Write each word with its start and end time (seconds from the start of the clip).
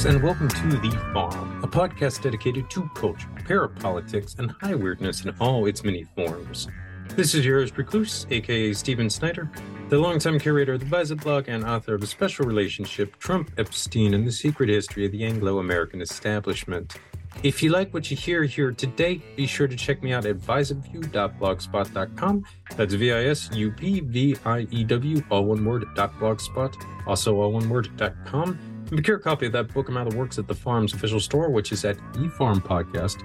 folks, 0.00 0.14
and 0.14 0.22
welcome 0.22 0.48
to 0.48 0.68
The 0.78 0.90
Farm, 1.12 1.62
a 1.62 1.68
podcast 1.68 2.22
dedicated 2.22 2.70
to 2.70 2.88
culture, 2.94 3.28
parapolitics, 3.40 4.38
and 4.38 4.50
high 4.50 4.74
weirdness 4.74 5.24
in 5.24 5.34
all 5.40 5.66
its 5.66 5.84
many 5.84 6.04
forms. 6.16 6.68
This 7.10 7.34
is 7.34 7.44
your 7.44 7.60
host, 7.60 7.76
Recluse, 7.76 8.26
aka 8.30 8.72
Steven 8.72 9.10
Snyder, 9.10 9.50
the 9.90 9.98
longtime 9.98 10.38
curator 10.38 10.72
of 10.74 10.80
the 10.80 10.86
Visor 10.86 11.16
blog 11.16 11.48
and 11.48 11.64
author 11.64 11.94
of 11.94 12.02
A 12.02 12.06
Special 12.06 12.46
Relationship 12.46 13.18
Trump, 13.18 13.50
Epstein, 13.58 14.14
and 14.14 14.26
the 14.26 14.32
Secret 14.32 14.70
History 14.70 15.04
of 15.04 15.12
the 15.12 15.22
Anglo 15.24 15.58
American 15.58 16.00
Establishment. 16.00 16.96
If 17.42 17.62
you 17.62 17.70
like 17.70 17.92
what 17.92 18.10
you 18.10 18.16
hear 18.16 18.44
here 18.44 18.72
today, 18.72 19.20
be 19.36 19.46
sure 19.46 19.68
to 19.68 19.76
check 19.76 20.02
me 20.02 20.12
out 20.12 20.24
at 20.24 20.38
visupview.blogspot.com. 20.38 22.44
That's 22.76 22.94
V 22.94 23.12
I 23.12 23.24
S 23.24 23.50
U 23.52 23.70
P 23.72 24.00
V 24.00 24.36
I 24.44 24.60
E 24.70 24.84
W, 24.84 25.22
all 25.30 25.44
one 25.44 25.64
word, 25.64 25.84
dot 25.94 26.12
.blogspot, 26.14 26.74
also 27.06 27.40
all 27.40 27.52
one 27.52 27.68
word, 27.68 27.96
dot 27.96 28.14
And 28.32 28.58
procure 28.96 29.16
a 29.16 29.20
copy 29.20 29.46
of 29.46 29.52
that 29.52 29.72
book 29.72 29.88
among 29.88 30.08
the 30.08 30.16
works 30.16 30.38
at 30.38 30.46
the 30.46 30.54
farm's 30.54 30.92
official 30.94 31.20
store, 31.20 31.50
which 31.50 31.72
is 31.72 31.84
at 31.84 31.96
eFarm 32.14 32.60
Podcast. 32.60 33.22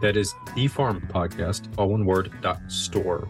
That 0.00 0.16
is 0.16 0.34
eFarm 0.56 1.10
Podcast, 1.10 1.68
all 1.76 1.88
one 1.88 2.04
word, 2.04 2.32
dot 2.40 2.60
store. 2.68 3.28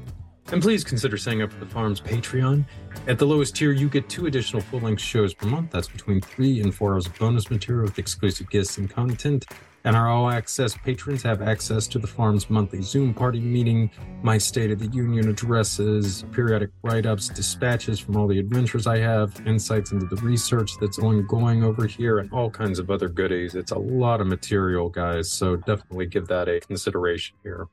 And 0.51 0.63
please 0.63 0.83
consider 0.83 1.19
signing 1.19 1.43
up 1.43 1.53
for 1.53 1.61
the 1.61 1.71
farm's 1.71 2.01
Patreon. 2.01 2.65
At 3.07 3.19
the 3.19 3.27
lowest 3.27 3.57
tier, 3.57 3.73
you 3.73 3.89
get 3.89 4.09
two 4.09 4.27
additional 4.27 4.63
full 4.63 4.81
length 4.81 5.03
shows 5.03 5.35
per 5.35 5.47
month. 5.47 5.71
That's 5.71 5.89
between 5.89 6.21
three 6.21 6.61
and 6.61 6.75
four 6.75 6.95
hours 6.95 7.07
of 7.07 7.19
bonus 7.19 7.51
material 7.51 7.85
with 7.85 7.99
exclusive 7.99 8.49
guests 8.49 8.79
and 8.79 8.89
content. 8.89 9.47
And 9.89 9.97
our 9.97 10.07
all 10.11 10.29
access 10.29 10.77
patrons 10.77 11.23
have 11.23 11.41
access 11.41 11.87
to 11.87 11.99
the 11.99 12.07
farm's 12.07 12.51
monthly 12.51 12.83
Zoom 12.83 13.15
party 13.15 13.41
meeting, 13.41 13.91
my 14.23 14.37
State 14.37 14.71
of 14.71 14.81
the 14.81 14.89
Union 14.89 15.31
addresses, 15.31 16.27
periodic 16.31 16.69
write 16.83 17.07
ups, 17.07 17.31
dispatches 17.31 17.99
from 17.99 18.15
all 18.19 18.27
the 18.27 18.39
adventures 18.39 18.87
I 18.87 18.99
have, 18.99 19.41
insights 19.47 19.93
into 19.93 20.05
the 20.05 20.17
research 20.17 20.73
that's 20.79 20.99
ongoing 20.99 21.65
over 21.65 21.87
here, 21.87 22.19
and 22.19 22.31
all 22.35 22.51
kinds 22.51 22.79
of 22.79 22.91
other 22.91 23.09
goodies. 23.09 23.55
It's 23.55 23.73
a 23.73 23.79
lot 23.79 24.21
of 24.21 24.27
material, 24.27 24.91
guys, 24.91 25.33
so 25.33 25.57
definitely 25.57 26.05
give 26.05 26.27
that 26.27 26.51
a 26.51 26.61
consideration 26.61 27.37
here. 27.43 27.67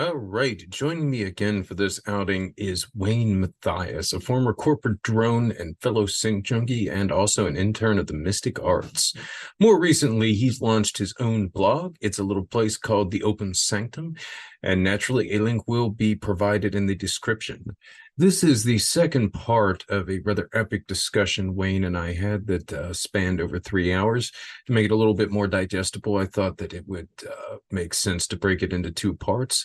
All 0.00 0.16
right. 0.16 0.64
Joining 0.70 1.10
me 1.10 1.24
again 1.24 1.62
for 1.62 1.74
this 1.74 2.00
outing 2.06 2.54
is 2.56 2.88
Wayne 2.94 3.38
Mathias, 3.38 4.14
a 4.14 4.20
former 4.20 4.54
corporate 4.54 5.02
drone 5.02 5.52
and 5.52 5.76
fellow 5.82 6.06
sync 6.06 6.46
junkie, 6.46 6.88
and 6.88 7.12
also 7.12 7.46
an 7.46 7.54
intern 7.54 7.98
of 7.98 8.06
the 8.06 8.14
Mystic 8.14 8.58
Arts. 8.62 9.12
More 9.60 9.78
recently, 9.78 10.32
he's 10.32 10.62
launched 10.62 10.96
his 10.96 11.12
own 11.20 11.48
blog. 11.48 11.96
It's 12.00 12.18
a 12.18 12.24
little 12.24 12.46
place 12.46 12.78
called 12.78 13.10
The 13.10 13.22
Open 13.24 13.52
Sanctum, 13.52 14.14
and 14.62 14.82
naturally, 14.82 15.34
a 15.34 15.38
link 15.38 15.68
will 15.68 15.90
be 15.90 16.14
provided 16.14 16.74
in 16.74 16.86
the 16.86 16.94
description. 16.94 17.76
This 18.20 18.44
is 18.44 18.64
the 18.64 18.76
second 18.76 19.30
part 19.30 19.82
of 19.88 20.10
a 20.10 20.18
rather 20.18 20.50
epic 20.52 20.86
discussion 20.86 21.54
Wayne 21.54 21.84
and 21.84 21.96
I 21.96 22.12
had 22.12 22.46
that 22.48 22.70
uh, 22.70 22.92
spanned 22.92 23.40
over 23.40 23.58
three 23.58 23.94
hours. 23.94 24.30
To 24.66 24.74
make 24.74 24.84
it 24.84 24.90
a 24.90 24.94
little 24.94 25.14
bit 25.14 25.30
more 25.30 25.48
digestible, 25.48 26.18
I 26.18 26.26
thought 26.26 26.58
that 26.58 26.74
it 26.74 26.86
would 26.86 27.08
uh, 27.26 27.56
make 27.70 27.94
sense 27.94 28.26
to 28.26 28.36
break 28.36 28.62
it 28.62 28.74
into 28.74 28.90
two 28.90 29.14
parts. 29.14 29.64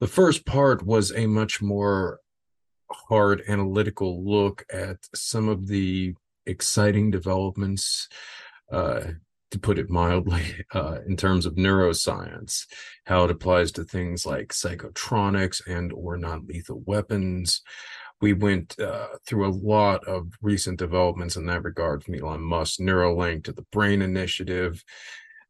The 0.00 0.06
first 0.06 0.44
part 0.44 0.84
was 0.84 1.12
a 1.12 1.26
much 1.26 1.62
more 1.62 2.20
hard 2.92 3.42
analytical 3.48 4.22
look 4.22 4.66
at 4.70 4.98
some 5.14 5.48
of 5.48 5.66
the 5.66 6.12
exciting 6.44 7.10
developments 7.10 8.10
uh, 8.70 9.12
to 9.54 9.58
put 9.60 9.78
it 9.78 9.88
mildly, 9.88 10.42
uh, 10.74 10.98
in 11.06 11.16
terms 11.16 11.46
of 11.46 11.54
neuroscience, 11.54 12.66
how 13.06 13.24
it 13.24 13.30
applies 13.30 13.72
to 13.72 13.84
things 13.84 14.26
like 14.26 14.48
psychotronics 14.48 15.66
and 15.66 15.92
or 15.92 16.16
non-lethal 16.16 16.82
weapons. 16.84 17.62
We 18.20 18.32
went 18.32 18.78
uh, 18.78 19.08
through 19.26 19.46
a 19.46 19.54
lot 19.54 20.06
of 20.06 20.32
recent 20.42 20.78
developments 20.78 21.36
in 21.36 21.46
that 21.46 21.64
regard 21.64 22.04
from 22.04 22.14
Elon 22.14 22.42
Musk, 22.42 22.80
Neuralink 22.80 23.44
to 23.44 23.52
the 23.52 23.66
Brain 23.72 24.02
Initiative. 24.02 24.84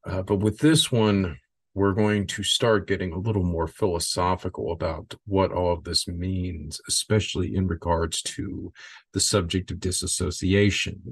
Uh, 0.06 0.22
but 0.22 0.36
with 0.36 0.58
this 0.58 0.92
one, 0.92 1.38
we're 1.74 1.92
going 1.92 2.24
to 2.24 2.44
start 2.44 2.86
getting 2.86 3.12
a 3.12 3.18
little 3.18 3.42
more 3.42 3.66
philosophical 3.66 4.70
about 4.70 5.12
what 5.26 5.50
all 5.50 5.72
of 5.72 5.82
this 5.82 6.06
means, 6.06 6.80
especially 6.86 7.56
in 7.56 7.66
regards 7.66 8.22
to 8.22 8.72
the 9.12 9.18
subject 9.18 9.72
of 9.72 9.80
disassociation. 9.80 11.02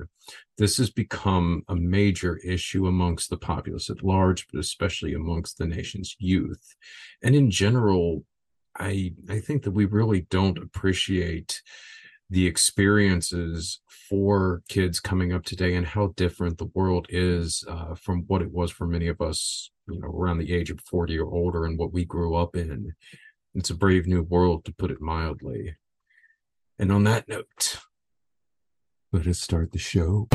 This 0.59 0.77
has 0.77 0.89
become 0.89 1.65
a 1.69 1.75
major 1.75 2.37
issue 2.39 2.87
amongst 2.87 3.28
the 3.28 3.37
populace 3.37 3.91
at 3.91 4.05
large, 4.05 4.47
but 4.53 4.61
especially 4.61 5.15
amongst 5.15 5.59
the 5.59 5.67
nation's 5.67 6.15
youth. 6.21 6.77
And 7.25 7.34
in 7.34 7.50
general, 7.50 8.25
I, 8.79 9.15
I 9.29 9.41
think 9.41 9.65
that 9.65 9.73
we 9.73 9.87
really 9.87 10.27
don't 10.31 10.59
appreciate 10.59 11.61
the 12.31 12.47
experiences 12.47 13.81
for 14.09 14.62
kids 14.69 15.00
coming 15.00 15.33
up 15.33 15.44
today 15.44 15.75
and 15.75 15.87
how 15.87 16.15
different 16.17 16.59
the 16.59 16.71
world 16.73 17.06
is 17.11 17.65
uh, 17.69 17.94
from 17.97 18.23
what 18.29 18.43
it 18.43 18.50
was 18.50 18.71
for 18.71 18.87
many 18.87 19.09
of 19.09 19.21
us 19.21 19.72
you 19.88 20.00
know 20.00 20.09
around 20.09 20.38
the 20.38 20.53
age 20.53 20.70
of 20.70 20.81
40 20.81 21.19
or 21.19 21.32
older 21.32 21.65
and 21.65 21.78
what 21.78 21.93
we 21.93 22.04
grew 22.04 22.34
up 22.34 22.56
in. 22.56 22.94
It's 23.54 23.70
a 23.70 23.75
brave 23.75 24.06
new 24.06 24.22
world 24.22 24.65
to 24.65 24.72
put 24.72 24.91
it 24.91 25.00
mildly. 25.00 25.76
And 26.78 26.91
on 26.91 27.04
that 27.04 27.28
note 27.28 27.78
let 29.12 29.26
us 29.26 29.38
start 29.38 29.72
the 29.72 29.78
show 29.78 30.26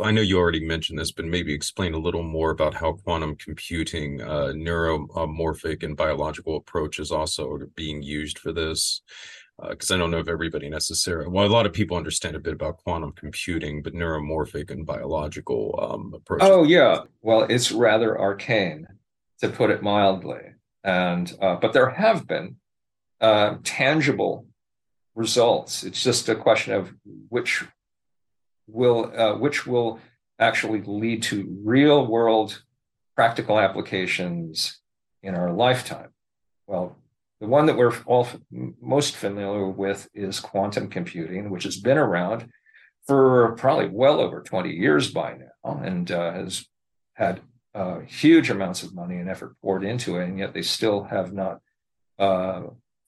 I 0.00 0.10
know 0.10 0.20
you 0.20 0.38
already 0.38 0.64
mentioned 0.64 0.98
this, 0.98 1.12
but 1.12 1.24
maybe 1.24 1.52
explain 1.52 1.94
a 1.94 1.98
little 1.98 2.22
more 2.22 2.50
about 2.50 2.74
how 2.74 2.92
quantum 2.92 3.36
computing, 3.36 4.20
uh, 4.20 4.52
neuromorphic 4.54 5.82
and 5.82 5.96
biological 5.96 6.56
approaches 6.56 7.10
also 7.10 7.50
are 7.50 7.66
being 7.74 8.02
used 8.02 8.38
for 8.38 8.52
this? 8.52 9.02
Because 9.68 9.90
uh, 9.90 9.94
I 9.94 9.98
don't 9.98 10.10
know 10.10 10.18
if 10.18 10.28
everybody 10.28 10.68
necessarily, 10.68 11.28
well, 11.28 11.46
a 11.46 11.48
lot 11.48 11.66
of 11.66 11.72
people 11.72 11.96
understand 11.96 12.36
a 12.36 12.40
bit 12.40 12.54
about 12.54 12.78
quantum 12.78 13.12
computing, 13.12 13.82
but 13.82 13.94
neuromorphic 13.94 14.70
and 14.70 14.86
biological 14.86 15.78
um, 15.80 16.12
approaches. 16.14 16.48
Oh, 16.48 16.64
yeah. 16.64 17.02
Well, 17.20 17.42
it's 17.42 17.70
rather 17.70 18.18
arcane, 18.18 18.86
to 19.40 19.48
put 19.48 19.70
it 19.70 19.82
mildly. 19.82 20.54
And, 20.84 21.32
uh, 21.40 21.56
but 21.56 21.72
there 21.72 21.90
have 21.90 22.26
been 22.26 22.56
uh, 23.20 23.56
tangible 23.62 24.46
results. 25.14 25.84
It's 25.84 26.02
just 26.02 26.28
a 26.28 26.34
question 26.34 26.74
of 26.74 26.92
which 27.28 27.64
will 28.72 29.12
uh, 29.16 29.36
which 29.36 29.66
will 29.66 30.00
actually 30.38 30.82
lead 30.82 31.22
to 31.22 31.60
real 31.62 32.06
world 32.06 32.62
practical 33.14 33.58
applications 33.58 34.80
in 35.22 35.34
our 35.34 35.52
lifetime. 35.52 36.08
Well, 36.66 36.96
the 37.40 37.46
one 37.46 37.66
that 37.66 37.76
we're 37.76 37.96
all 38.06 38.28
most 38.80 39.16
familiar 39.16 39.68
with 39.68 40.08
is 40.14 40.40
quantum 40.40 40.88
computing, 40.88 41.50
which 41.50 41.64
has 41.64 41.76
been 41.76 41.98
around 41.98 42.48
for 43.06 43.52
probably 43.56 43.88
well 43.88 44.20
over 44.20 44.42
20 44.42 44.70
years 44.70 45.10
by 45.10 45.34
now 45.34 45.80
and 45.82 46.10
uh, 46.10 46.32
has 46.32 46.66
had 47.14 47.40
uh, 47.74 48.00
huge 48.00 48.50
amounts 48.50 48.82
of 48.82 48.94
money 48.94 49.16
and 49.16 49.28
effort 49.28 49.56
poured 49.62 49.84
into 49.84 50.18
it, 50.18 50.28
and 50.28 50.38
yet 50.38 50.52
they 50.52 50.62
still 50.62 51.04
have 51.04 51.32
not 51.32 51.60
uh, 52.18 52.62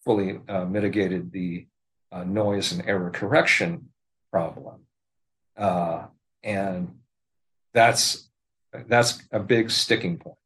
fully 0.05 0.41
uh, 0.49 0.65
mitigated 0.65 1.33
the 1.33 1.67
uh, 2.11 2.25
noise 2.25 2.73
and 2.73 2.87
error 2.89 3.11
correction 3.11 3.89
problem. 4.31 4.84
Uh, 5.57 6.07
and 6.43 6.95
that's 7.73 8.29
that's 8.87 9.23
a 9.31 9.41
big 9.41 9.71
sticking 9.71 10.19
point. 10.19 10.37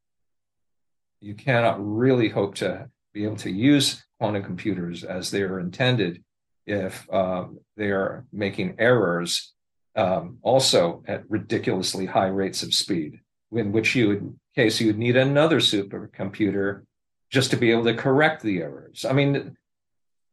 You 1.21 1.35
cannot 1.35 1.77
really 1.85 2.29
hope 2.29 2.57
to 2.57 2.89
be 3.13 3.25
able 3.25 3.37
to 3.37 3.51
use 3.51 4.05
quantum 4.19 4.43
computers 4.43 5.05
as 5.05 5.31
they 5.31 5.43
are 5.43 5.59
intended 5.59 6.23
if 6.67 7.11
um, 7.13 7.59
they 7.77 7.91
are 7.91 8.27
making 8.33 8.77
errors 8.79 9.55
um, 9.97 10.39
also 10.43 11.03
at 11.09 11.29
ridiculously 11.29 12.07
high 12.07 12.29
rates 12.29 12.63
of 12.63 12.75
speed, 12.75 13.21
in 13.53 13.73
which 13.73 13.95
you 13.95 14.09
would 14.09 14.39
case 14.55 14.81
you 14.81 14.89
would 14.89 14.99
need 14.99 15.17
another 15.17 15.61
supercomputer 15.61 16.83
just 17.31 17.51
to 17.51 17.57
be 17.57 17.71
able 17.71 17.85
to 17.85 17.95
correct 17.95 18.43
the 18.43 18.59
errors. 18.59 19.05
I 19.09 19.13
mean, 19.13 19.57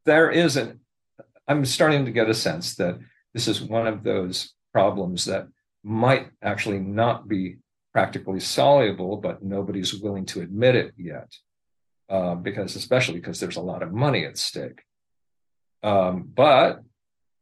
there 0.06 0.30
is 0.30 0.58
an 0.58 0.82
I'm 1.48 1.66
starting 1.66 2.06
to 2.06 2.12
get 2.12 2.30
a 2.30 2.34
sense 2.34 2.76
that 2.76 2.98
this 3.34 3.48
is 3.48 3.62
one 3.62 3.88
of 3.88 4.04
those 4.04 4.55
problems 4.76 5.24
that 5.24 5.48
might 5.84 6.28
actually 6.42 6.80
not 6.80 7.30
be 7.30 7.44
practically 7.94 8.42
soluble, 8.42 9.16
but 9.16 9.42
nobody's 9.42 9.94
willing 10.04 10.26
to 10.26 10.42
admit 10.42 10.76
it 10.76 10.92
yet, 10.98 11.30
uh, 12.10 12.36
because 12.36 12.76
especially 12.76 13.20
because 13.22 13.40
there's 13.40 13.56
a 13.56 13.70
lot 13.72 13.82
of 13.82 13.94
money 13.94 14.26
at 14.26 14.38
stake. 14.38 14.82
Um, 15.82 16.14
but 16.44 16.82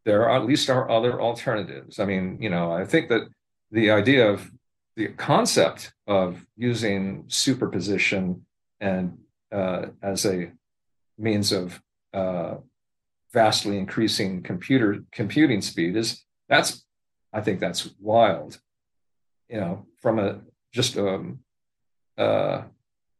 there 0.05 0.29
are 0.29 0.37
at 0.37 0.45
least 0.45 0.69
are 0.69 0.87
other 0.97 1.19
alternatives. 1.19 1.99
I 1.99 2.05
mean, 2.05 2.37
you 2.39 2.51
know, 2.51 2.71
I 2.71 2.85
think 2.85 3.09
that 3.09 3.23
the 3.71 3.89
idea 3.89 4.29
of 4.29 4.51
the 4.95 5.07
concept 5.31 5.91
of 6.05 6.45
using 6.55 7.23
superposition 7.29 8.45
and 8.79 9.17
uh, 9.51 9.87
as 10.03 10.23
a 10.27 10.51
means 11.17 11.51
of 11.51 11.81
uh, 12.13 12.57
vastly 13.33 13.79
increasing 13.79 14.43
computer 14.43 15.03
computing 15.11 15.61
speed 15.63 15.95
is 15.95 16.23
that's 16.47 16.85
I 17.33 17.41
think 17.41 17.59
that's 17.59 17.89
wild 17.99 18.59
you 19.53 19.59
know, 19.59 19.85
from 20.01 20.19
a 20.19 20.39
just 20.71 20.97
um, 20.97 21.39
uh, 22.17 22.63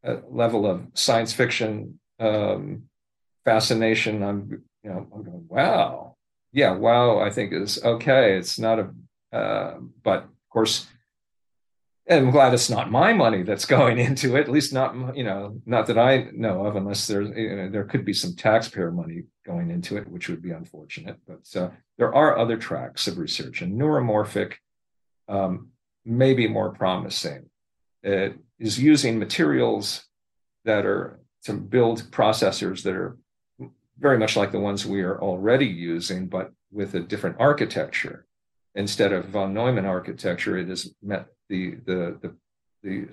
a 0.04 0.18
level 0.30 0.66
of 0.66 0.88
science 0.96 1.32
fiction 1.32 2.00
um, 2.20 2.84
fascination. 3.46 4.24
I'm, 4.24 4.64
you 4.84 4.90
know, 4.90 5.08
I'm 5.14 5.24
going, 5.24 5.46
wow, 5.48 6.16
yeah, 6.52 6.72
wow. 6.72 7.20
I 7.20 7.30
think 7.30 7.54
is 7.54 7.84
okay. 7.84 8.36
It's 8.36 8.58
not 8.58 8.80
a, 8.80 8.90
uh, 9.36 9.78
but 10.04 10.24
of 10.24 10.50
course, 10.50 10.88
I'm 12.10 12.32
glad 12.32 12.56
it's 12.56 12.70
not 12.70 12.92
my 12.92 13.14
money 13.14 13.44
that's 13.44 13.66
going 13.78 14.00
into 14.00 14.36
it. 14.36 14.42
At 14.42 14.52
least 14.52 14.74
not, 14.74 15.16
you 15.16 15.24
know, 15.24 15.62
not 15.68 15.88
that 15.88 16.00
I 16.00 16.30
know 16.34 16.66
of, 16.66 16.76
unless 16.76 17.06
there's, 17.06 17.30
you 17.38 17.56
know, 17.56 17.70
there 17.70 17.86
could 17.86 18.06
be 18.06 18.14
some 18.14 18.36
taxpayer 18.36 18.92
money 18.92 19.24
going 19.46 19.72
into 19.72 19.98
it, 19.98 20.08
which 20.08 20.30
would 20.30 20.42
be 20.42 20.52
unfortunate. 20.52 21.18
But 21.28 21.62
uh, 21.62 21.70
there 21.98 22.14
are 22.14 22.38
other 22.38 22.58
tracks 22.58 23.08
of 23.08 23.18
research, 23.18 23.62
and 23.62 23.80
neuromorphic 23.80 24.54
um, 25.28 25.70
may 26.06 26.34
be 26.34 26.48
more 26.48 26.72
promising. 26.72 27.50
It 28.04 28.38
is 28.60 28.80
using 28.80 29.20
materials 29.20 30.06
that 30.66 30.86
are 30.86 31.20
to 31.44 31.54
build 31.54 32.04
processors 32.12 32.84
that 32.84 32.96
are 32.96 33.18
very 34.00 34.18
much 34.18 34.36
like 34.36 34.52
the 34.52 34.60
ones 34.60 34.86
we 34.86 35.02
are 35.02 35.22
already 35.22 35.68
using, 35.68 36.28
but 36.28 36.52
with 36.72 36.96
a 36.96 37.00
different 37.00 37.38
architecture. 37.40 38.26
Instead 38.76 39.14
of 39.14 39.26
von 39.26 39.54
Neumann 39.54 39.86
architecture, 39.86 40.58
it 40.58 40.70
is 40.70 40.94
met 41.02 41.28
the 41.48 41.76
the 41.86 42.18
the 42.22 42.36
the, 42.82 43.08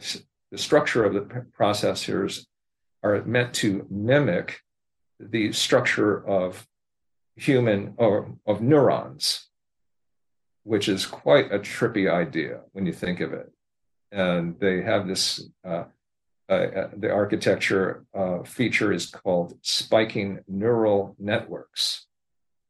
the 0.50 0.58
structure 0.58 1.04
of 1.04 1.12
the 1.14 1.20
processors 1.58 2.46
are 3.02 3.22
meant 3.24 3.54
to 3.54 3.86
mimic 3.90 4.60
the 5.20 5.52
structure 5.52 6.26
of 6.26 6.66
human 7.36 7.94
or 7.96 8.32
of 8.46 8.60
neurons 8.60 9.50
which 10.64 10.88
is 10.88 11.06
quite 11.06 11.52
a 11.52 11.58
trippy 11.58 12.10
idea 12.10 12.60
when 12.72 12.86
you 12.86 12.92
think 12.92 13.20
of 13.20 13.32
it. 13.32 13.50
And 14.12 14.58
they 14.58 14.82
have 14.82 15.06
this, 15.06 15.42
uh, 15.64 15.84
uh, 16.48 16.52
uh, 16.52 16.90
the 16.96 17.10
architecture 17.10 18.04
uh, 18.14 18.42
feature 18.42 18.92
is 18.92 19.06
called 19.06 19.54
spiking 19.62 20.40
neural 20.48 21.14
networks. 21.18 22.06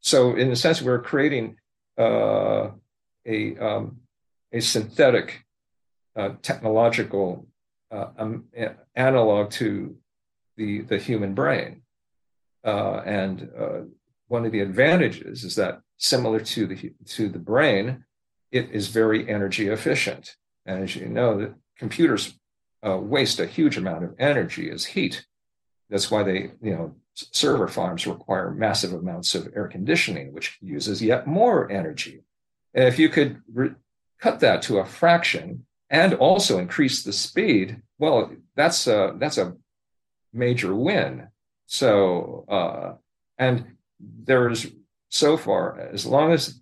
So, 0.00 0.35
in 0.35 0.50
a 0.50 0.56
sense, 0.56 0.81
we're 0.81 1.02
creating 1.02 1.56
uh, 1.99 2.70
a, 3.26 3.56
um, 3.58 3.99
a 4.52 4.61
synthetic 4.61 5.44
uh, 6.17 6.31
technological 6.43 7.47
um, 7.91 8.44
analog 8.94 9.50
to 9.50 9.97
the, 10.56 10.82
the 10.82 10.99
human 10.99 11.35
brain. 11.35 11.82
And 12.64 13.48
one 14.28 14.46
of 14.46 14.52
the 14.52 14.60
advantages 14.60 15.44
is 15.44 15.56
that 15.56 15.80
similar 15.96 16.40
to 16.40 16.66
the 16.66 16.92
to 17.06 17.28
the 17.28 17.38
brain, 17.38 18.04
it 18.52 18.70
is 18.70 18.88
very 18.88 19.28
energy 19.28 19.68
efficient. 19.68 20.36
And 20.66 20.82
as 20.84 20.96
you 20.96 21.06
know, 21.06 21.54
computers 21.78 22.38
uh, 22.86 22.96
waste 22.96 23.40
a 23.40 23.46
huge 23.46 23.76
amount 23.76 24.04
of 24.04 24.14
energy 24.18 24.70
as 24.70 24.84
heat. 24.84 25.26
That's 25.88 26.10
why 26.10 26.22
they, 26.22 26.52
you 26.62 26.74
know, 26.74 26.94
server 27.14 27.68
farms 27.68 28.06
require 28.06 28.50
massive 28.52 28.92
amounts 28.92 29.34
of 29.34 29.48
air 29.54 29.68
conditioning, 29.68 30.32
which 30.32 30.58
uses 30.60 31.02
yet 31.02 31.26
more 31.26 31.70
energy. 31.70 32.22
And 32.74 32.86
if 32.86 32.98
you 32.98 33.08
could 33.08 33.42
re- 33.52 33.74
cut 34.20 34.40
that 34.40 34.62
to 34.62 34.78
a 34.78 34.84
fraction 34.84 35.66
and 35.90 36.14
also 36.14 36.58
increase 36.58 37.02
the 37.02 37.12
speed, 37.12 37.82
well, 37.98 38.32
that's 38.54 38.86
a, 38.86 39.14
that's 39.18 39.38
a 39.38 39.56
major 40.32 40.74
win. 40.74 41.28
So, 41.70 42.44
uh, 42.49 42.94
and 43.38 43.76
there's 44.00 44.67
so 45.08 45.37
far, 45.37 45.78
as 45.78 46.05
long 46.05 46.32
as 46.32 46.61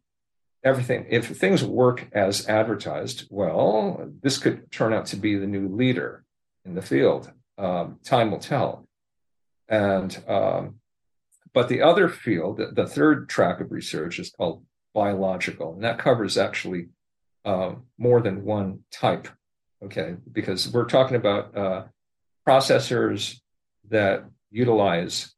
everything, 0.62 1.06
if 1.08 1.28
things 1.28 1.64
work 1.64 2.06
as 2.12 2.46
advertised, 2.46 3.26
well, 3.31 4.06
this 4.22 4.37
could 4.37 4.70
turn 4.70 4.93
out 4.93 5.06
to 5.06 5.16
be 5.16 5.34
the 5.34 5.46
new 5.46 5.66
leader 5.66 6.25
in 6.66 6.75
the 6.75 6.82
field. 6.82 7.32
Um, 7.56 8.00
time 8.05 8.31
will 8.31 8.38
tell. 8.38 8.87
And 9.66 10.14
um, 10.28 10.75
but 11.54 11.70
the 11.70 11.81
other 11.81 12.11
field, 12.11 12.58
the, 12.58 12.66
the, 12.66 12.87
third 12.87 13.31
track 13.31 13.61
of 13.61 13.72
research 13.72 14.19
is 14.19 14.31
called 14.31 14.62
biological, 14.93 15.72
and 15.72 15.84
that 15.84 15.99
covers 15.99 16.37
actually 16.37 16.88
uh, 17.46 17.72
more 17.96 18.20
than 18.20 18.44
one 18.44 18.81
type. 18.93 19.26
Okay, 19.82 20.16
because 20.31 20.70
we're 20.70 20.84
talking 20.84 21.16
about 21.16 21.56
uh, 21.56 21.84
processors 22.46 23.40
that 23.88 24.25
utilize 24.50 25.35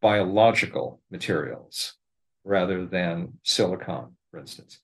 biological 0.00 1.00
materials 1.10 1.94
rather 2.44 2.84
than 2.86 3.38
silicon, 3.42 4.16
for 4.30 4.40
instance, 4.40 4.80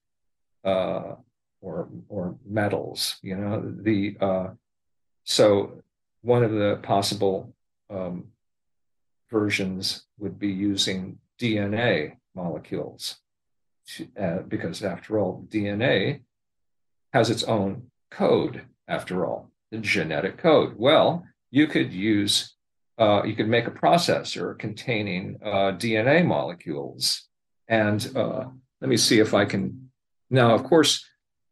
uh, 0.65 1.15
or 1.61 1.89
or 2.09 2.37
metals. 2.47 3.17
You 3.23 3.37
know, 3.37 3.75
the 3.83 4.17
uh, 4.21 4.49
so 5.25 5.83
one 6.23 6.45
of 6.45 6.53
the 6.53 6.79
possible 6.83 7.55
um, 7.91 8.29
versions 9.31 10.05
would 10.19 10.39
be 10.39 10.49
using 10.49 11.19
DNA 11.41 12.17
molecules, 12.35 13.17
to, 13.87 14.09
uh, 14.19 14.39
because 14.43 14.83
after 14.83 15.19
all, 15.19 15.45
DNA 15.49 16.23
has 17.13 17.31
its 17.31 17.45
own 17.45 17.91
code. 18.11 18.63
After 18.87 19.27
all, 19.27 19.51
the 19.71 19.79
genetic 19.79 20.39
code. 20.39 20.75
Well, 20.79 21.27
you 21.51 21.67
could 21.67 21.93
use 21.93 22.57
uh, 22.99 23.23
you 23.25 23.35
could 23.35 23.49
make 23.49 23.67
a 23.67 23.71
processor 23.71 24.59
containing 24.59 25.39
uh, 25.45 25.73
DNA 25.73 26.25
molecules 26.25 27.29
and 27.69 28.11
uh, 28.17 28.47
let 28.81 28.89
me 28.89 28.97
see 28.97 29.21
if 29.21 29.35
I 29.35 29.45
can. 29.45 29.91
Now, 30.31 30.55
of 30.55 30.65
course, 30.65 31.05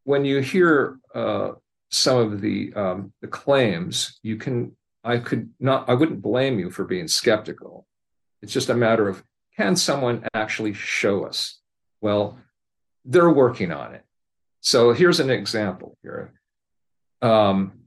when 0.05 0.25
you 0.25 0.41
hear 0.41 0.99
uh, 1.15 1.53
some 1.91 2.19
of 2.19 2.41
the 2.41 2.73
um, 2.75 3.13
the 3.21 3.29
claims, 3.29 4.19
you 4.23 4.37
can. 4.37 4.77
I 5.05 5.19
could 5.19 5.51
not. 5.61 5.89
I 5.89 5.95
wouldn't 5.95 6.23
blame 6.23 6.59
you 6.59 6.71
for 6.71 6.85
being 6.85 7.07
skeptical. 7.07 7.87
It's 8.43 8.53
just 8.53 8.71
a 8.71 8.75
matter 8.75 9.09
of 9.09 9.23
can 9.57 9.77
someone 9.77 10.27
actually 10.35 10.73
show 10.75 11.25
us? 11.25 11.61
Well, 12.01 12.39
they're 13.05 13.31
working 13.31 13.73
on 13.73 13.95
it. 13.95 14.03
So 14.61 14.93
here's 14.93 15.21
an 15.21 15.31
example 15.31 15.97
here. 16.03 16.33
Um, 17.23 17.85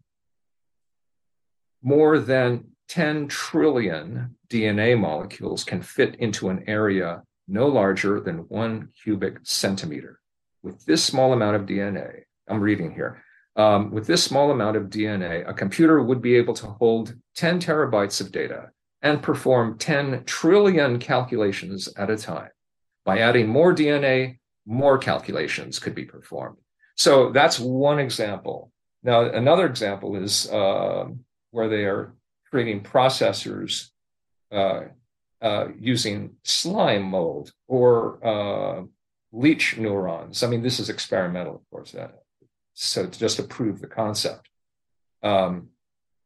more 1.82 2.20
than 2.20 2.70
10 2.90 3.28
trillion 3.28 4.36
DNA 4.50 5.00
molecules 5.00 5.64
can 5.64 5.82
fit 5.82 6.16
into 6.16 6.50
an 6.50 6.64
area 6.68 7.24
no 7.48 7.68
larger 7.68 8.20
than 8.20 8.48
one 8.50 8.90
cubic 9.04 9.38
centimeter. 9.44 10.20
With 10.64 10.86
this 10.86 11.04
small 11.04 11.34
amount 11.34 11.56
of 11.56 11.64
DNA, 11.64 12.24
I'm 12.48 12.60
reading 12.60 12.92
here, 12.92 13.24
um, 13.56 13.92
with 13.92 14.08
this 14.08 14.24
small 14.24 14.52
amount 14.52 14.78
of 14.78 14.84
DNA, 14.84 15.48
a 15.48 15.54
computer 15.54 16.02
would 16.02 16.22
be 16.22 16.36
able 16.36 16.54
to 16.56 16.68
hold 16.68 17.16
10 17.36 17.60
terabytes 17.60 18.22
of 18.22 18.32
data 18.32 18.70
and 19.02 19.22
perform 19.22 19.78
10 19.78 20.24
trillion 20.26 21.00
calculations 21.00 21.90
at 21.98 22.10
a 22.10 22.18
time. 22.18 22.50
By 23.06 23.20
adding 23.20 23.48
more 23.48 23.74
DNA, 23.74 24.40
more 24.66 24.98
calculations 24.98 25.80
could 25.80 25.96
be 25.96 26.06
performed. 26.06 26.58
So 26.96 27.32
that's 27.32 27.60
one 27.60 28.00
example. 28.00 28.72
Now, 29.04 29.22
another 29.22 29.66
example 29.66 30.16
is 30.16 30.50
uh, 30.52 31.06
where 31.52 31.70
they 31.70 31.86
are 31.86 32.14
creating 32.50 32.82
processors 32.82 33.90
uh, 34.52 34.82
uh, 35.42 35.68
using 35.80 36.36
slime 36.44 37.04
mold 37.04 37.52
or 37.68 38.26
uh, 38.26 38.84
leech 39.32 39.78
neurons. 39.78 40.44
I 40.44 40.48
mean, 40.48 40.64
this 40.64 40.80
is 40.80 40.90
experimental, 40.90 41.56
of 41.56 41.70
course, 41.70 41.96
uh, 41.96 42.10
so 42.74 43.08
just 43.08 43.38
to 43.38 43.44
prove 43.44 43.80
the 43.80 43.88
concept. 43.88 44.50
Um, 45.24 45.70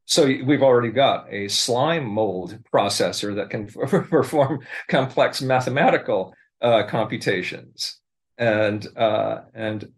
so 0.05 0.25
we've 0.25 0.63
already 0.63 0.91
got 0.91 1.31
a 1.31 1.47
slime 1.47 2.05
mold 2.05 2.59
processor 2.73 3.35
that 3.35 3.49
can 3.49 3.67
perform 4.09 4.59
complex 4.89 5.41
mathematical 5.41 6.33
uh, 6.61 6.83
computations, 6.87 7.99
and 8.37 8.85
uh, 8.97 9.41
and 9.53 9.91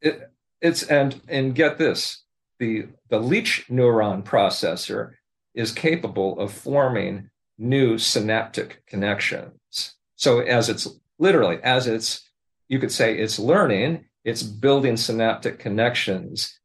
it, 0.00 0.30
it's 0.60 0.82
and 0.84 1.20
and 1.28 1.54
get 1.54 1.78
this 1.78 2.24
the 2.58 2.86
the 3.10 3.18
leech 3.18 3.66
neuron 3.68 4.24
processor 4.24 5.12
is 5.54 5.72
capable 5.72 6.38
of 6.38 6.52
forming 6.52 7.30
new 7.58 7.98
synaptic 7.98 8.86
connections. 8.86 9.94
So 10.16 10.40
as 10.40 10.68
it's 10.68 10.88
literally 11.18 11.58
as 11.62 11.86
it's 11.86 12.28
you 12.68 12.78
could 12.78 12.92
say 12.92 13.16
it's 13.16 13.38
learning, 13.38 14.04
it's 14.24 14.42
building 14.42 14.96
synaptic 14.96 15.58
connections 15.58 16.58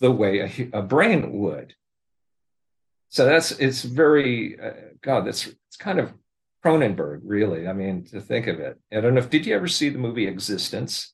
the 0.00 0.10
way 0.10 0.40
a, 0.72 0.78
a 0.78 0.82
brain 0.82 1.32
would. 1.32 1.74
So 3.08 3.24
that's 3.24 3.52
it's 3.52 3.82
very 3.82 4.58
uh, 4.60 4.72
God. 5.02 5.26
That's 5.26 5.46
it's 5.46 5.76
kind 5.78 5.98
of 5.98 6.12
Cronenberg, 6.64 7.20
really. 7.24 7.66
I 7.66 7.72
mean, 7.72 8.04
to 8.06 8.20
think 8.20 8.46
of 8.46 8.60
it. 8.60 8.78
I 8.92 9.00
don't 9.00 9.14
know 9.14 9.20
if 9.20 9.30
did 9.30 9.46
you 9.46 9.54
ever 9.54 9.66
see 9.68 9.88
the 9.88 9.98
movie 9.98 10.26
eXistenZ? 10.26 11.08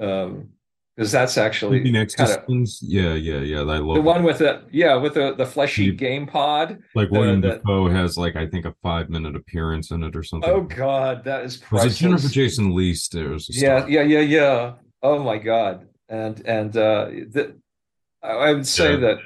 Um, 0.00 0.50
because 0.96 1.10
that's 1.10 1.36
actually 1.36 1.80
kind 1.92 2.30
of, 2.30 2.68
yeah, 2.82 3.14
yeah, 3.14 3.40
yeah. 3.40 3.60
I 3.60 3.78
love 3.78 3.96
the 3.96 4.02
one 4.02 4.22
with 4.22 4.38
the 4.38 4.62
yeah 4.70 4.94
with 4.94 5.14
the 5.14 5.34
the 5.34 5.46
fleshy 5.46 5.90
game 5.90 6.26
pod. 6.26 6.82
Like 6.94 7.10
William 7.10 7.40
the, 7.40 7.56
Dafoe 7.56 7.90
has 7.90 8.16
like 8.16 8.36
I 8.36 8.46
think 8.46 8.64
a 8.64 8.74
five 8.82 9.10
minute 9.10 9.34
appearance 9.34 9.90
in 9.90 10.04
it 10.04 10.14
or 10.14 10.22
something. 10.22 10.48
Oh 10.48 10.60
God, 10.60 11.24
that 11.24 11.44
is 11.44 11.56
priceless. 11.56 11.84
Was 11.84 11.94
it 11.94 12.04
Jennifer 12.04 12.28
Jason 12.28 12.74
Leigh 12.74 12.94
stairs? 12.94 13.48
Yeah, 13.50 13.86
yeah, 13.86 14.02
yeah, 14.02 14.20
yeah. 14.20 14.74
Oh 15.02 15.18
my 15.18 15.38
God, 15.38 15.88
and 16.08 16.40
and 16.46 16.76
uh, 16.76 17.06
the, 17.06 17.58
I 18.22 18.52
would 18.52 18.66
say 18.66 18.92
yeah. 18.92 19.00
that 19.00 19.18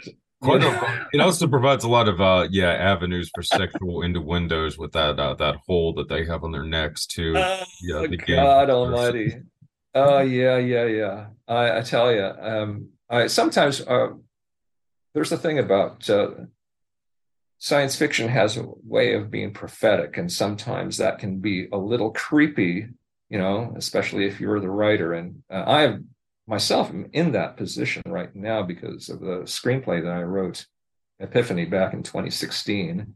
it 1.12 1.20
also 1.20 1.48
provides 1.48 1.82
a 1.82 1.88
lot 1.88 2.08
of 2.08 2.20
uh 2.20 2.46
yeah 2.50 2.70
avenues 2.70 3.28
for 3.34 3.42
sexual 3.42 4.02
innuendos 4.02 4.78
with 4.78 4.92
that 4.92 5.18
uh, 5.18 5.34
that 5.34 5.56
hole 5.66 5.92
that 5.94 6.08
they 6.08 6.24
have 6.24 6.44
on 6.44 6.52
their 6.52 6.62
necks 6.62 7.06
too. 7.06 7.36
Uh, 7.36 7.64
yeah, 7.82 8.06
the 8.06 8.16
God 8.16 8.70
Almighty. 8.70 9.34
Oh 9.98 10.20
yeah, 10.20 10.58
yeah, 10.58 10.84
yeah. 10.84 11.26
I, 11.48 11.78
I 11.78 11.80
tell 11.82 12.12
you, 12.12 12.24
um, 12.24 12.90
I 13.10 13.26
sometimes 13.26 13.80
uh, 13.80 14.10
there's 15.14 15.32
a 15.32 15.36
thing 15.36 15.58
about 15.58 16.08
uh, 16.08 16.30
science 17.58 17.96
fiction 17.96 18.28
has 18.28 18.56
a 18.56 18.64
way 18.84 19.14
of 19.14 19.30
being 19.30 19.52
prophetic, 19.52 20.16
and 20.16 20.30
sometimes 20.30 20.98
that 20.98 21.18
can 21.18 21.40
be 21.40 21.68
a 21.72 21.76
little 21.76 22.12
creepy, 22.12 22.86
you 23.28 23.38
know, 23.38 23.72
especially 23.76 24.26
if 24.26 24.40
you're 24.40 24.60
the 24.60 24.70
writer. 24.70 25.14
And 25.14 25.42
uh, 25.50 25.64
I 25.66 25.96
myself 26.46 26.90
am 26.90 27.10
in 27.12 27.32
that 27.32 27.56
position 27.56 28.02
right 28.06 28.34
now 28.36 28.62
because 28.62 29.08
of 29.08 29.20
the 29.20 29.40
screenplay 29.40 30.02
that 30.02 30.12
I 30.12 30.22
wrote, 30.22 30.64
Epiphany, 31.18 31.64
back 31.64 31.92
in 31.92 32.02
2016. 32.02 33.14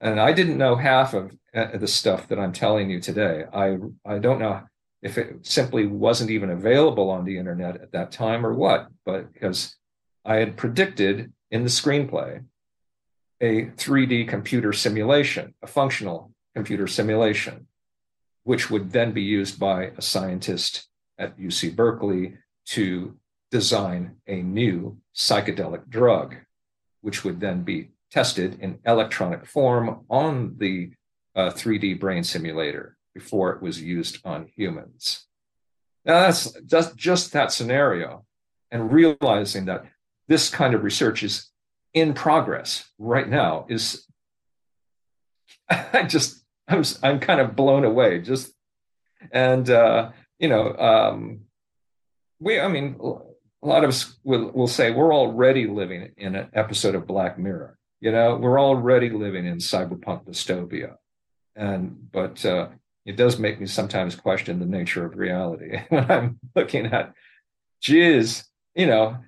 And 0.00 0.20
I 0.20 0.32
didn't 0.32 0.58
know 0.58 0.74
half 0.74 1.14
of 1.14 1.32
uh, 1.54 1.76
the 1.78 1.86
stuff 1.86 2.28
that 2.28 2.40
I'm 2.40 2.52
telling 2.52 2.90
you 2.90 3.00
today. 3.00 3.44
I 3.52 3.78
I 4.04 4.18
don't 4.18 4.40
know 4.40 4.62
if 5.04 5.18
it 5.18 5.46
simply 5.46 5.86
wasn't 5.86 6.30
even 6.30 6.48
available 6.48 7.10
on 7.10 7.26
the 7.26 7.36
internet 7.36 7.76
at 7.76 7.92
that 7.92 8.10
time 8.10 8.44
or 8.44 8.54
what, 8.54 8.88
but 9.04 9.30
because 9.34 9.76
I 10.24 10.36
had 10.36 10.56
predicted 10.56 11.30
in 11.50 11.62
the 11.62 11.68
screenplay 11.68 12.42
a 13.40 13.66
3D 13.66 14.26
computer 14.26 14.72
simulation, 14.72 15.52
a 15.62 15.66
functional 15.66 16.32
computer 16.54 16.86
simulation, 16.86 17.66
which 18.44 18.70
would 18.70 18.92
then 18.92 19.12
be 19.12 19.20
used 19.20 19.60
by 19.60 19.92
a 19.98 20.00
scientist 20.00 20.88
at 21.18 21.38
UC 21.38 21.76
Berkeley 21.76 22.38
to 22.68 23.14
design 23.50 24.16
a 24.26 24.36
new 24.36 24.96
psychedelic 25.14 25.86
drug, 25.90 26.34
which 27.02 27.24
would 27.24 27.40
then 27.40 27.62
be 27.62 27.90
tested 28.10 28.58
in 28.58 28.78
electronic 28.86 29.44
form 29.44 30.06
on 30.08 30.54
the 30.56 30.92
uh, 31.36 31.50
3D 31.50 32.00
brain 32.00 32.24
simulator 32.24 32.96
before 33.14 33.52
it 33.52 33.62
was 33.62 33.80
used 33.80 34.18
on 34.24 34.50
humans. 34.56 35.26
Now, 36.04 36.20
that's 36.20 36.52
just, 36.66 36.96
just 36.96 37.32
that 37.32 37.52
scenario, 37.52 38.24
and 38.70 38.92
realizing 38.92 39.66
that 39.66 39.84
this 40.28 40.50
kind 40.50 40.74
of 40.74 40.82
research 40.82 41.22
is 41.22 41.50
in 41.94 42.12
progress 42.12 42.90
right 42.98 43.28
now 43.28 43.66
is, 43.68 44.06
I 45.70 46.02
just, 46.02 46.44
I'm, 46.68 46.82
I'm 47.02 47.20
kind 47.20 47.40
of 47.40 47.56
blown 47.56 47.84
away. 47.84 48.20
Just, 48.20 48.52
and, 49.30 49.68
uh, 49.70 50.10
you 50.38 50.48
know, 50.48 50.76
um, 50.76 51.40
we, 52.40 52.60
I 52.60 52.68
mean, 52.68 52.96
a 53.00 53.66
lot 53.66 53.84
of 53.84 53.88
us 53.88 54.18
will, 54.24 54.50
will 54.50 54.66
say 54.66 54.90
we're 54.90 55.14
already 55.14 55.66
living 55.66 56.10
in 56.16 56.34
an 56.34 56.48
episode 56.52 56.94
of 56.94 57.06
Black 57.06 57.38
Mirror. 57.38 57.78
You 58.00 58.12
know, 58.12 58.36
we're 58.36 58.60
already 58.60 59.08
living 59.08 59.46
in 59.46 59.58
cyberpunk 59.58 60.26
dystopia. 60.26 60.96
And, 61.56 62.10
but, 62.12 62.44
uh, 62.44 62.68
it 63.04 63.16
does 63.16 63.38
make 63.38 63.60
me 63.60 63.66
sometimes 63.66 64.16
question 64.16 64.58
the 64.58 64.66
nature 64.66 65.04
of 65.04 65.16
reality 65.16 65.80
when 65.88 66.10
I'm 66.10 66.38
looking 66.54 66.86
at, 66.86 67.12
geez, 67.80 68.44
you 68.74 68.86
know, 68.86 69.18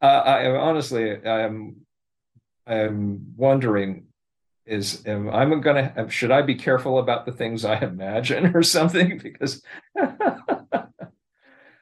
uh, 0.00 0.04
I 0.04 0.50
honestly, 0.50 1.24
I'm, 1.26 1.76
I'm 2.66 3.34
wondering, 3.36 4.06
is 4.64 5.06
am 5.06 5.30
I'm 5.30 5.60
gonna 5.60 6.10
should 6.10 6.32
I 6.32 6.42
be 6.42 6.56
careful 6.56 6.98
about 6.98 7.24
the 7.24 7.30
things 7.32 7.64
I 7.64 7.78
imagine 7.78 8.46
or 8.56 8.62
something 8.62 9.18
because. 9.18 9.62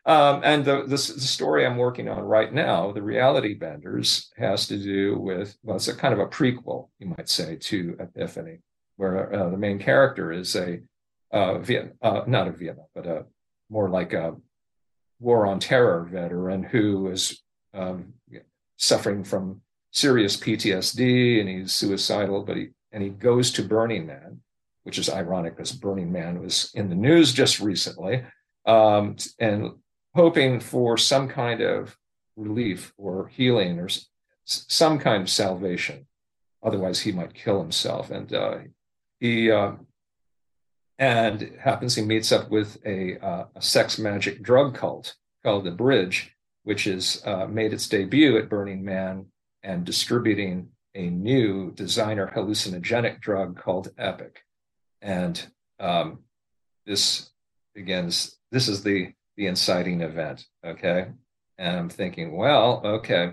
Um, 0.07 0.43
and 0.45 0.67
the, 0.67 0.83
the, 0.83 0.89
the, 0.89 0.99
story 0.99 1.65
I'm 1.65 1.79
working 1.79 2.11
on 2.11 2.21
right 2.21 2.53
now, 2.53 2.93
The 2.93 3.01
Reality 3.01 3.55
Benders, 3.55 4.31
has 4.37 4.67
to 4.67 4.77
do 4.77 5.17
with, 5.17 5.57
well, 5.63 5.77
it's 5.77 5.89
a 5.89 5.97
kind 5.97 6.13
of 6.13 6.21
a 6.21 6.27
prequel, 6.27 6.91
you 6.99 7.07
might 7.07 7.31
say, 7.31 7.57
to 7.57 7.97
Epiphany, 7.99 8.59
where 8.97 9.33
uh, 9.35 9.49
the 9.49 9.57
main 9.57 9.79
character 9.79 10.31
is 10.31 10.55
a 10.57 10.83
uh, 11.35 11.59
Viet, 11.59 11.97
uh, 12.01 12.23
not 12.27 12.49
a 12.49 12.53
Vietnam, 12.53 12.87
but 12.95 13.07
a 13.07 13.27
more 13.69 13.91
like 13.91 14.13
a 14.13 14.37
war 15.19 15.47
on 15.47 15.59
terror 15.59 16.09
veteran 16.11 16.63
who 16.63 17.09
is 17.09 17.43
um, 17.75 18.15
suffering 18.77 19.25
from 19.25 19.61
serious 19.91 20.37
PTSD 20.37 21.41
and 21.41 21.49
he's 21.49 21.73
suicidal, 21.73 22.45
but 22.45 22.57
he 22.57 22.69
and 22.93 23.03
he 23.03 23.09
goes 23.09 23.51
to 23.51 23.63
Burning 23.65 24.07
Man, 24.07 24.41
which 24.85 24.99
is 24.99 25.11
ironic 25.11 25.57
because 25.57 25.73
Burning 25.73 26.13
Man 26.13 26.41
was 26.41 26.71
in 26.75 26.89
the 26.89 26.95
news 26.95 27.33
just 27.33 27.59
recently, 27.59 28.23
um, 28.67 29.17
and 29.41 29.73
hoping 30.15 30.61
for 30.61 30.97
some 30.97 31.27
kind 31.27 31.61
of 31.61 31.97
relief 32.37 32.93
or 32.97 33.27
healing 33.27 33.81
or 33.81 33.89
some 34.45 35.01
kind 35.01 35.23
of 35.23 35.31
salvation. 35.31 36.07
Otherwise, 36.63 37.01
he 37.01 37.11
might 37.11 37.35
kill 37.35 37.61
himself. 37.61 38.11
And 38.11 38.33
uh, 38.33 38.59
he 39.19 39.51
uh, 39.51 39.73
and 40.99 41.57
happens 41.61 41.95
he 41.95 42.03
meets 42.03 42.33
up 42.33 42.51
with 42.51 42.79
a, 42.87 43.19
uh, 43.19 43.47
a 43.55 43.63
sex 43.63 43.99
magic 43.99 44.43
drug 44.43 44.75
cult 44.75 45.15
called 45.43 45.65
the 45.65 45.71
Bridge, 45.71 46.35
which 46.63 46.85
has 46.85 47.23
uh, 47.25 47.47
made 47.47 47.73
its 47.73 47.89
debut 47.89 48.39
at 48.39 48.49
Burning 48.49 48.85
Man 48.85 49.27
and 49.63 49.85
distributing 49.85 50.69
a 50.95 51.11
new 51.11 51.73
designer 51.73 52.33
hallucinogenic 52.35 53.21
drug 53.21 53.59
called 53.59 53.91
Epic. 53.99 54.45
And 55.03 55.45
um, 55.81 56.21
this 56.87 57.31
begins, 57.75 58.39
this 58.53 58.69
is 58.69 58.83
the, 58.83 59.13
the 59.37 59.47
inciting 59.47 60.01
event. 60.01 60.45
Okay. 60.65 61.09
And 61.59 61.77
I'm 61.77 61.89
thinking, 61.89 62.37
well, 62.37 62.81
okay, 62.85 63.33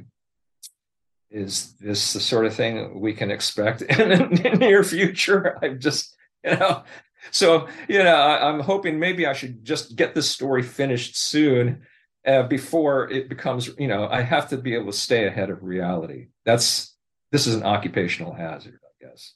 is 1.30 1.74
this 1.80 2.13
the 2.13 2.20
sort 2.20 2.46
of 2.46 2.53
thing 2.53 3.00
we 3.00 3.13
can 3.13 3.32
expect 3.32 3.82
in 4.00 4.36
the 4.36 4.58
near 4.60 4.84
future? 4.84 5.58
I'm 5.63 5.80
just, 5.80 6.15
you 6.44 6.56
know, 6.56 6.84
so 7.29 7.67
you 7.87 7.99
know 7.99 8.15
I, 8.15 8.49
am 8.49 8.59
hoping 8.59 8.99
maybe 8.99 9.27
i 9.27 9.33
should 9.33 9.63
just 9.63 9.95
get 9.95 10.15
this 10.15 10.29
story 10.29 10.63
finished 10.63 11.15
soon 11.15 11.83
uh, 12.25 12.43
before 12.43 13.09
it 13.09 13.29
becomes 13.29 13.69
you 13.77 13.87
know 13.87 14.07
i 14.09 14.21
have 14.21 14.49
to 14.49 14.57
be 14.57 14.73
able 14.73 14.91
to 14.91 14.97
stay 14.97 15.27
ahead 15.27 15.49
of 15.49 15.63
reality. 15.63 16.27
That's 16.45 16.95
this 17.31 17.47
is 17.47 17.55
an 17.55 17.63
occupational 17.63 18.33
hazard 18.33 18.79
i 18.83 19.05
guess. 19.05 19.33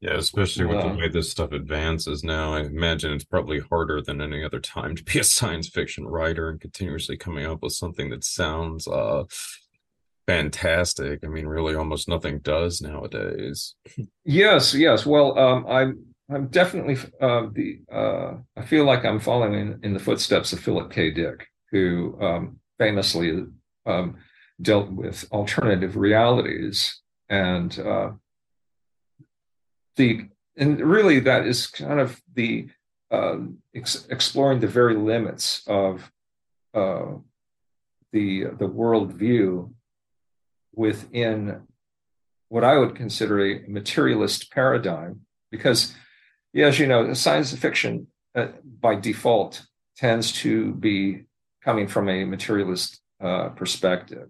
Yeah 0.00 0.14
especially 0.14 0.66
with 0.66 0.80
the 0.80 0.88
way 0.88 1.08
this 1.08 1.30
stuff 1.30 1.52
advances 1.52 2.22
now 2.22 2.54
i 2.54 2.60
imagine 2.60 3.12
it's 3.12 3.24
probably 3.24 3.60
harder 3.60 4.00
than 4.00 4.20
any 4.20 4.44
other 4.44 4.60
time 4.60 4.94
to 4.94 5.02
be 5.02 5.18
a 5.18 5.24
science 5.24 5.68
fiction 5.68 6.06
writer 6.06 6.48
and 6.50 6.60
continuously 6.60 7.16
coming 7.16 7.46
up 7.46 7.62
with 7.62 7.72
something 7.72 8.10
that 8.10 8.24
sounds 8.24 8.86
uh 8.86 9.24
fantastic. 10.26 11.20
I 11.24 11.28
mean, 11.28 11.46
really, 11.46 11.74
almost 11.74 12.08
nothing 12.08 12.40
does 12.40 12.80
nowadays. 12.80 13.74
yes, 14.24 14.74
yes. 14.74 15.06
Well, 15.06 15.38
um, 15.38 15.66
I'm 15.68 16.06
I'm 16.30 16.48
definitely 16.48 16.98
uh, 17.20 17.46
the 17.52 17.80
uh, 17.92 18.34
I 18.56 18.64
feel 18.64 18.84
like 18.84 19.04
I'm 19.04 19.20
following 19.20 19.78
in, 19.82 19.92
the 19.92 20.00
footsteps 20.00 20.52
of 20.52 20.60
Philip 20.60 20.90
K. 20.90 21.10
Dick, 21.10 21.46
who 21.70 22.18
um, 22.20 22.58
famously 22.78 23.44
um, 23.86 24.16
dealt 24.60 24.90
with 24.90 25.24
alternative 25.32 25.96
realities 25.96 27.00
and 27.28 27.78
uh, 27.78 28.10
the 29.96 30.26
and 30.56 30.80
really 30.80 31.20
that 31.20 31.46
is 31.46 31.66
kind 31.66 32.00
of 32.00 32.20
the 32.34 32.68
uh, 33.10 33.36
ex- 33.74 34.06
exploring 34.10 34.60
the 34.60 34.66
very 34.66 34.96
limits 34.96 35.62
of 35.66 36.10
uh, 36.74 37.12
the 38.12 38.44
the 38.58 38.68
worldview 38.68 39.70
within 40.76 41.62
what 42.48 42.62
I 42.62 42.78
would 42.78 42.94
consider 42.94 43.44
a 43.44 43.64
materialist 43.66 44.52
paradigm, 44.52 45.22
because, 45.50 45.94
as 46.54 46.78
you 46.78 46.86
know, 46.86 47.12
science 47.14 47.52
fiction 47.54 48.06
uh, 48.36 48.48
by 48.80 48.94
default 48.94 49.66
tends 49.96 50.30
to 50.32 50.72
be 50.74 51.24
coming 51.64 51.88
from 51.88 52.08
a 52.08 52.24
materialist 52.24 53.00
uh, 53.20 53.48
perspective, 53.48 54.28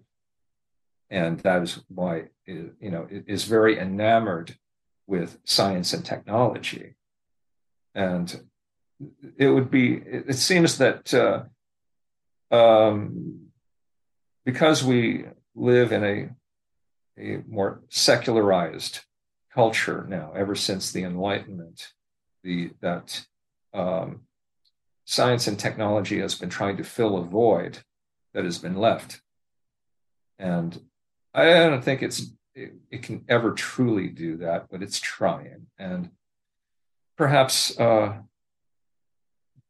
and 1.09 1.39
that 1.41 1.61
is 1.61 1.79
why 1.89 2.23
it, 2.45 2.73
you 2.79 2.89
know 2.89 3.05
it 3.09 3.25
is 3.27 3.43
very 3.43 3.77
enamored 3.77 4.57
with 5.05 5.37
science 5.45 5.93
and 5.93 6.03
technology, 6.05 6.95
and 7.93 8.41
it 9.37 9.49
would 9.49 9.69
be. 9.69 9.93
It, 9.93 10.35
seems 10.35 10.77
that 10.79 11.13
uh, 11.13 11.43
um, 12.55 13.47
because 14.45 14.83
we 14.83 15.25
live 15.57 15.91
in 15.91 16.03
a 16.03 16.29
a 17.19 17.43
more 17.47 17.81
secularized 17.89 19.01
culture 19.53 20.05
now, 20.07 20.31
ever 20.35 20.55
since 20.55 20.91
the 20.91 21.03
Enlightenment, 21.03 21.93
the 22.43 22.71
that 22.81 23.25
um, 23.73 24.21
science 25.05 25.47
and 25.47 25.59
technology 25.59 26.19
has 26.19 26.35
been 26.35 26.49
trying 26.49 26.77
to 26.77 26.83
fill 26.83 27.17
a 27.17 27.23
void 27.23 27.79
that 28.33 28.45
has 28.45 28.59
been 28.59 28.75
left, 28.75 29.21
and 30.37 30.79
I 31.33 31.45
don't 31.45 31.83
think 31.83 32.03
it's 32.03 32.31
it, 32.53 32.73
it 32.91 33.03
can 33.03 33.25
ever 33.27 33.51
truly 33.51 34.09
do 34.09 34.37
that, 34.37 34.67
but 34.69 34.83
it's 34.83 34.99
trying, 34.99 35.67
and 35.79 36.11
perhaps 37.17 37.77
uh, 37.79 38.19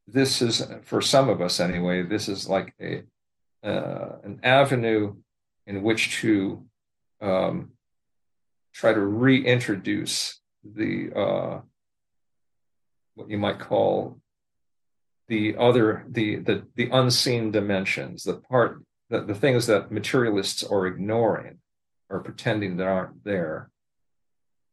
this 0.06 0.42
is 0.42 0.66
for 0.84 1.02
some 1.02 1.30
of 1.30 1.42
us 1.42 1.62
anyway. 1.62 2.04
This 2.04 2.28
is 2.28 2.50
like 2.50 2.74
a 2.82 3.04
uh, 3.64 4.18
an 4.24 4.42
avenue 4.44 5.16
in 5.68 5.84
which 5.84 6.22
to 6.22 6.66
um, 7.22 7.74
try 8.74 8.94
to 8.94 9.00
reintroduce 9.00 10.40
the 10.64 11.12
uh, 11.16 11.62
what 13.16 13.30
you 13.30 13.38
might 13.38 13.60
call 13.60 14.20
the 15.28 15.56
other 15.58 16.06
the 16.10 16.38
the 16.38 16.66
the 16.76 16.90
unseen 16.92 17.52
dimensions 17.52 18.24
the 18.24 18.36
part 18.36 18.82
the, 19.10 19.22
the 19.22 19.36
things 19.36 19.68
that 19.68 19.92
materialists 19.92 20.64
are 20.64 20.88
ignoring 20.88 21.60
or 22.10 22.22
pretending 22.22 22.78
that 22.78 22.88
aren't 22.88 23.24
there. 23.24 23.70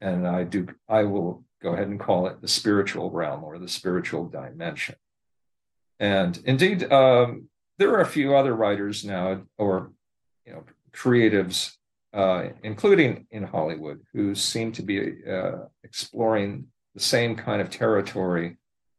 And 0.01 0.27
i 0.27 0.45
do 0.45 0.69
i 0.89 1.05
will 1.05 1.45
go 1.63 1.73
ahead 1.73 1.89
and 1.89 1.99
call 1.99 2.27
it 2.27 2.41
the 2.41 2.49
spiritual 2.49 3.11
realm 3.11 3.43
or 3.43 3.59
the 3.59 3.69
spiritual 3.69 4.27
dimension. 4.27 4.97
And 5.99 6.41
indeed 6.45 6.93
um, 6.93 7.49
there 7.79 7.91
are 7.95 8.01
a 8.01 8.07
few 8.07 8.37
other 8.37 8.55
writers 8.55 9.05
now 9.05 9.43
or 9.57 9.91
creatives 10.95 11.73
uh, 12.15 12.51
including 12.63 13.27
in 13.33 13.43
Hollywood, 13.43 14.01
who 14.13 14.37
seem 14.37 14.71
to 14.71 14.83
be 14.83 15.15
uh, 15.29 15.65
exploring 15.83 16.69
the 16.95 17.01
same 17.01 17.35
kind 17.35 17.61
of 17.61 17.71
territory 17.71 18.57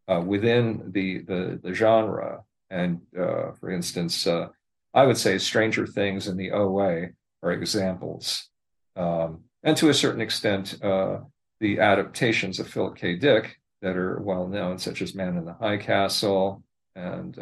uh, 0.09 0.19
within 0.19 0.91
the, 0.91 1.19
the, 1.19 1.57
the 1.63 1.73
genre. 1.73 2.43
And 2.69 2.99
uh, 3.17 3.53
for 3.53 3.71
instance, 3.71 4.27
uh, 4.27 4.49
I 4.93 5.05
would 5.05 5.17
say 5.17 5.37
Stranger 5.37 5.87
Things 5.87 6.27
and 6.27 6.37
the 6.37 6.51
OA 6.51 7.07
are 7.41 7.51
examples. 7.53 8.49
Um, 8.97 9.45
and 9.63 9.77
to 9.77 9.87
a 9.87 9.93
certain 9.93 10.21
extent, 10.21 10.77
the 10.81 11.79
adaptations 11.79 12.59
of 12.59 12.67
Philip 12.67 12.97
K. 12.97 13.15
Dick 13.15 13.55
that 13.81 13.95
are 13.95 14.19
well 14.19 14.45
known, 14.45 14.77
such 14.77 15.01
as 15.01 15.15
Man 15.15 15.37
in 15.37 15.45
the 15.45 15.53
High 15.53 15.77
Castle 15.77 16.63
and 16.97 17.39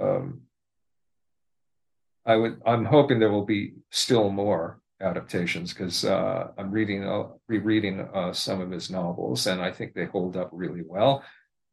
um, 0.00 0.40
I 2.28 2.36
would 2.36 2.60
I'm 2.66 2.84
hoping 2.84 3.18
there 3.18 3.32
will 3.32 3.46
be 3.46 3.72
still 3.90 4.28
more 4.28 4.80
adaptations 5.00 5.72
because 5.72 6.04
uh, 6.04 6.48
I'm 6.58 6.70
reading 6.70 7.02
uh, 7.04 7.28
rereading 7.48 8.06
uh, 8.14 8.32
some 8.34 8.60
of 8.60 8.70
his 8.70 8.90
novels 8.90 9.46
and 9.46 9.62
I 9.62 9.72
think 9.72 9.94
they 9.94 10.04
hold 10.04 10.36
up 10.36 10.50
really 10.52 10.82
well. 10.86 11.24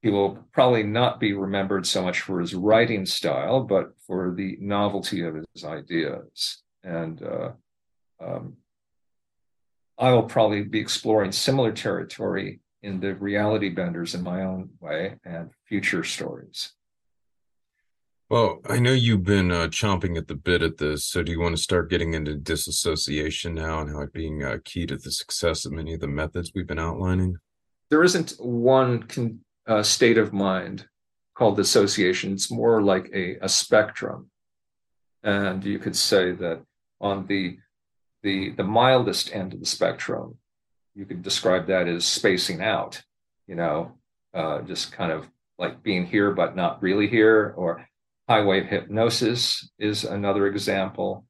He 0.01 0.09
will 0.09 0.37
probably 0.53 0.83
not 0.83 1.19
be 1.19 1.33
remembered 1.33 1.85
so 1.85 2.03
much 2.03 2.21
for 2.21 2.39
his 2.39 2.55
writing 2.55 3.05
style, 3.05 3.63
but 3.63 3.93
for 4.07 4.33
the 4.35 4.57
novelty 4.61 5.23
of 5.23 5.35
his 5.35 5.65
ideas. 5.65 6.61
And 6.83 7.21
uh, 7.21 7.51
um, 8.23 8.57
I 9.97 10.11
will 10.11 10.23
probably 10.23 10.63
be 10.63 10.79
exploring 10.79 11.31
similar 11.31 11.71
territory 11.71 12.59
in 12.83 12.99
the 12.99 13.15
reality 13.15 13.69
benders 13.69 14.13
in 14.13 14.23
my 14.23 14.43
own 14.43 14.69
way 14.79 15.15
and 15.25 15.49
future 15.67 16.03
stories. 16.03 16.73
Well, 18.27 18.61
I 18.67 18.79
know 18.79 18.91
you've 18.91 19.23
been 19.23 19.51
uh, 19.51 19.67
chomping 19.67 20.17
at 20.17 20.27
the 20.27 20.33
bit 20.33 20.63
at 20.63 20.77
this. 20.77 21.05
So, 21.05 21.21
do 21.21 21.31
you 21.31 21.39
want 21.39 21.55
to 21.55 21.61
start 21.61 21.91
getting 21.91 22.15
into 22.15 22.33
disassociation 22.33 23.53
now 23.53 23.81
and 23.81 23.91
how 23.91 24.01
it 24.01 24.13
being 24.13 24.43
uh, 24.43 24.57
key 24.65 24.87
to 24.87 24.97
the 24.97 25.11
success 25.11 25.63
of 25.63 25.73
many 25.73 25.93
of 25.93 25.99
the 25.99 26.07
methods 26.07 26.51
we've 26.55 26.65
been 26.65 26.79
outlining? 26.79 27.37
There 27.91 28.03
isn't 28.03 28.31
one 28.39 29.03
con- 29.03 29.41
uh, 29.67 29.83
state 29.83 30.17
of 30.17 30.33
mind 30.33 30.87
called 31.35 31.57
dissociation. 31.57 32.33
It's 32.33 32.49
more 32.49 32.81
like 32.81 33.11
a, 33.13 33.37
a 33.43 33.49
spectrum, 33.49 34.31
and 35.23 35.63
you 35.63 35.77
could 35.77 35.95
say 35.95 36.31
that 36.31 36.63
on 36.99 37.27
the 37.27 37.59
the 38.23 38.49
the 38.51 38.63
mildest 38.63 39.35
end 39.35 39.53
of 39.53 39.59
the 39.59 39.67
spectrum, 39.67 40.39
you 40.95 41.05
could 41.05 41.21
describe 41.21 41.67
that 41.67 41.87
as 41.87 42.05
spacing 42.05 42.63
out. 42.63 43.03
You 43.45 43.53
know, 43.53 43.91
uh, 44.33 44.61
just 44.61 44.91
kind 44.91 45.11
of 45.11 45.29
like 45.59 45.83
being 45.83 46.07
here 46.07 46.31
but 46.31 46.55
not 46.55 46.81
really 46.81 47.07
here, 47.07 47.53
or 47.55 47.87
highway 48.27 48.63
hypnosis 48.63 49.69
is 49.77 50.03
another 50.03 50.47
example. 50.47 51.25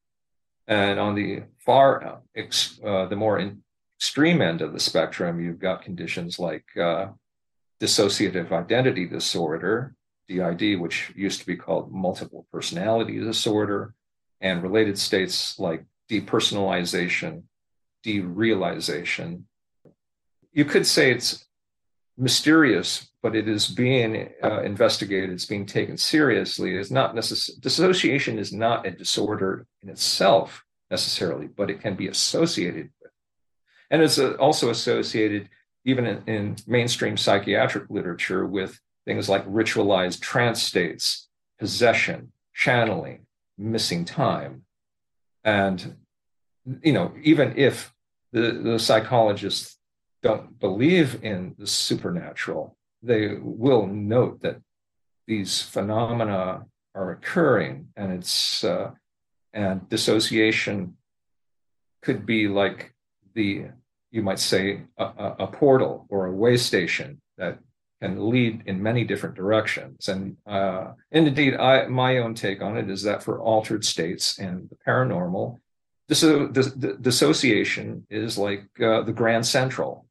And 0.67 0.99
on 0.99 1.15
the 1.15 1.43
far, 1.60 2.03
uh, 2.05 3.05
the 3.05 3.15
more 3.15 3.51
extreme 3.97 4.41
end 4.41 4.62
of 4.62 4.73
the 4.73 4.79
spectrum, 4.79 5.39
you've 5.39 5.60
got 5.60 5.84
conditions 5.84 6.39
like 6.39 6.65
uh, 6.77 7.08
dissociative 7.79 8.51
identity 8.51 9.05
disorder, 9.05 9.95
DID, 10.27 10.79
which 10.79 11.12
used 11.15 11.41
to 11.41 11.45
be 11.45 11.55
called 11.55 11.91
multiple 11.91 12.47
personality 12.51 13.19
disorder, 13.19 13.93
and 14.41 14.63
related 14.63 14.97
states 14.97 15.60
like 15.60 15.86
depersonalization, 16.10 17.43
derealization. 18.05 19.43
You 20.51 20.65
could 20.65 20.88
say 20.88 21.12
it's 21.12 21.45
mysterious 22.17 23.10
but 23.25 23.36
it 23.36 23.49
is 23.49 23.67
being 23.67 24.30
uh, 24.43 24.62
investigated, 24.62 25.32
it's 25.32 25.47
being 25.47 25.65
taken 25.65 25.97
seriously. 25.97 26.75
It's 26.75 26.91
not 26.91 27.15
necessarily, 27.15 27.60
dissociation 27.60 28.38
is 28.38 28.54
not 28.54 28.86
a 28.86 28.91
disorder 28.91 29.65
in 29.82 29.89
itself 29.89 30.63
necessarily, 30.91 31.47
but 31.47 31.71
it 31.71 31.82
can 31.82 31.95
be 31.95 32.08
associated 32.08 32.91
with. 33.01 33.12
And 33.89 34.04
it's 34.04 34.19
uh, 34.19 34.34
also 34.34 34.69
associated, 34.69 35.49
even 35.86 36.06
in, 36.06 36.23
in 36.28 36.56
mainstream 36.67 37.17
psychiatric 37.17 37.89
literature, 37.89 38.45
with 38.45 38.80
things 39.06 39.28
like 39.28 39.43
ritualized 39.47 40.19
trance 40.21 40.62
states, 40.62 41.28
possession, 41.58 42.32
channeling, 42.54 43.25
missing 43.58 44.06
time. 44.06 44.65
And, 45.43 45.95
you 46.84 46.93
know, 46.93 47.12
even 47.23 47.58
if 47.58 47.91
the, 48.34 48.51
the 48.51 48.78
psychologists 48.78 49.74
don't 50.25 50.59
believe 50.59 51.23
in 51.23 51.53
the 51.59 51.67
supernatural, 51.67 52.75
they 53.03 53.35
will 53.39 53.85
note 53.85 54.41
that 54.41 54.59
these 55.27 55.61
phenomena 55.61 56.65
are 56.95 57.11
occurring 57.11 57.89
and 57.95 58.11
it's 58.11 58.63
uh, 58.63 58.89
and 59.53 59.88
dissociation 59.88 60.97
could 62.01 62.25
be 62.25 62.47
like 62.47 62.95
the 63.35 63.65
you 64.09 64.23
might 64.23 64.39
say 64.39 64.81
a, 64.97 65.05
a, 65.45 65.47
portal 65.47 66.07
or 66.09 66.25
a 66.25 66.31
way 66.31 66.57
station 66.57 67.21
that 67.38 67.59
can 68.01 68.29
lead 68.29 68.63
in 68.65 68.81
many 68.81 69.03
different 69.03 69.35
directions. 69.35 70.07
And 70.07 70.38
uh, 70.47 70.93
and 71.11 71.27
indeed 71.27 71.53
I, 71.55 71.85
my 71.85 72.17
own 72.17 72.33
take 72.33 72.63
on 72.63 72.77
it 72.77 72.89
is 72.89 73.03
that 73.03 73.21
for 73.21 73.39
altered 73.39 73.85
states 73.85 74.39
and 74.39 74.69
the 74.71 74.77
paranormal 74.88 75.59
disso- 76.09 76.51
dis- 76.51 76.71
dissociation 77.07 78.07
is 78.09 78.39
like 78.39 78.65
uh, 78.81 79.01
the 79.03 79.13
grand 79.13 79.45
central 79.45 80.05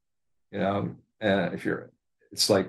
know 0.59 0.97
uh, 1.23 1.51
if 1.53 1.65
you're 1.65 1.91
it's 2.33 2.51
like 2.51 2.69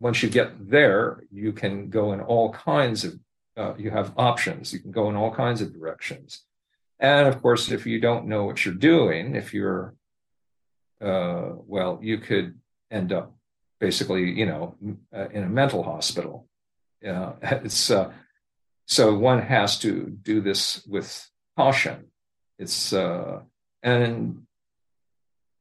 once 0.00 0.22
you 0.22 0.30
get 0.30 0.70
there, 0.70 1.22
you 1.30 1.52
can 1.52 1.90
go 1.90 2.12
in 2.12 2.20
all 2.20 2.52
kinds 2.52 3.04
of, 3.04 3.20
uh, 3.56 3.74
you 3.76 3.90
have 3.90 4.14
options. 4.16 4.72
You 4.72 4.80
can 4.80 4.90
go 4.90 5.10
in 5.10 5.16
all 5.16 5.32
kinds 5.32 5.60
of 5.60 5.74
directions. 5.74 6.44
And 6.98 7.28
of 7.28 7.40
course, 7.42 7.70
if 7.70 7.86
you 7.86 8.00
don't 8.00 8.26
know 8.26 8.44
what 8.44 8.64
you're 8.64 8.74
doing, 8.74 9.36
if 9.36 9.52
you're, 9.52 9.94
uh, 11.02 11.50
well, 11.66 11.98
you 12.02 12.18
could 12.18 12.58
end 12.90 13.12
up 13.12 13.34
basically, 13.78 14.30
you 14.30 14.46
know, 14.46 14.74
uh, 15.14 15.28
in 15.28 15.42
a 15.44 15.48
mental 15.48 15.82
hospital. 15.82 16.46
Know, 17.02 17.36
it's, 17.42 17.90
uh, 17.90 18.12
so 18.86 19.14
one 19.14 19.42
has 19.42 19.78
to 19.80 20.06
do 20.22 20.40
this 20.40 20.84
with 20.86 21.28
caution. 21.56 22.06
It's, 22.58 22.92
uh, 22.92 23.40
and 23.82 24.46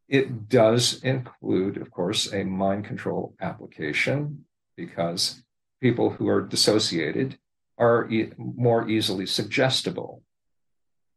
it 0.10 0.50
does 0.50 1.02
include, 1.04 1.78
of 1.78 1.92
course, 1.92 2.34
a 2.34 2.44
mind 2.44 2.86
control 2.86 3.36
application 3.40 4.46
because 4.76 5.44
people 5.82 6.10
who 6.10 6.28
are 6.28 6.42
dissociated 6.42 7.38
are 7.78 8.10
e- 8.10 8.32
more 8.38 8.90
easily 8.90 9.28
suggestible. 9.28 10.24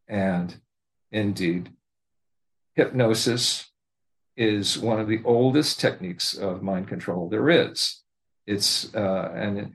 And 0.06 0.54
indeed, 1.10 1.70
hypnosis 2.74 3.70
is 4.36 4.78
one 4.78 5.00
of 5.00 5.08
the 5.08 5.22
oldest 5.24 5.80
techniques 5.80 6.34
of 6.34 6.62
mind 6.62 6.88
control 6.88 7.28
there 7.28 7.48
is. 7.48 8.02
It's 8.46 8.94
uh, 8.94 9.32
and 9.34 9.74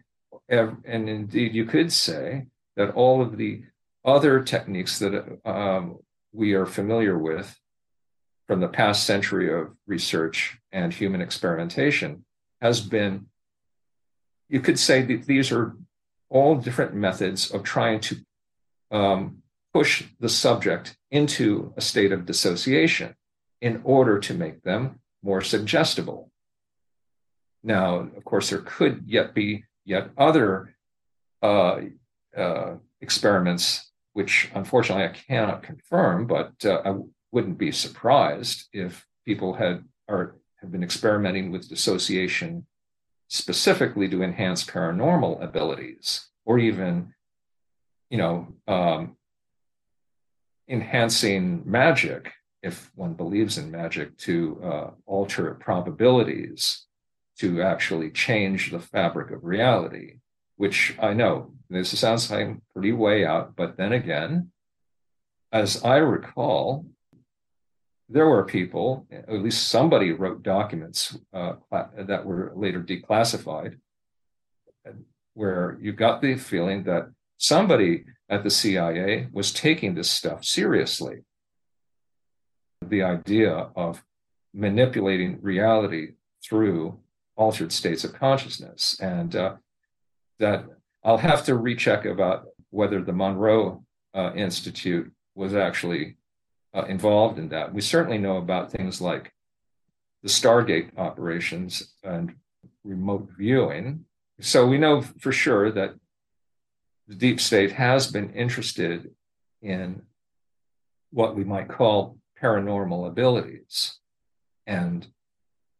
and 0.49 1.09
indeed 1.09 1.55
you 1.55 1.65
could 1.65 1.91
say 1.91 2.45
that 2.75 2.91
all 2.91 3.21
of 3.21 3.37
the 3.37 3.63
other 4.05 4.43
techniques 4.43 4.99
that 4.99 5.39
um, 5.45 5.97
we 6.31 6.53
are 6.53 6.65
familiar 6.65 7.17
with 7.17 7.57
from 8.47 8.59
the 8.59 8.67
past 8.67 9.05
century 9.05 9.53
of 9.53 9.73
research 9.85 10.57
and 10.71 10.93
human 10.93 11.21
experimentation 11.21 12.25
has 12.61 12.81
been 12.81 13.27
you 14.49 14.61
could 14.61 14.79
say 14.79 15.01
that 15.01 15.25
these 15.25 15.51
are 15.51 15.75
all 16.29 16.55
different 16.55 16.93
methods 16.93 17.51
of 17.51 17.63
trying 17.63 17.99
to 17.99 18.15
um, 18.91 19.43
push 19.73 20.05
the 20.19 20.29
subject 20.29 20.97
into 21.11 21.73
a 21.77 21.81
state 21.81 22.11
of 22.11 22.25
dissociation 22.25 23.13
in 23.61 23.81
order 23.83 24.19
to 24.19 24.33
make 24.33 24.63
them 24.63 24.99
more 25.21 25.41
suggestible. 25.41 26.31
Now, 27.63 28.07
of 28.15 28.23
course, 28.23 28.49
there 28.49 28.59
could 28.59 29.03
yet 29.05 29.33
be 29.33 29.65
yet 29.83 30.09
other 30.17 30.75
uh, 31.41 31.81
uh, 32.35 32.75
experiments, 33.01 33.91
which 34.13 34.49
unfortunately 34.53 35.05
I 35.05 35.09
cannot 35.09 35.63
confirm, 35.63 36.27
but 36.27 36.53
uh, 36.65 36.99
wouldn't 37.31 37.57
be 37.57 37.71
surprised 37.71 38.67
if 38.73 39.05
people 39.25 39.53
had 39.53 39.83
or 40.07 40.37
have 40.61 40.71
been 40.71 40.83
experimenting 40.83 41.51
with 41.51 41.69
dissociation 41.69 42.65
specifically 43.27 44.07
to 44.09 44.23
enhance 44.23 44.63
paranormal 44.63 45.43
abilities 45.43 46.29
or 46.45 46.57
even 46.57 47.13
you 48.09 48.17
know 48.17 48.47
um, 48.67 49.17
enhancing 50.69 51.61
magic 51.65 52.31
if 52.63 52.91
one 52.95 53.13
believes 53.13 53.57
in 53.57 53.69
magic 53.69 54.17
to 54.17 54.59
uh, 54.63 54.89
alter 55.05 55.53
probabilities 55.55 56.85
to 57.37 57.61
actually 57.61 58.09
change 58.09 58.71
the 58.71 58.79
fabric 58.79 59.31
of 59.31 59.43
reality 59.43 60.15
which 60.55 60.95
i 60.99 61.13
know 61.13 61.51
this 61.69 61.97
sounds 61.99 62.31
like 62.31 62.47
pretty 62.73 62.93
way 62.93 63.25
out 63.25 63.55
but 63.55 63.75
then 63.77 63.91
again 63.91 64.49
as 65.51 65.83
i 65.83 65.97
recall 65.97 66.85
there 68.09 68.27
were 68.27 68.43
people, 68.45 69.05
at 69.11 69.41
least 69.41 69.69
somebody 69.69 70.11
wrote 70.11 70.43
documents 70.43 71.17
uh, 71.33 71.53
that 71.71 72.25
were 72.25 72.53
later 72.55 72.81
declassified, 72.81 73.77
where 75.33 75.77
you 75.81 75.91
got 75.91 76.21
the 76.21 76.35
feeling 76.35 76.83
that 76.83 77.09
somebody 77.37 78.05
at 78.29 78.43
the 78.43 78.49
CIA 78.49 79.27
was 79.31 79.51
taking 79.51 79.93
this 79.93 80.09
stuff 80.09 80.43
seriously. 80.45 81.23
The 82.85 83.03
idea 83.03 83.69
of 83.75 84.03
manipulating 84.53 85.39
reality 85.41 86.13
through 86.43 86.99
altered 87.35 87.71
states 87.71 88.03
of 88.03 88.13
consciousness. 88.13 88.97
And 88.99 89.35
uh, 89.35 89.55
that 90.39 90.65
I'll 91.03 91.17
have 91.17 91.45
to 91.45 91.55
recheck 91.55 92.05
about 92.05 92.47
whether 92.69 93.01
the 93.01 93.13
Monroe 93.13 93.83
uh, 94.13 94.31
Institute 94.35 95.11
was 95.35 95.55
actually 95.55 96.17
uh, 96.77 96.85
involved 96.85 97.39
in 97.39 97.49
that. 97.49 97.73
We 97.73 97.81
certainly 97.81 98.19
know 98.19 98.37
about 98.37 98.71
things 98.71 99.01
like 99.01 99.33
the 100.21 100.29
Stargate 100.29 100.91
operations 100.97 101.93
and 102.03 102.35
remote 102.83 103.29
viewing. 103.37 104.05
So 104.39 104.67
we 104.67 104.77
know 104.77 105.01
for 105.01 105.31
sure 105.31 105.71
that 105.71 105.95
the 107.07 107.15
deep 107.15 107.39
state 107.39 107.71
has 107.71 108.11
been 108.11 108.33
interested 108.33 109.11
in 109.61 110.03
what 111.11 111.35
we 111.35 111.43
might 111.43 111.67
call 111.67 112.17
paranormal 112.41 113.07
abilities. 113.07 113.97
And 114.67 115.07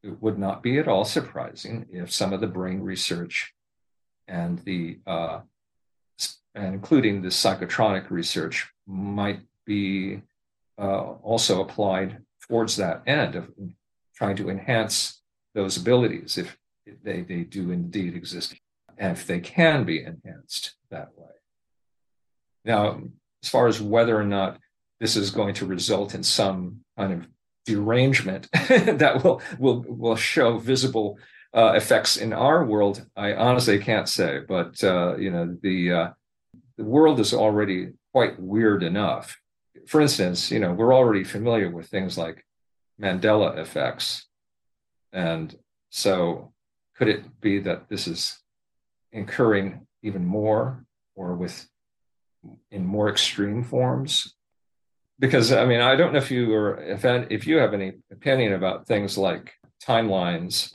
it 0.01 0.21
would 0.21 0.39
not 0.39 0.63
be 0.63 0.79
at 0.79 0.87
all 0.87 1.05
surprising 1.05 1.85
if 1.91 2.11
some 2.11 2.33
of 2.33 2.41
the 2.41 2.47
brain 2.47 2.79
research 2.79 3.53
and 4.27 4.59
the 4.59 4.99
uh, 5.05 5.41
and 6.55 6.73
including 6.73 7.21
the 7.21 7.27
psychotronic 7.27 8.09
research 8.09 8.67
might 8.87 9.41
be 9.65 10.21
also 10.77 11.61
applied 11.61 12.19
towards 12.47 12.75
that 12.77 13.01
end 13.07 13.35
of 13.35 13.49
trying 14.15 14.35
to 14.35 14.49
enhance 14.49 15.21
those 15.53 15.77
abilities 15.77 16.37
if 16.37 16.57
they, 17.03 17.21
they 17.21 17.41
do 17.41 17.71
indeed 17.71 18.15
exist 18.15 18.55
and 18.97 19.11
if 19.11 19.27
they 19.27 19.39
can 19.39 19.83
be 19.83 20.03
enhanced 20.03 20.75
that 20.89 21.09
way. 21.15 21.27
Now, 22.65 23.01
as 23.43 23.49
far 23.49 23.67
as 23.67 23.81
whether 23.81 24.17
or 24.17 24.23
not 24.23 24.59
this 24.99 25.15
is 25.15 25.29
going 25.29 25.53
to 25.55 25.65
result 25.65 26.15
in 26.15 26.23
some 26.23 26.81
kind 26.97 27.13
of 27.13 27.27
derangement 27.65 28.49
that 28.51 29.23
will 29.23 29.41
will 29.59 29.83
will 29.87 30.15
show 30.15 30.57
visible 30.57 31.19
uh, 31.53 31.73
effects 31.75 32.17
in 32.17 32.33
our 32.33 32.65
world, 32.65 33.05
I 33.15 33.33
honestly 33.33 33.79
can't 33.79 34.09
say. 34.09 34.39
But 34.47 34.83
uh, 34.83 35.17
you 35.17 35.29
know, 35.29 35.57
the 35.61 35.91
uh, 35.91 36.09
the 36.77 36.83
world 36.83 37.19
is 37.19 37.33
already 37.33 37.89
quite 38.11 38.39
weird 38.39 38.83
enough 38.83 39.37
for 39.85 40.01
instance, 40.01 40.51
you 40.51 40.59
know, 40.59 40.73
we're 40.73 40.93
already 40.93 41.23
familiar 41.23 41.69
with 41.69 41.87
things 41.87 42.17
like 42.17 42.45
Mandela 42.99 43.57
effects. 43.57 44.25
And 45.13 45.55
so 45.89 46.53
could 46.95 47.07
it 47.07 47.39
be 47.41 47.59
that 47.59 47.89
this 47.89 48.07
is 48.07 48.39
incurring 49.11 49.87
even 50.01 50.25
more 50.25 50.85
or 51.15 51.35
with 51.35 51.67
in 52.71 52.85
more 52.85 53.09
extreme 53.09 53.63
forms? 53.63 54.35
Because 55.19 55.51
I 55.51 55.65
mean, 55.65 55.81
I 55.81 55.95
don't 55.95 56.13
know 56.13 56.19
if 56.19 56.31
you 56.31 56.53
or 56.53 56.77
if 56.81 57.03
if 57.05 57.47
you 57.47 57.57
have 57.57 57.73
any 57.73 57.93
opinion 58.11 58.53
about 58.53 58.87
things 58.87 59.17
like 59.17 59.53
timelines, 59.83 60.73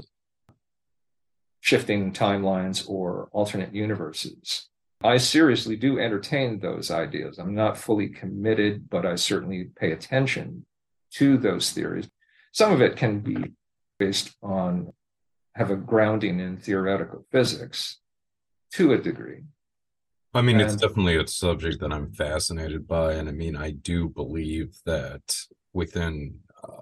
shifting 1.61 2.13
timelines, 2.13 2.89
or 2.89 3.29
alternate 3.33 3.75
universes. 3.75 4.69
I 5.05 5.17
seriously 5.19 5.77
do 5.77 5.99
entertain 5.99 6.59
those 6.59 6.91
ideas. 6.91 7.39
I'm 7.39 7.55
not 7.55 7.77
fully 7.77 8.09
committed, 8.09 8.89
but 8.89 9.05
I 9.05 9.15
certainly 9.17 9.71
pay 9.77 9.93
attention 9.93 10.67
to 11.15 11.37
those 11.37 11.71
theories. 11.71 12.09
Some 12.53 12.73
of 12.73 12.81
it 12.81 12.97
can 12.97 13.21
be 13.21 13.53
based 13.99 14.35
on, 14.43 14.93
have 15.55 15.71
a 15.71 15.77
grounding 15.77 16.41
in 16.41 16.57
theoretical 16.57 17.27
physics 17.31 17.99
to 18.73 18.93
a 18.93 18.99
degree. 18.99 19.43
I 20.35 20.41
mean, 20.41 20.61
and, 20.61 20.65
it's 20.65 20.81
definitely 20.81 21.17
a 21.17 21.27
subject 21.27 21.81
that 21.81 21.93
I'm 21.93 22.13
fascinated 22.13 22.89
by. 22.89 23.15
And 23.15 23.29
I 23.29 23.33
mean, 23.33 23.57
I 23.57 23.73
do 23.73 24.09
believe 24.09 24.75
that 24.87 25.37
within 25.73 26.37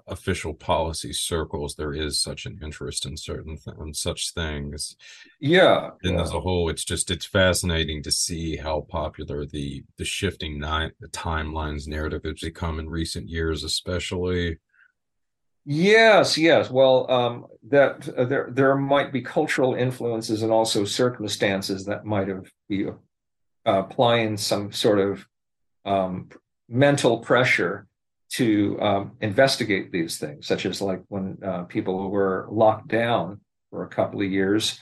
official 0.07 0.53
policy 0.53 1.13
circles 1.13 1.75
there 1.75 1.93
is 1.93 2.21
such 2.21 2.45
an 2.45 2.59
interest 2.61 3.05
in 3.05 3.17
certain 3.17 3.57
th- 3.57 3.77
in 3.79 3.93
such 3.93 4.33
things. 4.33 4.95
Yeah 5.39 5.91
and 6.03 6.15
yeah. 6.15 6.21
as 6.21 6.33
a 6.33 6.39
whole 6.39 6.69
it's 6.69 6.83
just 6.83 7.09
it's 7.09 7.25
fascinating 7.25 8.03
to 8.03 8.11
see 8.11 8.57
how 8.57 8.81
popular 8.81 9.45
the 9.45 9.83
the 9.97 10.05
shifting 10.05 10.59
ni- 10.59 10.91
the 10.99 11.07
timelines 11.07 11.87
narrative 11.87 12.21
has 12.23 12.39
become 12.41 12.79
in 12.79 12.89
recent 12.89 13.27
years 13.27 13.63
especially. 13.63 14.59
Yes 15.65 16.37
yes. 16.37 16.69
Well 16.69 17.09
um 17.09 17.47
that 17.69 18.07
uh, 18.09 18.25
there 18.25 18.49
there 18.51 18.75
might 18.75 19.11
be 19.11 19.21
cultural 19.21 19.73
influences 19.75 20.43
and 20.43 20.51
also 20.51 20.85
circumstances 20.85 21.85
that 21.85 22.05
might 22.05 22.27
have 22.27 22.51
be 22.69 22.87
uh, 22.87 22.93
applying 23.65 24.37
some 24.37 24.71
sort 24.71 24.99
of 24.99 25.25
um 25.85 26.29
mental 26.67 27.19
pressure 27.19 27.87
to 28.31 28.81
um, 28.81 29.11
investigate 29.19 29.91
these 29.91 30.17
things, 30.17 30.47
such 30.47 30.65
as 30.65 30.81
like 30.81 31.01
when 31.09 31.37
uh, 31.43 31.63
people 31.63 32.09
were 32.09 32.47
locked 32.49 32.87
down 32.87 33.41
for 33.69 33.83
a 33.83 33.89
couple 33.89 34.21
of 34.21 34.31
years 34.31 34.79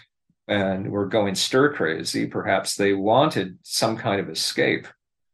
and 0.48 0.92
were 0.92 1.08
going 1.08 1.36
stir 1.36 1.74
crazy, 1.74 2.28
perhaps 2.28 2.76
they 2.76 2.94
wanted 2.94 3.58
some 3.64 3.98
kind 3.98 4.20
of 4.20 4.30
escape. 4.30 4.88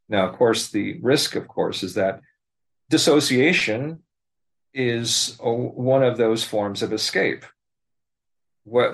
Now, 0.08 0.28
of 0.28 0.36
course, 0.36 0.70
the 0.70 0.98
risk, 1.00 1.36
of 1.36 1.46
course, 1.46 1.82
is 1.82 1.94
that 1.94 2.20
dissociation 2.88 4.02
is 4.72 5.36
a, 5.40 5.52
one 5.52 6.02
of 6.02 6.16
those 6.16 6.44
forms 6.44 6.82
of 6.82 6.92
escape. 6.92 7.44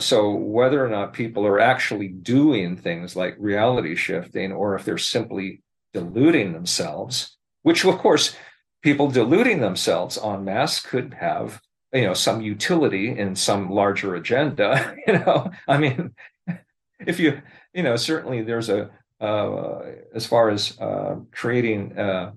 So, 0.00 0.30
whether 0.30 0.84
or 0.84 0.88
not 0.88 1.14
people 1.14 1.46
are 1.46 1.58
actually 1.58 2.08
doing 2.08 2.76
things 2.76 3.16
like 3.16 3.36
reality 3.38 3.94
shifting, 3.94 4.52
or 4.52 4.74
if 4.74 4.84
they're 4.84 4.98
simply 4.98 5.62
deluding 5.94 6.52
themselves, 6.52 7.36
which, 7.62 7.84
of 7.84 7.98
course, 7.98 8.36
people 8.82 9.08
deluding 9.08 9.60
themselves 9.60 10.18
en 10.18 10.44
masse 10.44 10.80
could 10.80 11.14
have 11.14 11.60
you 11.92 12.02
know 12.02 12.14
some 12.14 12.40
utility 12.40 13.16
in 13.18 13.34
some 13.34 13.70
larger 13.70 14.14
agenda 14.14 14.96
you 15.06 15.14
know? 15.14 15.50
I 15.68 15.78
mean 15.78 16.14
if 17.06 17.18
you 17.18 17.40
you 17.72 17.82
know 17.82 17.96
certainly 17.96 18.42
there's 18.42 18.68
a 18.68 18.90
uh, 19.20 19.82
as 20.14 20.26
far 20.26 20.50
as 20.50 20.78
uh, 20.80 21.14
creating 21.30 21.96
uh, 21.96 22.32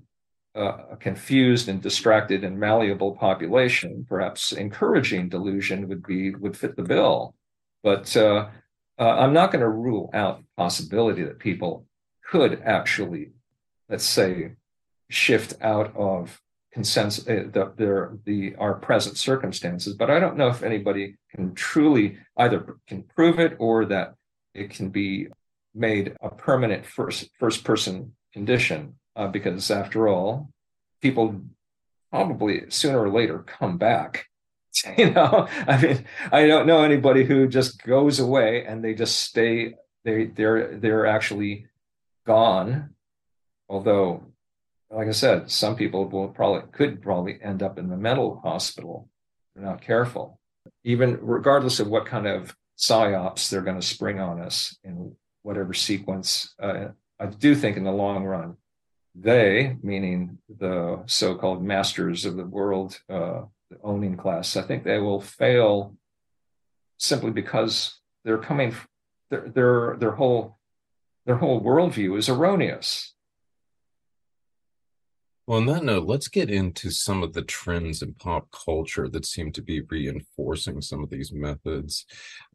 a 0.54 0.96
confused 1.00 1.68
and 1.68 1.82
distracted 1.82 2.44
and 2.44 2.58
malleable 2.58 3.16
population 3.16 4.06
perhaps 4.08 4.52
encouraging 4.52 5.28
delusion 5.28 5.88
would 5.88 6.06
be 6.06 6.34
would 6.34 6.56
fit 6.56 6.76
the 6.76 6.82
bill. 6.82 7.34
But 7.82 8.16
uh, 8.16 8.48
uh, 8.98 9.16
i'm 9.20 9.34
not 9.34 9.52
going 9.52 9.60
to 9.60 9.68
rule 9.68 10.10
out 10.14 10.38
the 10.38 10.44
possibility 10.56 11.22
that 11.22 11.38
people 11.38 11.86
could 12.30 12.62
actually, 12.64 13.32
let's 13.88 14.04
say, 14.04 14.52
shift 15.08 15.54
out 15.60 15.94
of 15.96 16.40
consensus 16.72 17.26
uh, 17.26 17.44
the, 17.52 17.72
the, 17.76 18.18
the 18.26 18.54
our 18.56 18.74
present 18.74 19.16
circumstances 19.16 19.94
but 19.94 20.10
i 20.10 20.20
don't 20.20 20.36
know 20.36 20.48
if 20.48 20.62
anybody 20.62 21.16
can 21.34 21.54
truly 21.54 22.18
either 22.36 22.76
can 22.86 23.02
prove 23.02 23.38
it 23.38 23.56
or 23.58 23.86
that 23.86 24.14
it 24.52 24.68
can 24.68 24.90
be 24.90 25.26
made 25.74 26.14
a 26.20 26.28
permanent 26.28 26.84
first 26.84 27.30
first 27.38 27.64
person 27.64 28.14
condition 28.32 28.94
uh, 29.16 29.26
because 29.26 29.70
after 29.70 30.06
all 30.06 30.50
people 31.00 31.40
probably 32.10 32.68
sooner 32.68 33.00
or 33.00 33.10
later 33.10 33.38
come 33.38 33.78
back 33.78 34.26
you 34.98 35.10
know? 35.10 35.48
I 35.66 35.80
mean 35.80 36.04
i 36.30 36.46
don't 36.46 36.66
know 36.66 36.82
anybody 36.82 37.24
who 37.24 37.48
just 37.48 37.82
goes 37.82 38.20
away 38.20 38.66
and 38.66 38.84
they 38.84 38.92
just 38.92 39.18
stay 39.18 39.76
they 40.04 40.26
they're 40.26 40.76
they're 40.76 41.06
actually 41.06 41.68
gone 42.26 42.90
although 43.68 44.26
like 44.90 45.08
I 45.08 45.12
said, 45.12 45.50
some 45.50 45.76
people 45.76 46.08
will 46.08 46.28
probably 46.28 46.62
could 46.72 47.02
probably 47.02 47.38
end 47.42 47.62
up 47.62 47.78
in 47.78 47.88
the 47.88 47.96
mental 47.96 48.40
hospital 48.42 49.08
if 49.48 49.54
they're 49.54 49.70
not 49.70 49.80
careful. 49.80 50.38
Even 50.84 51.18
regardless 51.20 51.80
of 51.80 51.88
what 51.88 52.06
kind 52.06 52.26
of 52.26 52.56
psyops 52.78 53.48
they're 53.48 53.62
going 53.62 53.80
to 53.80 53.86
spring 53.86 54.20
on 54.20 54.40
us 54.40 54.76
in 54.84 55.14
whatever 55.42 55.74
sequence, 55.74 56.54
uh, 56.62 56.88
I 57.18 57.26
do 57.26 57.54
think 57.54 57.76
in 57.76 57.84
the 57.84 57.92
long 57.92 58.24
run, 58.24 58.56
they, 59.14 59.76
meaning 59.82 60.38
the 60.48 61.02
so-called 61.06 61.62
masters 61.62 62.24
of 62.24 62.36
the 62.36 62.44
world, 62.44 63.00
uh, 63.08 63.42
the 63.70 63.78
owning 63.82 64.16
class, 64.16 64.56
I 64.56 64.62
think 64.62 64.84
they 64.84 64.98
will 64.98 65.20
fail 65.20 65.96
simply 66.98 67.30
because 67.30 67.98
they're 68.24 68.38
coming. 68.38 68.74
Their 69.30 69.48
their 69.48 69.96
their 69.98 70.10
whole 70.12 70.58
their 71.24 71.36
whole 71.36 71.60
worldview 71.60 72.16
is 72.16 72.28
erroneous 72.28 73.15
well, 75.46 75.58
on 75.58 75.66
that 75.66 75.84
note, 75.84 76.08
let's 76.08 76.26
get 76.26 76.50
into 76.50 76.90
some 76.90 77.22
of 77.22 77.32
the 77.32 77.42
trends 77.42 78.02
in 78.02 78.14
pop 78.14 78.48
culture 78.50 79.08
that 79.08 79.24
seem 79.24 79.52
to 79.52 79.62
be 79.62 79.80
reinforcing 79.82 80.80
some 80.80 81.04
of 81.04 81.10
these 81.10 81.32
methods. 81.32 82.04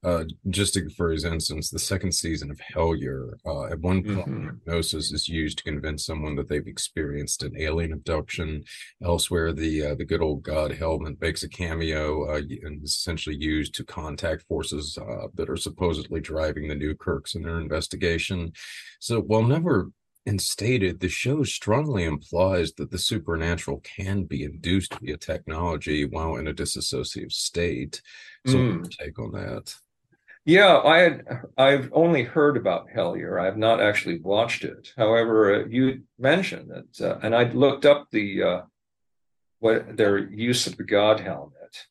Uh, 0.04 0.26
just 0.50 0.74
to, 0.74 0.90
for 0.90 1.14
instance, 1.14 1.70
the 1.70 1.80
second 1.80 2.12
season 2.12 2.52
of 2.52 2.60
Hellier, 2.60 3.34
uh, 3.46 3.66
at 3.66 3.80
one 3.80 4.04
point, 4.04 4.28
mm-hmm. 4.28 4.46
hypnosis 4.48 5.14
is 5.14 5.30
used 5.30 5.60
to 5.60 5.64
convince 5.64 6.06
someone 6.06 6.36
that 6.36 6.50
they've 6.50 6.68
experienced 6.68 7.44
an 7.44 7.54
alien 7.58 7.94
abduction. 7.94 8.62
Elsewhere, 9.02 9.54
the 9.54 9.86
uh, 9.86 9.96
the 9.96 10.06
good 10.06 10.22
old 10.22 10.44
god 10.44 10.74
Helmet 10.74 11.22
makes 11.22 11.44
a 11.44 11.50
cameo 11.50 12.30
uh, 12.30 12.42
and 12.64 12.84
is 12.84 12.96
essentially 12.96 13.38
used 13.38 13.74
to 13.76 13.86
contact 13.86 14.42
forces 14.44 14.98
uh, 14.98 15.28
that 15.36 15.50
are 15.50 15.56
supposedly 15.56 16.20
driving 16.20 16.68
the 16.68 16.76
Newkirks 16.76 17.36
in 17.36 17.44
their 17.44 17.62
investigation. 17.62 18.52
So, 19.00 19.22
while 19.22 19.44
never 19.44 19.92
and 20.26 20.40
stated 20.40 21.00
the 21.00 21.10
show 21.10 21.44
strongly 21.44 22.04
implies 22.04 22.74
that 22.74 22.92
the 22.92 23.00
supernatural 23.00 23.80
can 23.80 24.24
be 24.24 24.44
induced 24.44 24.94
via 25.00 25.18
technology 25.18 26.06
while 26.06 26.36
in 26.36 26.48
a 26.48 26.54
disassociative 26.54 27.32
state. 27.32 28.02
So, 28.46 28.56
mm. 28.56 28.90
take 28.90 29.18
on 29.20 29.32
that? 29.32 29.76
Yeah, 30.46 30.80
I 30.80 30.98
had 31.00 31.26
I've 31.58 31.90
only 31.94 32.24
heard 32.24 32.58
about 32.58 32.88
Hellier. 32.90 33.40
I 33.40 33.46
have 33.46 33.58
not 33.58 33.80
actually 33.80 34.20
watched 34.20 34.64
it. 34.64 34.92
However, 34.98 35.56
uh, 35.56 35.68
you 35.68 36.04
mentioned 36.18 36.72
that, 36.72 37.10
uh, 37.10 37.20
and 37.22 37.36
I 37.36 37.44
looked 37.44 37.86
up 37.86 38.08
the 38.12 38.44
uh, 38.44 38.62
what 39.60 39.96
their 39.98 40.18
use 40.18 40.66
of 40.66 40.78
the 40.78 40.84
God 40.84 41.20
helmet, 41.20 41.86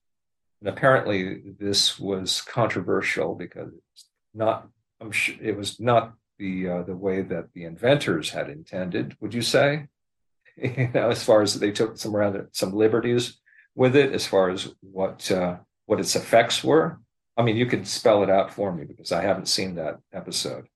and 0.60 0.68
apparently 0.68 1.42
this 1.60 1.98
was 2.00 2.42
controversial 2.42 3.36
because 3.36 3.72
it's 3.92 4.04
not. 4.34 4.68
I'm 5.00 5.12
sure 5.12 5.36
it 5.40 5.56
was 5.56 5.78
not 5.78 6.14
the 6.40 6.68
uh, 6.68 6.82
the 6.82 6.96
way 6.96 7.22
that 7.22 7.52
the 7.54 7.64
inventors 7.64 8.30
had 8.30 8.48
intended. 8.50 9.16
Would 9.20 9.34
you 9.34 9.42
say? 9.42 9.86
you 10.56 10.90
know, 10.92 11.10
as 11.10 11.22
far 11.22 11.42
as 11.42 11.54
they 11.54 11.70
took 11.70 11.96
some 11.96 12.16
rather 12.16 12.48
some 12.52 12.72
liberties 12.72 13.38
with 13.76 13.94
it, 13.94 14.12
as 14.12 14.26
far 14.26 14.50
as 14.50 14.74
what 14.80 15.30
uh, 15.30 15.58
what 15.86 16.00
its 16.00 16.16
effects 16.16 16.64
were. 16.64 16.98
I 17.36 17.42
mean, 17.42 17.56
you 17.56 17.66
could 17.66 17.86
spell 17.86 18.22
it 18.22 18.30
out 18.30 18.52
for 18.52 18.72
me 18.74 18.84
because 18.84 19.12
I 19.12 19.22
haven't 19.22 19.46
seen 19.46 19.76
that 19.76 19.98
episode. 20.12 20.66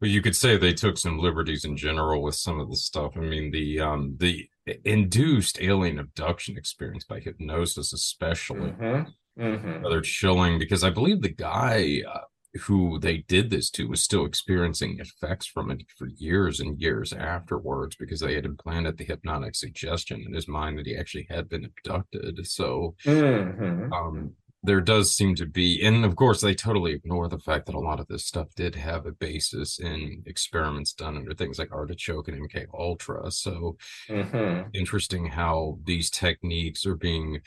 Well, 0.00 0.10
you 0.10 0.22
could 0.22 0.34
say 0.34 0.56
they 0.56 0.72
took 0.72 0.98
some 0.98 1.18
liberties 1.18 1.64
in 1.64 1.76
general 1.76 2.22
with 2.22 2.34
some 2.34 2.58
of 2.58 2.70
the 2.70 2.76
stuff. 2.76 3.12
I 3.16 3.20
mean, 3.20 3.50
the 3.50 3.80
um 3.80 4.16
the 4.18 4.48
induced 4.84 5.60
alien 5.60 5.98
abduction 5.98 6.56
experience 6.56 7.04
by 7.04 7.20
hypnosis, 7.20 7.92
especially. 7.92 8.70
Mm-hmm. 8.70 9.42
Mm-hmm. 9.42 9.82
Rather 9.82 10.00
chilling 10.00 10.60
because 10.60 10.84
I 10.84 10.90
believe 10.90 11.20
the 11.20 11.28
guy 11.28 12.02
uh, 12.08 12.20
who 12.62 12.98
they 13.00 13.18
did 13.18 13.50
this 13.50 13.70
to 13.70 13.88
was 13.88 14.02
still 14.02 14.24
experiencing 14.24 14.98
effects 15.00 15.46
from 15.46 15.70
it 15.70 15.82
for 15.96 16.06
years 16.06 16.60
and 16.60 16.80
years 16.80 17.12
afterwards 17.12 17.96
because 17.96 18.20
they 18.20 18.34
had 18.34 18.44
implanted 18.44 18.96
the 18.96 19.04
hypnotic 19.04 19.54
suggestion 19.54 20.22
in 20.26 20.32
his 20.32 20.46
mind 20.46 20.78
that 20.78 20.86
he 20.86 20.96
actually 20.96 21.26
had 21.28 21.48
been 21.48 21.64
abducted. 21.64 22.46
So 22.46 22.94
mm-hmm. 23.04 23.92
um, 23.92 24.32
there 24.62 24.80
does 24.80 25.14
seem 25.14 25.34
to 25.34 25.46
be, 25.46 25.84
and 25.84 26.04
of 26.04 26.16
course, 26.16 26.40
they 26.40 26.54
totally 26.54 26.92
ignore 26.92 27.28
the 27.28 27.38
fact 27.38 27.66
that 27.66 27.74
a 27.74 27.80
lot 27.80 28.00
of 28.00 28.06
this 28.08 28.24
stuff 28.26 28.48
did 28.56 28.74
have 28.74 29.04
a 29.04 29.12
basis 29.12 29.78
in 29.78 30.22
experiments 30.26 30.94
done 30.94 31.16
under 31.16 31.34
things 31.34 31.58
like 31.58 31.72
artichoke 31.72 32.28
and 32.28 32.48
MK 32.48 32.66
Ultra. 32.72 33.30
So 33.30 33.76
mm-hmm. 34.08 34.68
interesting 34.72 35.26
how 35.26 35.78
these 35.84 36.08
techniques 36.08 36.86
are 36.86 36.96
being 36.96 37.40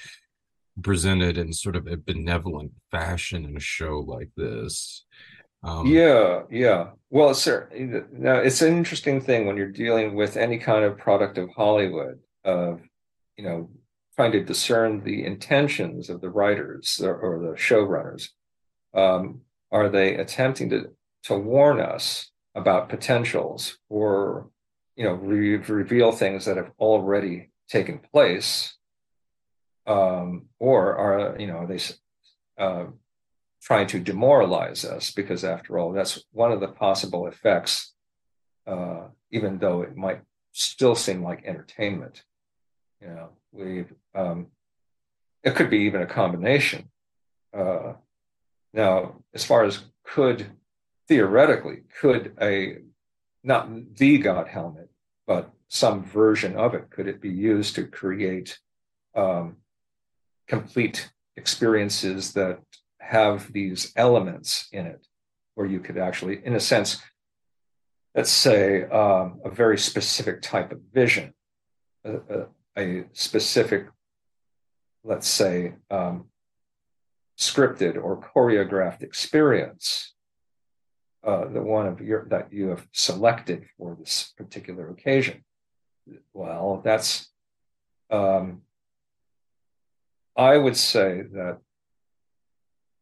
presented 0.84 1.38
in 1.38 1.54
sort 1.54 1.76
of 1.76 1.88
a 1.88 1.98
benevolent 1.98 2.72
fashion 2.92 3.46
in 3.46 3.58
a 3.58 3.62
show 3.62 4.00
like 4.00 4.30
this. 4.36 5.06
Um, 5.64 5.88
yeah, 5.88 6.44
yeah. 6.52 6.92
Well, 7.10 7.34
sir, 7.34 7.70
now 8.12 8.36
it's 8.36 8.62
an 8.62 8.78
interesting 8.78 9.20
thing 9.20 9.48
when 9.48 9.58
you're 9.58 9.72
dealing 9.72 10.16
with 10.16 10.38
any 10.38 10.60
kind 10.60 10.84
of 10.86 10.98
product 10.98 11.38
of 11.38 11.50
Hollywood 11.50 12.20
of, 12.44 12.82
you 13.36 13.44
know, 13.44 13.70
trying 14.16 14.32
to 14.32 14.44
discern 14.44 15.04
the 15.04 15.26
intentions 15.26 16.10
of 16.10 16.22
the 16.22 16.30
writers 16.30 17.00
or, 17.04 17.16
or 17.16 17.40
the 17.40 17.54
showrunners. 17.54 18.30
Um, 18.94 19.42
are 19.72 19.90
they 19.90 20.16
attempting 20.16 20.70
to 20.70 20.92
to 21.24 21.38
warn 21.38 21.82
us 21.82 22.32
about 22.56 22.90
potentials 22.90 23.78
or, 23.90 24.50
you 24.96 25.04
know, 25.04 25.14
re- 25.14 25.58
reveal 25.58 26.12
things 26.12 26.46
that 26.46 26.58
have 26.58 26.72
already 26.80 27.50
taken 27.68 28.00
place 28.14 28.77
um, 29.88 30.48
or 30.60 30.96
are 30.96 31.40
you 31.40 31.48
know 31.48 31.66
they 31.66 31.80
uh, 32.58 32.86
trying 33.62 33.88
to 33.88 34.00
demoralize 34.00 34.86
us? 34.86 35.12
Because 35.12 35.44
after 35.44 35.80
all 35.80 35.92
that's 35.92 36.24
one 36.32 36.52
of 36.52 36.60
the 36.60 36.68
possible 36.68 37.28
effects 37.28 37.94
uh, 38.68 39.08
even 39.32 39.58
though 39.58 39.82
it 39.82 39.96
might 39.96 40.22
still 40.52 40.96
seem 40.96 41.24
like 41.24 41.46
entertainment 41.46 42.24
you 43.02 43.08
know 43.08 43.30
we 43.52 43.86
um, 44.16 44.48
it 45.44 45.56
could 45.56 45.70
be 45.70 45.80
even 45.80 46.02
a 46.02 46.06
combination. 46.06 46.90
Uh, 47.58 47.94
now 48.74 49.16
as 49.34 49.46
far 49.46 49.64
as 49.64 49.84
could 50.04 50.48
theoretically 51.08 51.84
could 52.00 52.34
a 52.42 52.78
not 53.44 53.70
the 53.96 54.18
god 54.18 54.48
helmet 54.48 54.90
but 55.26 55.50
some 55.70 56.04
version 56.04 56.56
of 56.58 56.74
it 56.74 56.90
could 56.90 57.08
it 57.08 57.22
be 57.22 57.30
used 57.30 57.76
to 57.76 57.88
create 57.88 58.60
um, 59.16 59.56
complete 60.48 61.12
experiences 61.36 62.34
that 62.34 62.60
have 63.00 63.52
these 63.54 63.94
elements 63.96 64.68
in 64.72 64.86
it, 64.86 65.06
where 65.56 65.68
you 65.68 65.80
could 65.80 65.98
actually, 65.98 66.42
in 66.46 66.56
a 66.56 66.60
sense, 66.60 67.02
let's 68.16 68.32
say 68.32 68.84
um, 68.86 69.40
a 69.46 69.50
very 69.50 69.78
specific 69.78 70.42
type 70.42 70.72
of 70.72 70.80
vision, 70.94 71.34
a, 72.04 72.16
a, 72.16 72.46
a 72.78 73.06
specific, 73.14 73.88
let's 75.04 75.28
say, 75.28 75.74
um, 75.92 76.26
scripted 77.38 78.02
or 78.02 78.20
choreographed 78.20 79.04
experience, 79.04 80.14
uh, 81.24 81.46
the 81.46 81.62
one 81.62 81.86
of 81.86 82.02
your 82.02 82.26
that 82.30 82.52
you 82.52 82.70
have 82.70 82.88
selected 82.94 83.66
for 83.78 83.96
this 84.00 84.34
particular 84.38 84.90
occasion. 84.90 85.44
Well, 86.34 86.82
that's 86.84 87.30
um, 88.10 88.62
I 90.38 90.58
would 90.58 90.78
say 90.78 91.24
that 91.34 91.58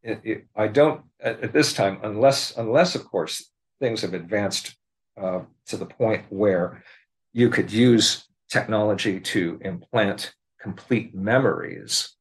it, 0.01 0.21
it, 0.23 0.45
I 0.55 0.67
don't 0.67 1.01
at, 1.19 1.41
at, 1.41 1.53
this 1.53 1.73
time, 1.73 1.99
unless 2.03 2.55
unless 2.55 2.95
of 2.95 3.05
course 3.05 3.51
things 3.79 4.01
have 4.01 4.13
advanced 4.13 4.75
uh, 5.21 5.41
to 5.67 5.77
the 5.77 5.85
point 5.85 6.25
where 6.29 6.83
you 7.33 7.49
could 7.49 7.71
use 7.71 8.27
technology 8.49 9.19
to 9.19 9.59
implant 9.61 10.33
complete 10.61 11.13
memories. 11.13 12.15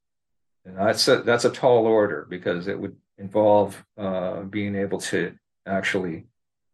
And 0.64 0.76
that's 0.76 1.06
a 1.06 1.18
that's 1.22 1.44
a 1.44 1.50
tall 1.50 1.86
order 1.86 2.26
because 2.28 2.66
it 2.66 2.78
would 2.78 2.96
involve 3.18 3.84
uh, 3.96 4.42
being 4.42 4.74
able 4.74 4.98
to 4.98 5.34
actually, 5.66 6.26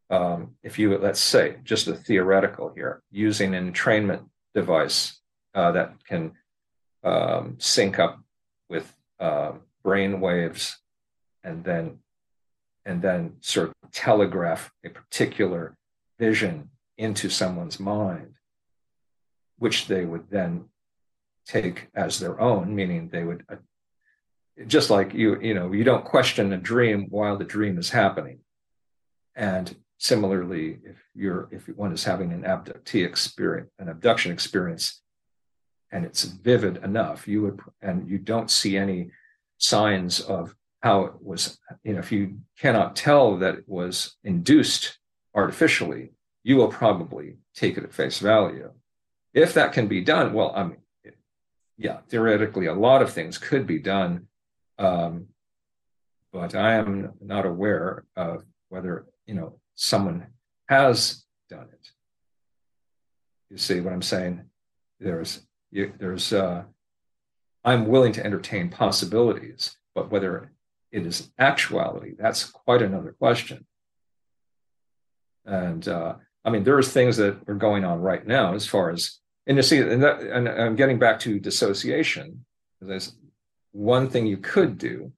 um, 0.08 0.54
if 0.62 0.78
you 0.78 0.96
let's 0.96 1.20
say 1.20 1.56
just 1.64 1.88
a 1.88 1.94
theoretical 1.94 2.72
here, 2.74 3.02
using 3.10 3.54
an 3.54 3.72
entrainment 3.72 4.24
device 4.54 5.20
uh, 5.54 5.72
that 5.72 5.92
can 6.06 6.32
um, 7.02 7.56
sync 7.58 7.98
up 7.98 8.20
with 8.70 8.96
uh, 9.18 9.52
brain 9.84 10.20
waves 10.20 10.78
and 11.44 11.64
then 11.64 11.98
and 12.86 13.02
then 13.02 13.34
sort 13.40 13.68
of 13.68 13.92
telegraph 13.92 14.72
a 14.84 14.88
particular 14.88 15.76
vision 16.18 16.70
into 16.96 17.28
someone's 17.28 17.78
mind, 17.78 18.34
which 19.58 19.86
they 19.86 20.04
would 20.04 20.30
then 20.30 20.64
take 21.46 21.88
as 21.94 22.18
their 22.18 22.40
own, 22.40 22.74
meaning 22.74 23.08
they 23.08 23.24
would 23.24 23.44
uh, 23.50 23.56
just 24.66 24.90
like 24.90 25.14
you, 25.14 25.40
you 25.40 25.54
know, 25.54 25.72
you 25.72 25.84
don't 25.84 26.04
question 26.04 26.52
a 26.52 26.56
dream 26.56 27.06
while 27.10 27.36
the 27.36 27.44
dream 27.44 27.78
is 27.78 27.90
happening. 27.90 28.40
And 29.34 29.74
similarly, 29.98 30.78
if 30.84 30.96
you're 31.14 31.48
if 31.50 31.68
one 31.68 31.92
is 31.92 32.04
having 32.04 32.32
an 32.32 32.42
abductee 32.42 33.06
experience, 33.06 33.70
an 33.78 33.88
abduction 33.88 34.32
experience, 34.32 34.99
and 35.92 36.04
it's 36.04 36.24
vivid 36.24 36.78
enough, 36.78 37.26
you 37.26 37.42
would 37.42 37.60
and 37.82 38.08
you 38.08 38.18
don't 38.18 38.50
see 38.50 38.76
any 38.76 39.10
signs 39.58 40.20
of 40.20 40.54
how 40.82 41.04
it 41.04 41.12
was, 41.20 41.58
you 41.84 41.92
know, 41.92 41.98
if 41.98 42.10
you 42.10 42.38
cannot 42.58 42.96
tell 42.96 43.36
that 43.38 43.54
it 43.56 43.64
was 43.66 44.16
induced 44.24 44.98
artificially, 45.34 46.12
you 46.42 46.56
will 46.56 46.68
probably 46.68 47.36
take 47.54 47.76
it 47.76 47.84
at 47.84 47.92
face 47.92 48.18
value. 48.18 48.72
If 49.34 49.54
that 49.54 49.72
can 49.72 49.86
be 49.86 50.00
done, 50.00 50.32
well, 50.32 50.52
I 50.56 50.64
mean, 50.64 50.78
yeah, 51.76 51.98
theoretically, 52.08 52.66
a 52.66 52.74
lot 52.74 53.02
of 53.02 53.12
things 53.12 53.38
could 53.38 53.66
be 53.66 53.78
done, 53.78 54.26
um, 54.78 55.26
but 56.32 56.54
I 56.54 56.74
am 56.74 57.12
not 57.20 57.46
aware 57.46 58.04
of 58.16 58.44
whether 58.68 59.06
you 59.26 59.34
know 59.34 59.58
someone 59.74 60.26
has 60.68 61.24
done 61.48 61.68
it. 61.72 61.90
You 63.50 63.56
see 63.56 63.80
what 63.80 63.92
I'm 63.92 64.02
saying? 64.02 64.42
There's 64.98 65.40
you, 65.70 65.92
there's 65.98 66.32
uh, 66.32 66.64
I'm 67.64 67.86
willing 67.86 68.12
to 68.12 68.24
entertain 68.24 68.70
possibilities, 68.70 69.76
but 69.94 70.10
whether 70.10 70.52
it 70.90 71.06
is 71.06 71.30
actuality, 71.38 72.14
that's 72.18 72.44
quite 72.44 72.82
another 72.82 73.14
question. 73.18 73.66
And 75.44 75.86
uh, 75.86 76.14
I 76.44 76.50
mean, 76.50 76.64
there's 76.64 76.92
things 76.92 77.16
that 77.18 77.38
are 77.48 77.54
going 77.54 77.84
on 77.84 78.00
right 78.00 78.26
now 78.26 78.54
as 78.54 78.66
far 78.66 78.90
as, 78.90 79.18
and 79.46 79.56
you 79.56 79.62
see, 79.62 79.78
and, 79.78 80.02
that, 80.02 80.20
and 80.20 80.48
I'm 80.48 80.76
getting 80.76 80.98
back 80.98 81.20
to 81.20 81.38
dissociation. 81.38 82.44
There's 82.80 83.14
one 83.72 84.08
thing 84.08 84.26
you 84.26 84.38
could 84.38 84.78
do 84.78 85.12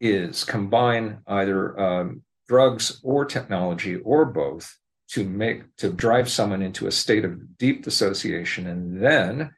is 0.00 0.44
combine 0.44 1.18
either 1.26 1.78
um, 1.78 2.22
drugs 2.48 3.00
or 3.02 3.24
technology 3.24 3.96
or 3.96 4.24
both 4.24 4.76
to 5.08 5.24
make 5.24 5.76
to 5.76 5.92
drive 5.92 6.30
someone 6.30 6.62
into 6.62 6.86
a 6.86 6.92
state 6.92 7.24
of 7.24 7.58
deep 7.58 7.84
dissociation, 7.84 8.66
and 8.66 9.02
then 9.02 9.52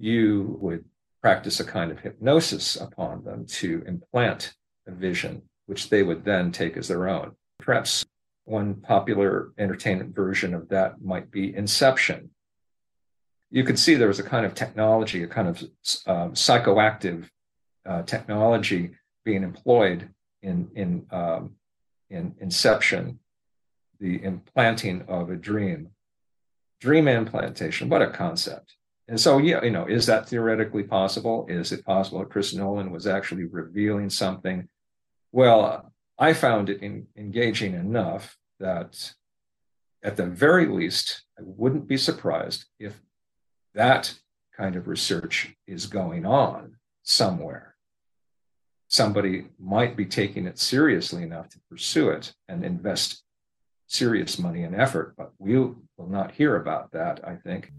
you 0.00 0.56
would 0.60 0.84
practice 1.20 1.60
a 1.60 1.64
kind 1.64 1.90
of 1.90 2.00
hypnosis 2.00 2.76
upon 2.76 3.22
them 3.22 3.44
to 3.44 3.84
implant 3.86 4.54
a 4.86 4.90
vision, 4.90 5.42
which 5.66 5.90
they 5.90 6.02
would 6.02 6.24
then 6.24 6.50
take 6.50 6.76
as 6.76 6.88
their 6.88 7.08
own. 7.08 7.32
Perhaps 7.58 8.06
one 8.44 8.74
popular 8.74 9.52
entertainment 9.58 10.14
version 10.14 10.54
of 10.54 10.68
that 10.70 11.02
might 11.02 11.30
be 11.30 11.54
Inception. 11.54 12.30
You 13.50 13.64
could 13.64 13.78
see 13.78 13.94
there 13.94 14.08
was 14.08 14.18
a 14.18 14.24
kind 14.24 14.46
of 14.46 14.54
technology, 14.54 15.22
a 15.22 15.28
kind 15.28 15.48
of 15.48 15.62
uh, 16.06 16.28
psychoactive 16.28 17.28
uh, 17.84 18.02
technology 18.02 18.92
being 19.24 19.42
employed 19.42 20.08
in 20.42 20.70
in 20.74 21.06
um, 21.10 21.56
in 22.08 22.34
Inception, 22.40 23.18
the 23.98 24.22
implanting 24.22 25.02
of 25.08 25.30
a 25.30 25.36
dream, 25.36 25.90
dream 26.80 27.06
implantation. 27.06 27.88
What 27.88 28.02
a 28.02 28.10
concept! 28.10 28.76
And 29.10 29.20
so, 29.20 29.38
yeah, 29.38 29.64
you 29.64 29.72
know, 29.72 29.86
is 29.86 30.06
that 30.06 30.28
theoretically 30.28 30.84
possible? 30.84 31.44
Is 31.48 31.72
it 31.72 31.84
possible 31.84 32.20
that 32.20 32.30
Chris 32.30 32.54
Nolan 32.54 32.92
was 32.92 33.08
actually 33.08 33.42
revealing 33.42 34.08
something? 34.08 34.68
Well, 35.32 35.92
I 36.16 36.32
found 36.32 36.70
it 36.70 36.80
in, 36.80 37.08
engaging 37.16 37.74
enough 37.74 38.38
that 38.60 39.12
at 40.04 40.16
the 40.16 40.26
very 40.26 40.66
least, 40.66 41.24
I 41.36 41.42
wouldn't 41.44 41.88
be 41.88 41.96
surprised 41.96 42.66
if 42.78 43.00
that 43.74 44.14
kind 44.56 44.76
of 44.76 44.86
research 44.86 45.56
is 45.66 45.86
going 45.86 46.24
on 46.24 46.76
somewhere. 47.02 47.74
Somebody 48.86 49.46
might 49.58 49.96
be 49.96 50.06
taking 50.06 50.46
it 50.46 50.60
seriously 50.60 51.24
enough 51.24 51.48
to 51.48 51.60
pursue 51.68 52.10
it 52.10 52.32
and 52.48 52.64
invest 52.64 53.24
serious 53.88 54.38
money 54.38 54.62
and 54.62 54.76
effort, 54.76 55.14
but 55.16 55.32
we 55.40 55.58
will 55.58 55.76
not 55.98 56.30
hear 56.30 56.54
about 56.54 56.92
that, 56.92 57.26
I 57.26 57.34
think. 57.34 57.72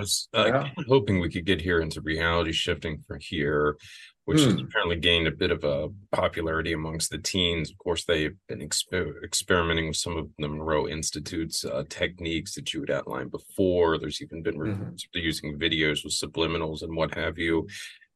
Was 0.00 0.28
uh, 0.34 0.46
yeah. 0.46 0.68
hoping 0.88 1.20
we 1.20 1.30
could 1.30 1.46
get 1.46 1.60
here 1.60 1.80
into 1.80 2.00
reality 2.00 2.52
shifting 2.52 3.04
from 3.06 3.18
here, 3.20 3.76
which 4.24 4.40
has 4.40 4.54
hmm. 4.54 4.60
apparently 4.60 4.96
gained 4.96 5.26
a 5.26 5.32
bit 5.32 5.50
of 5.50 5.62
a 5.64 5.88
popularity 6.12 6.72
amongst 6.72 7.10
the 7.10 7.18
teens. 7.18 7.70
Of 7.70 7.78
course, 7.78 8.04
they've 8.04 8.36
been 8.48 8.60
exper- 8.60 9.22
experimenting 9.24 9.88
with 9.88 9.96
some 9.96 10.16
of 10.16 10.28
the 10.38 10.48
Monroe 10.48 10.88
Institute's 10.88 11.64
uh, 11.64 11.84
techniques 11.88 12.54
that 12.54 12.72
you 12.72 12.80
had 12.80 12.90
outlined 12.90 13.30
before. 13.30 13.98
There's 13.98 14.22
even 14.22 14.42
been 14.42 14.58
mm-hmm. 14.58 14.94
using 15.14 15.58
videos 15.58 16.04
with 16.04 16.14
subliminals 16.14 16.82
and 16.82 16.96
what 16.96 17.14
have 17.14 17.38
you. 17.38 17.66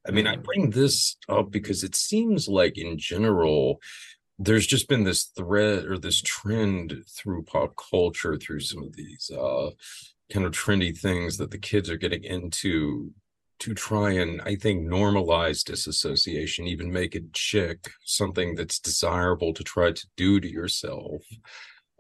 I 0.07 0.11
mean, 0.11 0.27
I 0.27 0.35
mm-hmm. 0.35 0.43
bring 0.43 0.71
this 0.71 1.17
up 1.29 1.51
because 1.51 1.83
it 1.83 1.95
seems 1.95 2.49
like, 2.49 2.77
in 2.77 2.99
general, 2.99 3.81
there's 4.39 4.67
just 4.67 4.89
been 4.89 5.05
this 5.05 5.25
thread 5.37 5.85
or 5.87 5.99
this 5.99 6.21
trend 6.21 6.95
through 7.17 7.45
pop 7.45 7.75
culture, 7.91 8.37
through 8.37 8.61
some 8.61 8.83
of 8.83 8.95
these 8.95 9.31
uh, 9.31 9.71
kind 10.33 10.47
of 10.47 10.53
trendy 10.53 10.97
things 10.97 11.37
that 11.37 11.51
the 11.51 11.59
kids 11.59 11.91
are 11.91 11.97
getting 11.97 12.25
into 12.25 13.13
to 13.61 13.75
try 13.75 14.13
and 14.13 14.43
I 14.43 14.57
think 14.57 14.87
normalize 14.87 15.65
disassociation, 15.65 16.67
even 16.67 16.93
make 16.93 17.15
it 17.15 17.25
chic, 17.37 17.89
something 18.05 18.55
that's 18.55 18.79
desirable 18.79 19.53
to 19.55 19.63
try 19.63 19.93
to 19.93 20.07
do 20.17 20.41
to 20.41 20.51
yourself. 20.51 21.23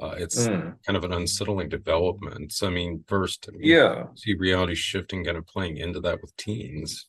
Uh, 0.00 0.14
it's 0.18 0.48
mm. 0.48 0.74
kind 0.84 0.96
of 0.96 1.04
an 1.04 1.12
unsettling 1.12 1.68
development. 1.68 2.52
So, 2.52 2.66
I 2.66 2.70
mean, 2.70 3.04
first, 3.06 3.48
I 3.48 3.52
mean, 3.52 3.62
yeah, 3.62 4.04
see 4.16 4.34
reality 4.34 4.74
shifting 4.74 5.24
kind 5.24 5.36
of 5.36 5.46
playing 5.46 5.76
into 5.76 6.00
that 6.00 6.20
with 6.20 6.36
teens. 6.36 7.06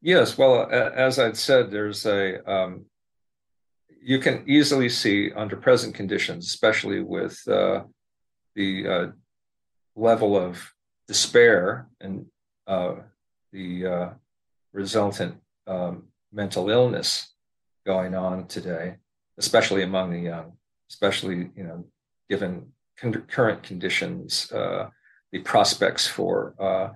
Yes, 0.00 0.38
well, 0.38 0.68
as 0.70 1.18
I'd 1.18 1.36
said, 1.36 1.70
there's 1.70 2.06
a 2.06 2.50
um, 2.50 2.86
you 4.00 4.18
can 4.18 4.44
easily 4.46 4.88
see 4.88 5.32
under 5.32 5.56
present 5.56 5.94
conditions, 5.94 6.46
especially 6.46 7.02
with 7.02 7.40
uh, 7.48 7.82
the 8.54 8.88
uh, 8.88 9.06
level 9.94 10.36
of 10.36 10.72
despair 11.06 11.88
and 12.00 12.26
uh, 12.66 12.94
the 13.52 13.86
uh, 13.86 14.08
resultant 14.72 15.36
um, 15.66 16.04
mental 16.32 16.70
illness 16.70 17.32
going 17.84 18.14
on 18.14 18.46
today, 18.46 18.96
especially 19.38 19.82
among 19.82 20.10
the 20.10 20.20
young, 20.20 20.52
especially 20.90 21.50
you 21.56 21.64
know, 21.64 21.84
given 22.30 22.72
con- 22.98 23.26
current 23.28 23.62
conditions, 23.62 24.50
uh, 24.52 24.88
the 25.32 25.40
prospects 25.40 26.06
for 26.06 26.54
uh, 26.58 26.88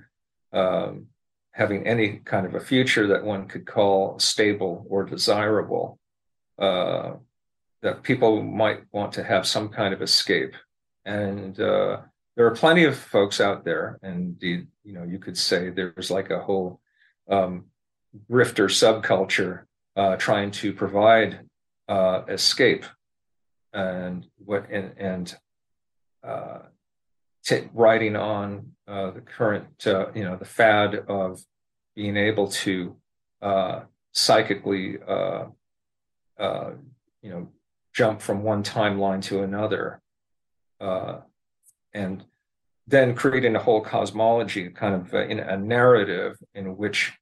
um, 0.56 1.06
having 1.52 1.86
any 1.86 2.20
kind 2.24 2.46
of 2.46 2.54
a 2.54 2.60
future 2.60 3.06
that 3.06 3.24
one 3.24 3.48
could 3.48 3.66
call 3.66 4.18
stable 4.18 4.86
or 4.88 5.04
desirable, 5.04 5.98
uh, 6.58 7.12
that 7.82 8.02
people 8.02 8.42
might 8.42 8.80
want 8.92 9.12
to 9.12 9.22
have 9.22 9.46
some 9.46 9.68
kind 9.68 9.92
of 9.92 10.02
escape. 10.02 10.54
And 11.04 11.58
uh, 11.60 11.98
there 12.36 12.46
are 12.46 12.54
plenty 12.54 12.84
of 12.84 12.96
folks 12.96 13.40
out 13.40 13.64
there, 13.64 13.98
and 14.02 14.36
you 14.40 14.66
know, 14.84 15.04
you 15.04 15.18
could 15.18 15.38
say 15.38 15.70
there's 15.70 16.10
like 16.10 16.30
a 16.30 16.38
whole 16.38 16.80
um, 17.30 17.64
grifter 18.30 18.68
subculture 18.68 19.62
uh, 19.96 20.16
trying 20.16 20.50
to 20.50 20.74
provide 20.74 21.40
uh, 21.88 22.22
escape, 22.28 22.84
and 23.72 24.26
what 24.36 24.68
and, 24.70 24.92
and 24.98 25.36
uh, 26.22 26.58
t- 27.42 27.68
riding 27.72 28.16
on 28.16 28.72
uh, 28.86 29.12
the 29.12 29.22
current, 29.22 29.86
uh, 29.86 30.06
you 30.14 30.22
know, 30.22 30.36
the 30.36 30.44
fad 30.44 30.94
of 31.08 31.40
being 31.94 32.18
able 32.18 32.48
to 32.48 32.96
uh, 33.40 33.80
psychically, 34.12 34.98
uh, 35.08 35.46
you 36.38 37.30
know, 37.30 37.48
jump 37.94 38.20
from 38.20 38.42
one 38.42 38.62
timeline 38.62 39.22
to 39.22 39.42
another, 39.42 40.02
and 41.96 42.24
then 42.86 43.16
creating 43.16 43.56
a 43.56 43.64
whole 43.66 43.80
cosmology, 43.80 44.68
kind 44.70 44.94
of 44.94 45.12
uh, 45.12 45.26
in 45.26 45.40
a 45.40 45.56
narrative 45.56 46.36
in 46.54 46.76
which 46.76 47.12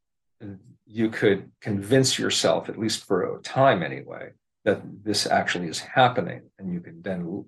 you 0.86 1.08
could 1.08 1.50
convince 1.60 2.18
yourself, 2.18 2.68
at 2.68 2.78
least 2.78 3.06
for 3.06 3.22
a 3.22 3.40
time 3.42 3.82
anyway, 3.82 4.30
that 4.64 4.82
this 5.02 5.26
actually 5.26 5.68
is 5.68 5.80
happening, 5.80 6.42
and 6.58 6.72
you 6.72 6.80
can 6.80 7.00
then 7.02 7.44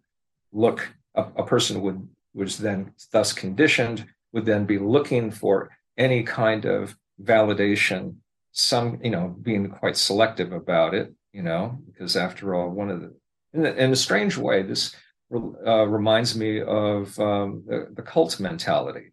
look. 0.53 0.89
A, 1.15 1.23
a 1.37 1.45
person 1.45 1.81
would 1.83 2.09
was 2.35 2.59
then 2.59 2.93
thus 3.11 3.33
conditioned 3.33 4.07
would 4.33 4.45
then 4.45 4.67
be 4.67 4.79
looking 4.79 5.31
for 5.31 5.71
any 5.97 6.23
kind 6.23 6.67
of 6.67 6.97
validation 7.23 8.17
some 8.53 9.01
you 9.03 9.11
know 9.11 9.35
being 9.43 9.71
quite 9.71 9.97
selective 9.97 10.53
about 10.53 10.95
it 10.95 11.15
you 11.33 11.43
know 11.43 11.79
because 11.87 12.17
after 12.17 12.55
all 12.55 12.69
one 12.69 12.91
of 12.91 13.01
the 13.01 13.15
in, 13.55 13.65
a, 13.65 13.71
in 13.73 13.93
a 13.93 13.97
strange 13.97 14.37
way 14.37 14.63
this 14.63 14.95
uh, 15.35 15.87
reminds 15.87 16.37
me 16.37 16.61
of 16.61 17.19
um, 17.19 17.65
the, 17.67 17.89
the, 17.95 18.03
cult 18.03 18.39
mentality. 18.39 19.11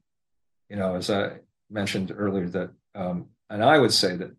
You 0.70 0.78
know 0.78 0.95
as 0.95 1.09
i 1.09 1.34
mentioned 1.70 2.11
earlier 2.16 2.47
that 2.49 2.72
um, 2.95 3.28
and 3.49 3.64
i 3.64 3.78
would 3.78 3.93
say 3.93 4.16
that 4.16 4.32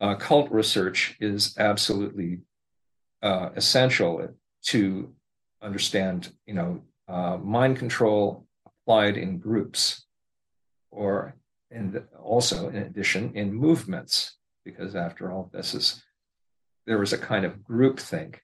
uh, 0.00 0.14
cult 0.14 0.50
research 0.50 1.16
is 1.20 1.56
absolutely 1.58 2.40
uh, 3.22 3.50
essential 3.56 4.28
to 4.62 5.12
understand 5.62 6.32
you 6.46 6.54
know 6.54 6.80
uh, 7.08 7.36
mind 7.38 7.76
control 7.76 8.46
applied 8.66 9.16
in 9.16 9.38
groups 9.38 10.06
or 10.90 11.34
and 11.70 12.02
also 12.22 12.68
in 12.68 12.76
addition 12.76 13.32
in 13.34 13.52
movements 13.52 14.36
because 14.64 14.94
after 14.94 15.32
all 15.32 15.50
this 15.52 15.74
is 15.74 16.02
there 16.86 17.02
is 17.02 17.12
a 17.12 17.18
kind 17.18 17.44
of 17.44 17.62
group 17.64 17.98
think 17.98 18.42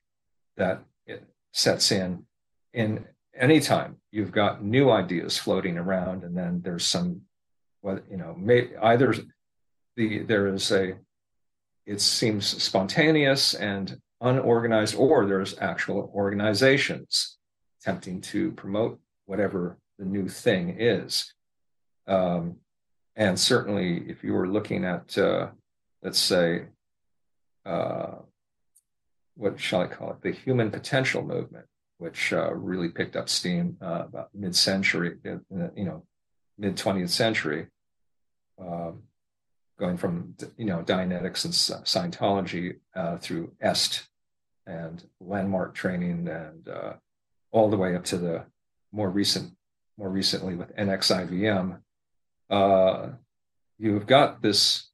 that 0.57 0.83
it 1.07 1.23
sets 1.51 1.91
in 1.91 2.25
in 2.75 3.05
any 3.37 3.59
time 3.59 3.97
you've 4.11 4.31
got 4.31 4.63
new 4.63 4.89
ideas 4.91 5.37
floating 5.37 5.77
around 5.77 6.23
and 6.23 6.37
then 6.37 6.61
there's 6.63 6.85
some 6.85 7.21
what 7.81 8.03
you 8.09 8.17
know 8.17 8.35
may, 8.37 8.69
either 8.81 9.13
the 9.95 10.19
there 10.19 10.47
is 10.53 10.71
a 10.71 10.93
it 11.85 12.01
seems 12.01 12.45
spontaneous 12.63 13.53
and 13.53 13.99
unorganized 14.21 14.95
or 14.95 15.25
there's 15.25 15.57
actual 15.59 16.11
organizations 16.13 17.37
attempting 17.79 18.21
to 18.21 18.51
promote 18.53 18.99
whatever 19.25 19.77
the 19.99 20.05
new 20.05 20.27
thing 20.27 20.75
is. 20.79 21.33
Um, 22.07 22.57
and 23.15 23.39
certainly, 23.39 24.03
if 24.09 24.23
you 24.23 24.33
were 24.33 24.47
looking 24.47 24.83
at, 24.83 25.17
uh, 25.17 25.49
let's 26.01 26.19
say, 26.19 26.65
uh, 27.65 28.15
what 29.35 29.59
shall 29.59 29.81
I 29.81 29.87
call 29.87 30.11
it, 30.11 30.21
the 30.21 30.31
human 30.31 30.71
potential 30.71 31.23
movement, 31.23 31.65
which 31.97 32.33
uh, 32.33 32.53
really 32.53 32.89
picked 32.89 33.15
up 33.15 33.29
steam 33.29 33.77
uh, 33.81 34.03
about 34.05 34.29
mid-century, 34.33 35.17
uh, 35.25 35.37
you 35.75 35.85
know, 35.85 36.03
mid 36.57 36.75
20th 36.75 37.09
century, 37.09 37.67
um, 38.59 39.03
going 39.79 39.97
from 39.97 40.35
you 40.57 40.65
know 40.65 40.83
Dianetics 40.83 41.45
and 41.45 41.53
Scientology 41.85 42.77
uh, 42.95 43.17
through 43.17 43.53
EST 43.61 44.07
and 44.67 45.03
landmark 45.19 45.75
training, 45.75 46.27
and 46.27 46.67
all 47.51 47.69
the 47.69 47.77
way 47.77 47.95
up 47.95 48.03
to 48.05 48.17
the 48.17 48.45
more 48.91 49.09
recent, 49.09 49.53
more 49.97 50.09
recently 50.09 50.55
with 50.55 50.75
NXIVM 50.75 51.79
uh, 52.49 53.09
you've 53.77 54.07
got 54.07 54.41
this, 54.41 54.89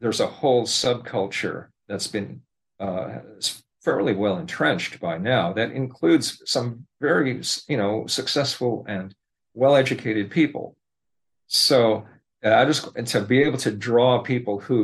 there's 0.00 0.20
a 0.20 0.26
whole 0.26 0.64
subculture 0.64 1.68
that's 1.88 2.06
been 2.06 2.42
uh, 2.80 3.18
fairly 3.86 4.14
well 4.14 4.36
entrenched 4.44 4.94
by 5.08 5.16
now 5.16 5.52
that 5.52 5.70
includes 5.70 6.42
some 6.44 6.66
very, 7.00 7.40
you 7.68 7.78
know, 7.82 7.94
successful 8.18 8.84
and 8.88 9.14
well-educated 9.54 10.26
people. 10.40 10.66
So 11.46 12.04
uh, 12.44 12.54
I 12.60 12.64
just 12.64 12.82
to 13.12 13.20
be 13.20 13.38
able 13.46 13.58
to 13.58 13.70
draw 13.88 14.10
people 14.34 14.56
who 14.66 14.80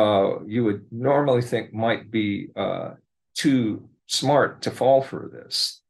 uh, 0.00 0.30
you 0.54 0.64
would 0.64 0.82
normally 0.90 1.42
think 1.50 1.72
might 1.72 2.10
be 2.10 2.48
uh, 2.64 2.88
too 3.34 3.88
smart 4.06 4.50
to 4.62 4.70
fall 4.78 5.00
for 5.10 5.30
this. 5.32 5.80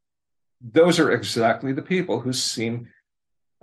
Those 0.80 0.96
are 1.02 1.10
exactly 1.12 1.72
the 1.72 1.88
people 1.94 2.16
who 2.20 2.32
seem 2.34 2.74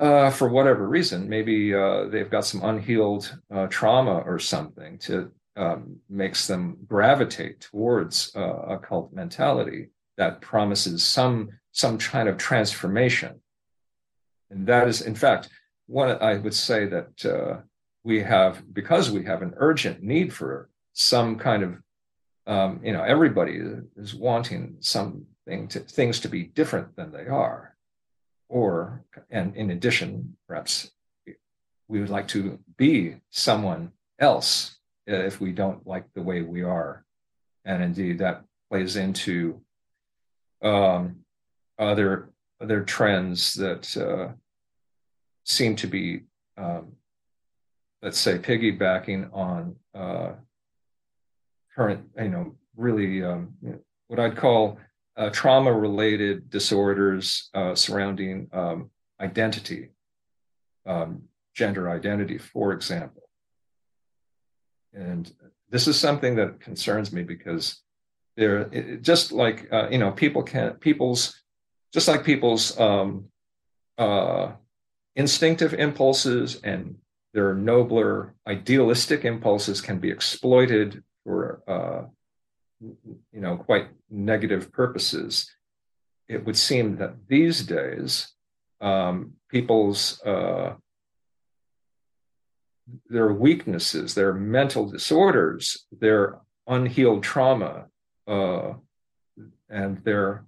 uh, 0.08 0.30
for 0.32 0.48
whatever 0.50 0.84
reason, 0.98 1.30
maybe 1.30 1.58
uh, 1.74 2.06
they've 2.12 2.30
got 2.36 2.46
some 2.46 2.62
unhealed 2.72 3.26
uh, 3.56 3.68
trauma 3.68 4.18
or 4.30 4.40
something 4.40 4.98
to 5.08 5.32
um, 5.56 5.98
makes 6.10 6.48
them 6.48 6.78
gravitate 6.88 7.62
towards 7.62 8.32
uh, 8.36 8.76
a 8.76 8.78
cult 8.78 9.14
mentality 9.14 9.90
that 10.18 10.42
promises 10.42 11.04
some 11.04 11.50
some 11.72 11.98
kind 11.98 12.30
of 12.30 12.38
transformation. 12.38 13.42
And 14.50 14.66
that 14.68 14.88
is, 14.88 15.02
in 15.02 15.16
fact, 15.16 15.50
what 15.88 16.22
I 16.22 16.38
would 16.38 16.54
say 16.54 16.86
that 16.86 17.26
uh, 17.26 17.62
we 18.04 18.22
have 18.22 18.74
because 18.74 19.12
we 19.12 19.24
have 19.26 19.42
an 19.42 19.54
urgent 19.58 20.02
need 20.02 20.34
for 20.34 20.70
some 20.94 21.38
kind 21.38 21.64
of 21.64 21.78
um, 22.48 22.80
you 22.84 22.94
know 22.94 23.04
everybody 23.04 23.62
is 23.98 24.16
wanting 24.16 24.78
something 24.80 25.68
to 25.70 25.80
things 25.80 26.20
to 26.22 26.30
be 26.30 26.44
different 26.44 26.96
than 26.96 27.12
they 27.12 27.28
are 27.28 27.76
or, 28.50 29.04
and 29.30 29.56
in 29.56 29.72
addition, 29.72 30.38
perhaps 30.48 30.92
we 31.88 32.00
would 32.00 32.10
like 32.10 32.28
to 32.30 32.60
be 32.78 33.16
someone 33.30 33.92
else 34.20 34.75
if 35.08 35.40
we 35.40 35.52
don't 35.52 35.86
like 35.86 36.06
the 36.14 36.22
way 36.22 36.42
we 36.42 36.64
are. 36.64 37.04
And 37.64 37.84
indeed, 37.84 38.20
that 38.20 38.44
plays 38.70 38.96
into 38.96 39.62
um, 40.62 41.18
other 41.78 42.30
other 42.62 42.84
trends 42.84 43.54
that 43.56 43.98
uh, 43.98 44.34
seem 45.44 45.76
to 45.76 45.88
be 45.88 46.22
um, 46.58 46.94
let's 48.06 48.20
say, 48.20 48.38
piggybacking 48.38 49.34
on 49.34 49.76
uh, 49.96 50.34
current, 51.76 52.08
you 52.16 52.30
know, 52.30 52.56
really 52.76 53.24
um, 53.24 53.56
what 54.08 54.20
I'd 54.20 54.38
call 54.38 54.78
uh, 55.18 55.32
trauma 55.32 55.74
related 55.74 56.52
disorders 56.52 57.50
uh, 57.56 57.74
surrounding 57.74 58.48
um, 58.54 58.92
identity, 59.20 59.90
um, 60.86 61.24
gender 61.56 61.90
identity, 61.90 62.38
for 62.38 62.74
example. 62.74 63.25
And 64.96 65.32
this 65.70 65.88
is 65.88 66.00
something 66.00 66.36
that 66.36 66.60
concerns 66.60 67.12
me 67.12 67.24
because 67.24 67.82
there, 68.38 68.66
just 69.02 69.32
like 69.32 69.68
uh, 69.72 69.90
you 69.90 69.98
know, 69.98 70.12
people 70.12 70.44
can 70.44 70.72
people's 70.76 71.42
just 71.94 72.08
like 72.08 72.24
people's 72.24 72.78
um, 72.80 73.26
uh, 73.98 74.52
instinctive 75.16 75.74
impulses 75.74 76.60
and 76.64 76.98
their 77.34 77.54
nobler 77.54 78.34
idealistic 78.48 79.26
impulses 79.26 79.82
can 79.82 80.00
be 80.00 80.10
exploited 80.10 81.04
for 81.24 81.62
uh, 81.68 82.04
you 82.82 83.42
know 83.42 83.58
quite 83.58 83.88
negative 84.10 84.72
purposes. 84.72 85.52
It 86.28 86.46
would 86.46 86.58
seem 86.58 86.98
that 86.98 87.28
these 87.28 87.66
days 87.66 88.34
um, 88.82 89.34
people's 89.50 90.22
uh, 90.22 90.76
their 93.08 93.34
weaknesses 93.34 94.14
their 94.14 94.34
mental 94.34 94.90
disorders 94.90 95.86
their 95.92 96.40
unhealed 96.68 97.24
trauma 97.24 97.86
uh, 98.28 98.74
and 99.70 100.04
their 100.04 100.46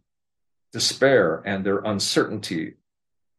despair 0.71 1.41
and 1.45 1.65
their 1.65 1.79
uncertainty 1.79 2.75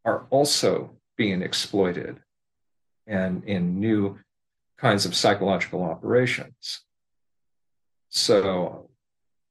are 0.04 0.26
also 0.30 0.96
being 1.16 1.42
exploited 1.42 2.20
and 3.06 3.44
in 3.44 3.80
new 3.80 4.18
kinds 4.78 5.04
of 5.04 5.14
psychological 5.14 5.82
operations. 5.82 6.80
So, 8.08 8.90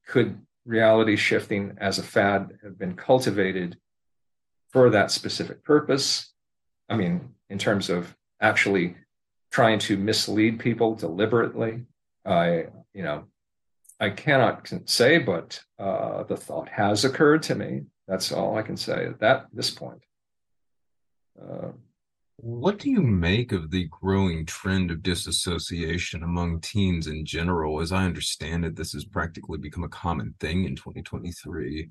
could 0.07 0.39
reality 0.65 1.15
shifting 1.15 1.77
as 1.79 1.99
a 1.99 2.03
fad 2.03 2.57
have 2.63 2.77
been 2.79 2.95
cultivated 2.95 3.77
for 4.69 4.89
that 4.89 5.11
specific 5.11 5.63
purpose? 5.63 6.33
I 6.89 6.95
mean, 6.95 7.35
in 7.49 7.57
terms 7.57 7.89
of 7.89 8.15
actually 8.41 8.95
trying 9.51 9.79
to 9.79 9.97
mislead 9.97 10.59
people 10.59 10.95
deliberately, 10.95 11.85
I, 12.25 12.67
you 12.93 13.03
know, 13.03 13.25
I 13.99 14.09
cannot 14.11 14.71
say, 14.85 15.17
but 15.17 15.59
uh, 15.79 16.23
the 16.23 16.37
thought 16.37 16.69
has 16.69 17.05
occurred 17.05 17.43
to 17.43 17.55
me. 17.55 17.83
That's 18.07 18.31
all 18.31 18.57
I 18.57 18.61
can 18.61 18.77
say 18.77 19.05
at 19.05 19.19
that 19.19 19.47
this 19.51 19.71
point. 19.71 20.03
Uh, 21.41 21.69
what 22.39 22.77
do 22.77 22.91
you 22.91 23.01
make 23.01 23.51
of 23.51 23.71
the 23.71 23.85
growing 23.85 24.45
trend 24.45 24.91
of 24.91 25.01
disassociation 25.01 26.21
among 26.21 26.61
teens 26.61 27.07
in 27.07 27.25
general? 27.25 27.81
As 27.81 27.91
I 27.91 28.05
understand 28.05 28.63
it, 28.63 28.75
this 28.75 28.93
has 28.93 29.05
practically 29.05 29.57
become 29.57 29.83
a 29.83 29.89
common 29.89 30.35
thing 30.39 30.65
in 30.65 30.75
2023. 30.75 31.89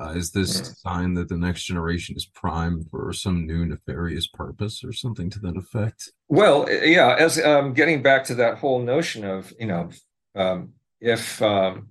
Uh, 0.00 0.08
is 0.08 0.32
this 0.32 0.60
a 0.60 0.64
sign 0.74 1.14
that 1.14 1.28
the 1.28 1.36
next 1.36 1.62
generation 1.64 2.16
is 2.16 2.26
primed 2.26 2.90
for 2.90 3.12
some 3.12 3.46
new 3.46 3.64
nefarious 3.64 4.26
purpose 4.26 4.82
or 4.82 4.92
something 4.92 5.30
to 5.30 5.38
that 5.38 5.56
effect? 5.56 6.10
Well, 6.28 6.68
yeah, 6.68 7.14
as 7.16 7.40
um, 7.40 7.72
getting 7.72 8.02
back 8.02 8.24
to 8.24 8.34
that 8.34 8.58
whole 8.58 8.80
notion 8.80 9.24
of, 9.24 9.52
you 9.60 9.68
know, 9.68 9.90
um, 10.34 10.72
if 11.00 11.40
um, 11.40 11.90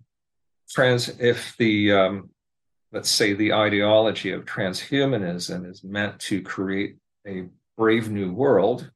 trans, 0.69 1.07
if 1.19 1.55
the, 1.55 1.93
um, 1.93 2.31
let's 2.91 3.09
say, 3.09 3.31
the 3.31 3.53
ideology 3.53 4.31
of 4.31 4.43
transhumanism 4.43 5.65
is 5.69 5.85
meant 5.85 6.19
to 6.19 6.41
create 6.41 6.97
a 7.25 7.45
brave 7.77 8.09
new 8.09 8.31
world, 8.31 8.91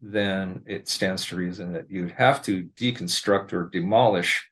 then 0.00 0.62
it 0.66 0.88
stands 0.88 1.26
to 1.26 1.36
reason 1.36 1.72
that 1.72 1.90
you'd 1.90 2.12
have 2.12 2.42
to 2.42 2.68
deconstruct 2.76 3.52
or 3.52 3.68
demolish 3.68 4.48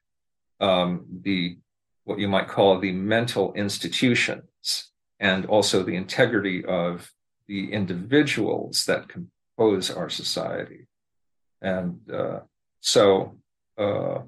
um, 0.61 1.07
the 1.23 1.59
what 2.05 2.19
you 2.19 2.29
might 2.29 2.49
call 2.49 2.79
the 2.79 2.93
mental 2.93 3.53
institutions 3.53 4.91
and 5.21 5.45
also 5.47 5.83
the 5.83 5.97
integrity 5.97 6.65
of 6.65 7.13
the 7.49 7.73
individuals 7.73 8.87
that 8.87 9.09
compose 9.09 9.91
our 9.91 10.09
society. 10.09 10.87
And 11.61 12.01
uh, 12.11 12.41
so 12.81 13.37
uh, 13.77 14.21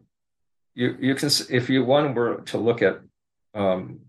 you 0.75 0.97
you 1.01 1.15
can 1.15 1.31
if 1.49 1.71
you 1.71 1.85
one 1.85 2.15
were 2.15 2.43
to 2.47 2.59
look 2.59 2.83
at 2.83 3.01
um, 3.55 4.01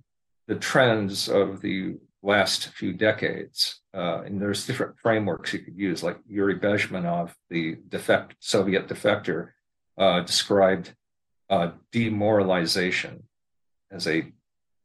the 0.48 0.56
trends 0.56 1.30
of 1.30 1.62
the 1.62 1.98
last 2.24 2.70
few 2.70 2.94
decades. 2.94 3.82
Uh, 3.94 4.22
and 4.26 4.42
there's 4.42 4.66
different 4.66 4.98
frameworks 5.00 5.54
you 5.54 5.60
could 5.60 5.78
use, 5.78 6.04
like 6.04 6.18
Yuri 6.28 6.56
Bezmenov, 6.60 7.32
the 7.50 7.78
defect 7.90 8.36
Soviet 8.40 8.88
defector, 8.88 9.50
uh, 9.98 10.22
described 10.22 10.94
uh, 11.50 11.72
demoralization 11.92 13.24
as 13.92 14.08
a 14.08 14.32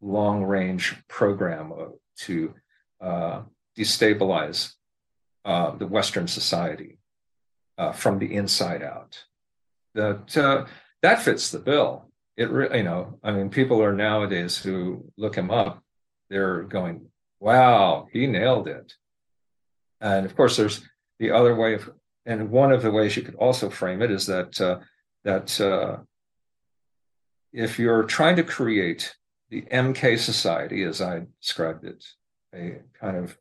long-range 0.01 0.97
program 1.09 1.72
to 2.16 2.55
uh, 3.01 3.43
destabilize 3.78 4.72
uh, 5.45 5.70
the 5.76 5.87
Western 5.87 6.26
society 6.26 6.99
uh, 7.78 7.93
from 7.93 8.18
the 8.18 8.34
inside 8.34 8.82
out. 8.82 9.24
That 9.95 10.68
that 11.03 11.22
fits 11.22 11.51
the 11.51 11.59
bill. 11.59 12.11
It 12.37 12.51
really, 12.51 12.78
you 12.78 12.84
know, 12.84 13.18
I 13.22 13.30
mean, 13.32 13.49
people 13.49 13.82
are 13.82 13.95
nowadays 13.95 14.59
who 14.59 15.11
look 15.16 15.37
him 15.37 15.51
up, 15.51 15.82
they're 16.28 16.62
going, 16.64 17.07
wow, 17.41 18.09
he 18.12 18.26
nailed 18.26 18.68
it. 18.68 18.95
And 20.01 20.26
of 20.26 20.37
course, 20.37 20.57
there's 20.57 20.82
the 21.18 21.30
other 21.30 21.55
way 21.55 21.74
of, 21.74 21.91
and 22.24 22.51
one 22.51 22.72
of 22.72 22.82
the 22.82 22.91
ways 22.91 23.16
you 23.16 23.22
could 23.22 23.37
also 23.37 23.70
frame 23.70 24.03
it 24.03 24.11
is 24.11 24.26
that 24.26 24.61
uh, 24.61 24.78
that 25.24 25.61
uh, 25.61 25.99
if 27.53 27.78
you're 27.78 28.05
trying 28.05 28.37
to 28.37 28.43
create 28.43 29.14
the 29.51 29.62
MK 29.62 30.18
society, 30.18 30.82
as 30.82 31.01
I 31.01 31.22
described 31.41 31.84
it, 31.84 32.05
a 32.55 32.80
kind 33.01 33.16
of 33.16 33.37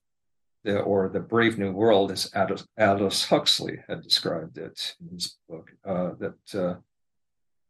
the, 0.64 0.80
or 0.80 1.10
the 1.10 1.20
Brave 1.20 1.58
New 1.58 1.72
World, 1.72 2.12
as 2.12 2.32
Aldous, 2.36 3.26
Huxley 3.26 3.80
had 3.88 4.02
described 4.02 4.58
it 4.58 4.96
in 5.02 5.14
his 5.16 5.38
book, 5.48 5.72
uh, 5.86 6.12
that 6.20 6.82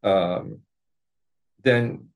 uh, 0.04 0.08
um, 0.08 0.60
then 1.64 2.10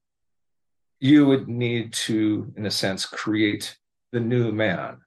you 1.00 1.26
would 1.26 1.48
need 1.48 1.94
to, 1.94 2.54
in 2.56 2.66
a 2.66 2.72
sense, 2.72 3.06
create 3.06 3.78
the 4.12 4.20
new 4.20 4.52
man, 4.52 4.98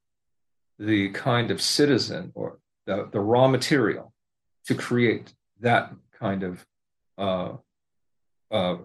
the 0.78 1.10
kind 1.10 1.50
of 1.50 1.60
citizen 1.60 2.32
or 2.34 2.58
the, 2.86 3.08
the 3.12 3.20
raw 3.20 3.48
material 3.48 4.12
to 4.66 4.74
create 4.74 5.32
that 5.60 5.92
kind 6.18 6.42
of 6.42 6.66
uh, 7.18 7.52
uh, 8.50 8.76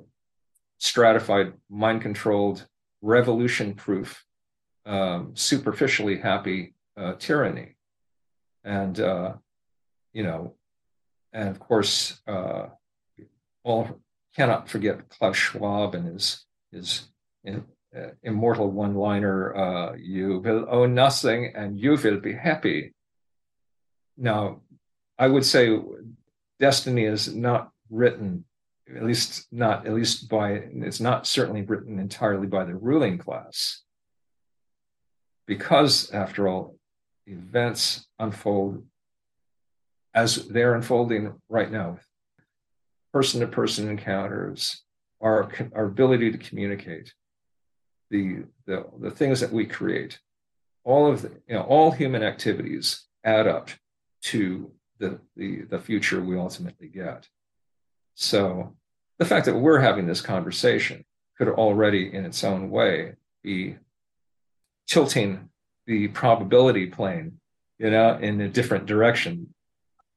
stratified, 0.80 1.54
mind 1.70 2.02
controlled, 2.02 2.68
revolution 3.02 3.74
proof, 3.74 4.24
um, 4.86 5.32
superficially 5.36 6.18
happy 6.18 6.74
uh, 6.96 7.14
tyranny. 7.20 7.76
And, 8.64 9.00
uh, 9.00 9.34
you 10.14 10.24
know, 10.24 10.56
and 11.34 11.50
of 11.50 11.60
course, 11.60 12.22
uh, 12.28 12.68
all 13.64 14.00
cannot 14.36 14.70
forget 14.70 15.10
Klaus 15.10 15.36
Schwab 15.36 15.96
and 15.96 16.08
his, 16.08 16.46
his 16.72 17.08
immortal 18.24 18.70
one 18.70 18.96
liner 18.96 19.56
uh, 19.56 19.96
you 19.96 20.40
will 20.40 20.66
own 20.70 20.94
nothing 20.94 21.54
and 21.56 21.80
you 21.80 21.92
will 21.92 22.20
be 22.20 22.34
happy. 22.34 22.94
Now, 24.18 24.62
I 25.18 25.28
would 25.28 25.46
say 25.46 25.78
destiny 26.60 27.06
is 27.06 27.34
not 27.34 27.72
written, 27.90 28.46
at 28.96 29.04
least 29.04 29.48
not, 29.52 29.86
at 29.86 29.94
least 29.94 30.30
by, 30.30 30.52
it's 30.90 31.00
not 31.00 31.28
certainly 31.28 31.62
written 31.62 32.00
entirely 32.00 32.48
by 32.48 32.66
the 32.66 32.76
ruling 32.76 33.18
class. 33.18 33.84
Because, 35.46 36.12
after 36.12 36.48
all, 36.48 36.76
events 37.26 38.06
unfold 38.20 38.84
as 40.14 40.48
they're 40.48 40.76
unfolding 40.76 41.34
right 41.48 41.72
now 41.72 42.00
person 43.14 43.40
to 43.40 43.48
person 43.48 43.90
encounters, 43.90 44.84
our, 45.22 45.50
our 45.74 45.86
ability 45.86 46.32
to 46.32 46.38
communicate, 46.38 47.14
the, 48.10 48.44
the, 48.66 48.86
the 49.00 49.12
things 49.12 49.40
that 49.40 49.52
we 49.52 49.66
create, 49.66 50.20
all 50.84 51.12
of 51.12 51.22
the, 51.22 51.30
you 51.48 51.56
know, 51.56 51.64
all 51.64 51.92
human 51.92 52.24
activities 52.24 53.06
add 53.24 53.48
up 53.48 53.70
to 54.24 54.72
the, 55.00 55.20
the, 55.36 55.64
the 55.64 55.80
future 55.80 56.22
we 56.22 56.38
ultimately 56.38 56.88
get. 56.88 57.28
So 58.16 58.76
the 59.20 59.26
fact 59.26 59.46
that 59.46 59.56
we're 59.56 59.80
having 59.80 60.08
this 60.08 60.22
conversation 60.22 61.06
could 61.38 61.50
already, 61.50 62.14
in 62.14 62.26
its 62.26 62.44
own 62.44 62.70
way, 62.70 63.14
be 63.44 63.76
tilting 64.88 65.50
the 65.86 66.08
probability 66.10 66.88
plane, 66.88 67.40
you 67.78 67.92
know, 67.92 68.18
in 68.18 68.42
a 68.42 68.50
different 68.50 68.86
direction 68.86 69.54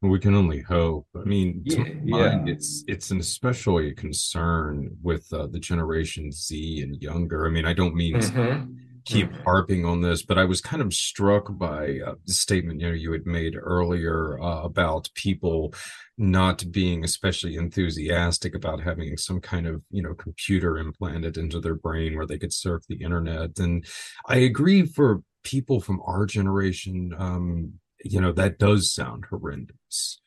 we 0.03 0.19
can 0.19 0.35
only 0.35 0.61
hope. 0.61 1.07
I 1.15 1.25
mean, 1.25 1.63
yeah, 1.65 1.79
mind, 2.05 2.49
yeah. 2.49 2.55
it's 2.55 2.85
it's 2.89 3.11
an 3.11 3.21
especially 3.21 3.93
concern 3.93 4.97
with 5.03 5.27
uh, 5.33 5.47
the 5.47 5.59
generation 5.59 6.33
Z 6.33 6.81
and 6.83 7.01
younger. 7.03 7.47
I 7.47 7.51
mean, 7.51 7.67
I 7.67 7.75
don't 7.75 7.95
mean 7.95 8.17
mm-hmm. 8.17 8.73
keep 9.05 9.31
mm-hmm. 9.31 9.43
harping 9.43 9.85
on 9.85 10.01
this, 10.01 10.23
but 10.23 10.39
I 10.39 10.45
was 10.45 10.63
kind 10.63 10.81
of 10.81 10.95
struck 10.95 11.57
by 11.59 11.99
uh, 12.07 12.15
the 12.25 12.33
statement 12.33 12.81
you 12.81 12.89
know 12.89 12.95
you 12.95 13.13
had 13.13 13.27
made 13.27 13.57
earlier 13.61 14.41
uh, 14.41 14.63
about 14.63 15.11
people 15.15 15.75
not 16.17 16.65
being 16.71 17.05
especially 17.05 17.57
enthusiastic 17.57 18.55
about 18.55 18.81
having 18.81 19.19
some 19.19 19.41
kind 19.41 19.67
of 19.67 19.83
you 19.91 20.03
know 20.03 20.15
computer 20.15 20.79
implanted 20.79 21.37
into 21.37 21.61
their 21.61 21.75
brain 21.75 22.17
where 22.17 22.27
they 22.27 22.39
could 22.39 22.55
surf 22.55 22.83
the 22.89 23.03
internet. 23.03 23.59
And 23.59 23.85
I 24.27 24.39
agree 24.39 24.87
for 24.87 25.23
people 25.45 25.81
from 25.81 26.01
our 26.07 26.27
generation, 26.27 27.15
um, 27.19 27.75
you 28.05 28.21
know, 28.21 28.33
that 28.33 28.59
does 28.59 28.93
sound 28.93 29.27
horrendous. 29.31 30.21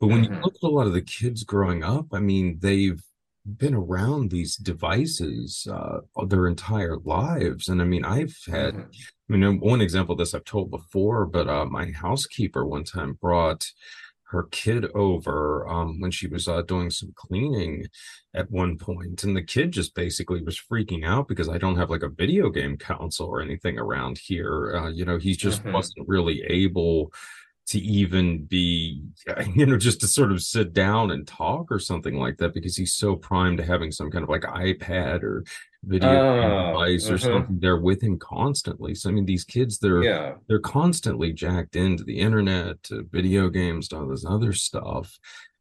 But 0.00 0.08
when 0.08 0.24
mm-hmm. 0.24 0.34
you 0.34 0.40
look 0.40 0.54
at 0.56 0.66
a 0.66 0.68
lot 0.68 0.86
of 0.86 0.92
the 0.92 1.02
kids 1.02 1.44
growing 1.44 1.82
up, 1.82 2.06
I 2.12 2.20
mean, 2.20 2.58
they've 2.60 3.00
been 3.46 3.74
around 3.74 4.30
these 4.30 4.56
devices 4.56 5.66
uh, 5.70 5.98
their 6.26 6.46
entire 6.46 6.96
lives. 7.04 7.68
And 7.68 7.80
I 7.82 7.84
mean, 7.84 8.04
I've 8.04 8.36
had, 8.46 8.74
mm-hmm. 8.74 9.34
I 9.34 9.36
mean, 9.36 9.60
one 9.60 9.80
example 9.80 10.14
of 10.14 10.18
this 10.18 10.34
I've 10.34 10.44
told 10.44 10.70
before, 10.70 11.26
but 11.26 11.48
uh, 11.48 11.66
my 11.66 11.90
housekeeper 11.90 12.64
one 12.64 12.84
time 12.84 13.18
brought 13.20 13.66
her 14.30 14.44
kid 14.50 14.86
over 14.94 15.68
um, 15.68 16.00
when 16.00 16.10
she 16.10 16.26
was 16.26 16.48
uh, 16.48 16.62
doing 16.62 16.90
some 16.90 17.12
cleaning 17.14 17.86
at 18.34 18.50
one 18.50 18.78
point, 18.78 19.22
and 19.24 19.36
the 19.36 19.42
kid 19.42 19.70
just 19.70 19.94
basically 19.94 20.42
was 20.42 20.60
freaking 20.60 21.04
out 21.04 21.28
because 21.28 21.48
I 21.48 21.58
don't 21.58 21.76
have 21.76 21.90
like 21.90 22.02
a 22.02 22.08
video 22.08 22.50
game 22.50 22.76
console 22.76 23.28
or 23.28 23.40
anything 23.40 23.78
around 23.78 24.18
here. 24.18 24.76
Uh, 24.76 24.88
you 24.88 25.04
know, 25.04 25.18
he 25.18 25.34
just 25.34 25.62
mm-hmm. 25.62 25.72
wasn't 25.72 26.08
really 26.08 26.42
able 26.44 27.12
to 27.66 27.78
even 27.78 28.44
be 28.44 29.02
you 29.54 29.66
know 29.66 29.78
just 29.78 30.00
to 30.00 30.06
sort 30.06 30.32
of 30.32 30.42
sit 30.42 30.72
down 30.72 31.10
and 31.10 31.26
talk 31.26 31.70
or 31.70 31.78
something 31.78 32.16
like 32.16 32.36
that 32.36 32.52
because 32.52 32.76
he's 32.76 32.94
so 32.94 33.16
primed 33.16 33.58
to 33.58 33.64
having 33.64 33.90
some 33.90 34.10
kind 34.10 34.22
of 34.22 34.28
like 34.28 34.42
ipad 34.42 35.22
or 35.22 35.44
video 35.86 36.08
uh, 36.08 36.66
device 36.72 37.06
uh-huh. 37.06 37.14
or 37.14 37.18
something 37.18 37.58
there 37.60 37.78
with 37.78 38.02
him 38.02 38.18
constantly 38.18 38.94
so 38.94 39.08
i 39.08 39.12
mean 39.12 39.24
these 39.24 39.44
kids 39.44 39.78
they're 39.78 40.02
yeah. 40.02 40.34
they're 40.48 40.58
constantly 40.58 41.32
jacked 41.32 41.76
into 41.76 42.04
the 42.04 42.18
internet 42.18 42.82
to 42.82 43.06
video 43.10 43.48
games 43.48 43.88
to 43.88 43.96
all 43.96 44.06
this 44.06 44.24
other 44.24 44.52
stuff 44.52 45.18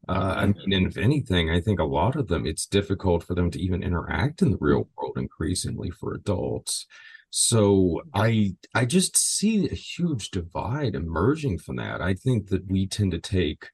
uh, 0.10 0.34
I 0.36 0.46
mean, 0.48 0.74
and 0.74 0.88
if 0.88 0.98
anything, 0.98 1.50
I 1.50 1.62
think 1.62 1.80
a 1.80 1.86
lot 1.86 2.18
of 2.18 2.28
them, 2.28 2.46
it's 2.46 2.66
difficult 2.66 3.24
for 3.24 3.36
them 3.36 3.50
to 3.52 3.60
even 3.60 3.84
interact 3.84 4.42
in 4.42 4.52
the 4.52 4.58
real 4.60 4.90
world 4.98 5.18
increasingly 5.18 5.92
for 5.92 6.14
adults. 6.14 6.86
So 7.30 8.02
I 8.14 8.56
I 8.76 8.86
just 8.86 9.18
see 9.18 9.66
a 9.66 9.74
huge 9.74 10.30
divide 10.30 10.94
emerging 10.94 11.60
from 11.60 11.78
that. 11.78 12.02
I 12.02 12.16
think 12.16 12.50
that 12.50 12.70
we 12.70 12.86
tend 12.86 13.12
to 13.12 13.20
take 13.20 13.70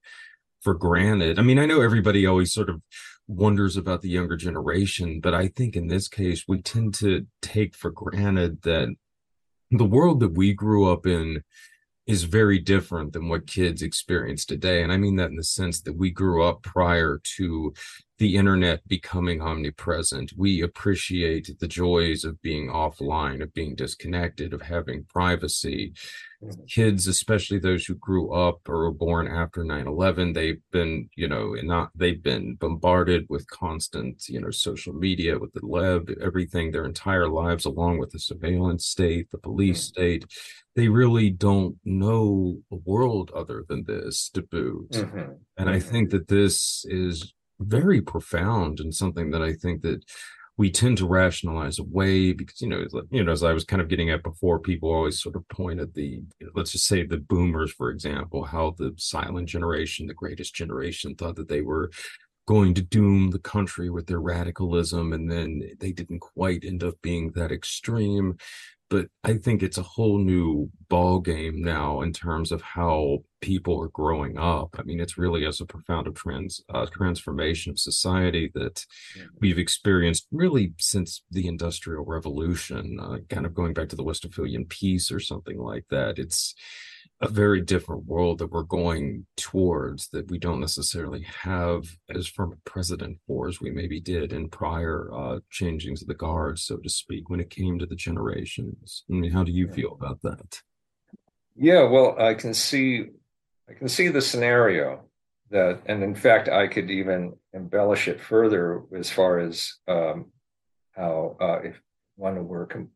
for 0.61 0.73
granted. 0.73 1.39
I 1.39 1.41
mean, 1.41 1.57
I 1.57 1.65
know 1.65 1.81
everybody 1.81 2.25
always 2.25 2.53
sort 2.53 2.69
of 2.69 2.81
wonders 3.29 3.77
about 3.77 4.01
the 4.01 4.09
younger 4.09 4.35
generation, 4.35 5.19
but 5.21 5.33
I 5.33 5.47
think 5.47 5.75
in 5.75 5.87
this 5.87 6.07
case 6.07 6.45
we 6.47 6.61
tend 6.61 6.95
to 6.95 7.27
take 7.41 7.75
for 7.75 7.91
granted 7.91 8.63
that 8.63 8.89
the 9.71 9.85
world 9.85 10.19
that 10.19 10.35
we 10.35 10.53
grew 10.53 10.91
up 10.91 11.05
in 11.05 11.43
is 12.09 12.23
very 12.23 12.57
different 12.57 13.13
than 13.13 13.29
what 13.29 13.45
kids 13.45 13.83
experience 13.83 14.43
today. 14.43 14.81
And 14.81 14.91
I 14.91 14.97
mean 14.97 15.15
that 15.17 15.29
in 15.29 15.35
the 15.35 15.43
sense 15.43 15.81
that 15.81 15.95
we 15.95 16.09
grew 16.09 16.43
up 16.43 16.63
prior 16.63 17.21
to 17.37 17.71
the 18.17 18.35
internet 18.35 18.85
becoming 18.87 19.41
omnipresent. 19.41 20.33
We 20.35 20.61
appreciate 20.63 21.57
the 21.59 21.67
joys 21.67 22.25
of 22.25 22.41
being 22.41 22.67
offline, 22.67 23.43
of 23.43 23.53
being 23.53 23.75
disconnected, 23.75 24.53
of 24.53 24.63
having 24.63 25.05
privacy. 25.05 25.93
Mm-hmm. 26.43 26.63
Kids, 26.67 27.07
especially 27.07 27.59
those 27.59 27.85
who 27.85 27.93
grew 27.95 28.33
up 28.33 28.67
or 28.67 28.79
were 28.79 28.91
born 28.91 29.27
after 29.27 29.63
9-11, 29.63 30.33
they've 30.33 30.61
been, 30.71 31.09
you 31.15 31.27
know, 31.27 31.53
not 31.61 31.91
they've 31.95 32.21
been 32.21 32.55
bombarded 32.55 33.25
with 33.29 33.49
constant, 33.49 34.27
you 34.27 34.41
know, 34.41 34.51
social 34.51 34.93
media, 34.93 35.37
with 35.37 35.53
the 35.53 35.65
web, 35.65 36.09
everything 36.21 36.71
their 36.71 36.85
entire 36.85 37.29
lives, 37.29 37.65
along 37.65 37.99
with 37.99 38.09
the 38.09 38.19
surveillance 38.19 38.85
state, 38.85 39.29
the 39.31 39.37
police 39.37 39.91
mm-hmm. 39.91 40.01
state 40.01 40.25
they 40.79 40.87
really 40.87 41.29
don't 41.29 41.75
know 41.83 42.57
a 42.71 42.77
world 42.85 43.31
other 43.35 43.65
than 43.67 43.83
this 43.83 44.29
to 44.29 44.41
boot. 44.41 44.89
Mm-hmm. 44.91 45.33
And 45.57 45.69
I 45.69 45.77
mm-hmm. 45.77 45.89
think 45.89 46.09
that 46.11 46.29
this 46.29 46.85
is 46.87 47.33
very 47.59 47.99
profound 47.99 48.79
and 48.79 48.95
something 48.95 49.31
that 49.31 49.41
I 49.41 49.51
think 49.51 49.81
that 49.81 50.05
we 50.55 50.71
tend 50.71 50.97
to 50.99 51.05
rationalize 51.05 51.79
away 51.79 52.31
because 52.31 52.61
you 52.61 52.69
know 52.69 52.85
you 53.11 53.25
know 53.25 53.31
as 53.33 53.43
I 53.43 53.51
was 53.51 53.65
kind 53.65 53.81
of 53.81 53.89
getting 53.89 54.09
at 54.09 54.23
before 54.23 54.59
people 54.59 54.89
always 54.89 55.21
sort 55.21 55.35
of 55.35 55.45
point 55.49 55.81
at 55.81 55.93
the 55.95 56.21
let's 56.55 56.71
just 56.71 56.85
say 56.85 57.05
the 57.05 57.17
boomers 57.17 57.73
for 57.73 57.89
example 57.89 58.45
how 58.45 58.75
the 58.77 58.93
silent 58.95 59.49
generation 59.49 60.07
the 60.07 60.13
greatest 60.13 60.55
generation 60.55 61.15
thought 61.15 61.35
that 61.35 61.49
they 61.49 61.61
were 61.61 61.91
going 62.45 62.73
to 62.73 62.81
doom 62.81 63.31
the 63.31 63.39
country 63.39 63.89
with 63.89 64.07
their 64.07 64.21
radicalism 64.21 65.11
and 65.11 65.29
then 65.29 65.61
they 65.79 65.91
didn't 65.91 66.19
quite 66.19 66.63
end 66.63 66.83
up 66.83 66.95
being 67.01 67.31
that 67.31 67.51
extreme 67.51 68.37
but 68.89 69.07
I 69.23 69.35
think 69.35 69.61
it's 69.61 69.77
a 69.77 69.83
whole 69.83 70.17
new 70.17 70.69
ball 70.89 71.19
game 71.19 71.61
now 71.61 72.01
in 72.01 72.11
terms 72.11 72.51
of 72.51 72.61
how 72.61 73.19
people 73.41 73.81
are 73.81 73.89
growing 73.89 74.37
up. 74.37 74.75
I 74.77 74.83
mean, 74.83 74.99
it's 74.99 75.17
really 75.17 75.45
as 75.45 75.61
a 75.61 75.65
profound 75.65 76.07
of 76.07 76.15
trans 76.15 76.61
uh, 76.73 76.87
transformation 76.87 77.71
of 77.71 77.79
society 77.79 78.51
that 78.55 78.85
yeah. 79.15 79.23
we've 79.39 79.59
experienced 79.59 80.27
really 80.31 80.73
since 80.79 81.21
the 81.29 81.47
Industrial 81.47 82.03
Revolution, 82.03 82.99
uh, 82.99 83.17
kind 83.29 83.45
of 83.45 83.53
going 83.53 83.73
back 83.73 83.89
to 83.89 83.95
the 83.95 84.03
Westphalian 84.03 84.65
Peace 84.65 85.11
or 85.11 85.19
something 85.19 85.59
like 85.59 85.85
that. 85.89 86.17
It's 86.17 86.55
a 87.21 87.27
very 87.27 87.61
different 87.61 88.05
world 88.05 88.37
that 88.37 88.51
we're 88.51 88.63
going 88.63 89.25
towards 89.35 90.07
that 90.09 90.29
we 90.31 90.37
don't 90.37 90.61
necessarily 90.61 91.21
have 91.23 91.83
as 92.09 92.27
firm 92.27 92.53
a 92.53 92.69
precedent 92.69 93.17
for 93.27 93.49
as 93.49 93.59
we 93.59 93.71
maybe 93.71 93.99
did 93.99 94.31
in 94.31 94.47
prior 94.47 95.09
uh, 95.13 95.39
changings 95.51 96.01
of 96.01 96.07
the 96.07 96.13
guard, 96.13 96.57
so 96.57 96.77
to 96.77 96.89
speak, 96.89 97.29
when 97.29 97.41
it 97.41 97.49
came 97.49 97.77
to 97.77 97.85
the 97.85 97.95
generations. 97.95 99.03
I 99.09 99.13
mean, 99.13 99.31
how 99.31 99.43
do 99.43 99.51
you 99.51 99.67
feel 99.67 99.97
about 99.99 100.21
that? 100.21 100.61
Yeah, 101.57 101.83
well, 101.83 102.15
I 102.17 102.35
can 102.35 102.53
see, 102.53 103.07
I 103.69 103.73
can 103.73 103.89
see 103.89 104.07
the 104.07 104.21
scenario 104.21 105.03
that, 105.49 105.81
and 105.87 106.01
in 106.03 106.15
fact, 106.15 106.47
I 106.47 106.67
could 106.67 106.89
even 106.89 107.33
embellish 107.53 108.07
it 108.07 108.21
further 108.21 108.83
as 108.95 109.09
far 109.09 109.39
as 109.39 109.73
um, 109.89 110.31
how 110.95 111.35
uh, 111.41 111.59
if 111.65 111.81
one 112.15 112.47
were 112.47 112.65
com- 112.65 112.91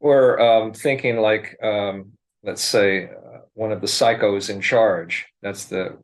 or 0.00 0.40
um, 0.40 0.72
thinking 0.72 1.18
like 1.18 1.58
um, 1.62 2.12
let's 2.46 2.62
say 2.62 3.06
uh, 3.06 3.40
one 3.54 3.72
of 3.72 3.80
the 3.80 3.86
psychos 3.86 4.48
in 4.48 4.60
charge. 4.60 5.26
That's 5.42 5.64
the 5.64 5.98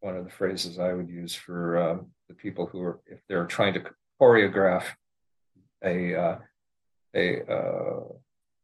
one 0.00 0.16
of 0.16 0.24
the 0.24 0.30
phrases 0.30 0.78
I 0.78 0.92
would 0.94 1.08
use 1.08 1.34
for 1.34 1.76
uh, 1.76 1.96
the 2.28 2.34
people 2.34 2.66
who 2.66 2.82
are 2.82 3.00
if 3.06 3.20
they're 3.28 3.46
trying 3.46 3.74
to 3.74 3.82
choreograph 4.20 4.84
a 5.84 6.14
uh, 6.14 6.38
a 7.14 7.52
uh, 7.52 8.00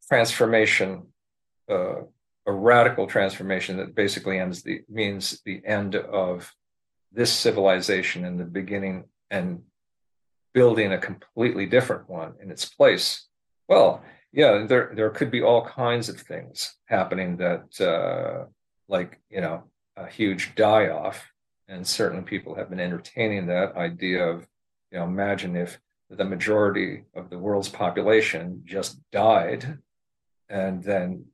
transformation, 0.07 1.03
uh, 1.69 2.01
a 2.45 2.51
radical 2.51 3.07
transformation 3.07 3.77
that 3.77 3.95
basically 3.95 4.39
ends 4.39 4.63
the 4.63 4.81
means 4.89 5.41
the 5.45 5.61
end 5.65 5.95
of 5.95 6.51
this 7.11 7.31
civilization 7.31 8.25
and 8.25 8.39
the 8.39 8.45
beginning 8.45 9.05
and 9.29 9.61
building 10.53 10.91
a 10.91 10.97
completely 10.97 11.65
different 11.67 12.09
one 12.09 12.33
in 12.41 12.51
its 12.51 12.65
place. 12.65 13.27
Well, 13.67 14.03
yeah, 14.33 14.65
there 14.67 14.91
there 14.95 15.11
could 15.11 15.29
be 15.29 15.43
all 15.43 15.63
kinds 15.63 16.09
of 16.09 16.19
things 16.19 16.75
happening 16.85 17.37
that, 17.37 17.79
uh, 17.79 18.45
like 18.87 19.21
you 19.29 19.41
know, 19.41 19.63
a 19.95 20.07
huge 20.07 20.55
die 20.55 20.89
off, 20.89 21.31
and 21.67 21.85
certainly 21.85 22.23
people 22.23 22.55
have 22.55 22.69
been 22.69 22.79
entertaining 22.79 23.45
that 23.47 23.75
idea 23.75 24.25
of, 24.25 24.47
you 24.91 24.97
know, 24.97 25.05
imagine 25.05 25.55
if 25.55 25.79
the 26.09 26.25
majority 26.25 27.03
of 27.15 27.29
the 27.29 27.37
world's 27.37 27.69
population 27.69 28.63
just 28.65 28.99
died, 29.11 29.77
and 30.49 30.83
then 30.83 31.25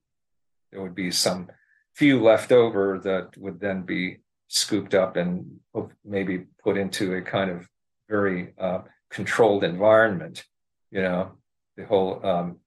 there 0.72 0.82
would 0.82 0.96
be 0.96 1.10
some 1.10 1.50
few 1.96 2.22
left 2.22 2.52
over 2.52 3.00
that 3.00 3.36
would 3.38 3.62
then 3.62 3.84
be 3.84 4.18
scooped 4.50 4.94
up 4.94 5.16
and 5.16 5.60
maybe 6.04 6.46
put 6.62 6.78
into 6.78 7.16
a 7.16 7.22
kind 7.22 7.50
of 7.50 7.68
very 8.10 8.54
uh, 8.58 8.82
controlled 9.10 9.64
environment. 9.64 10.44
You 10.92 11.02
know, 11.02 11.32
the 11.78 11.86
whole 11.86 12.26
um, 12.26 12.58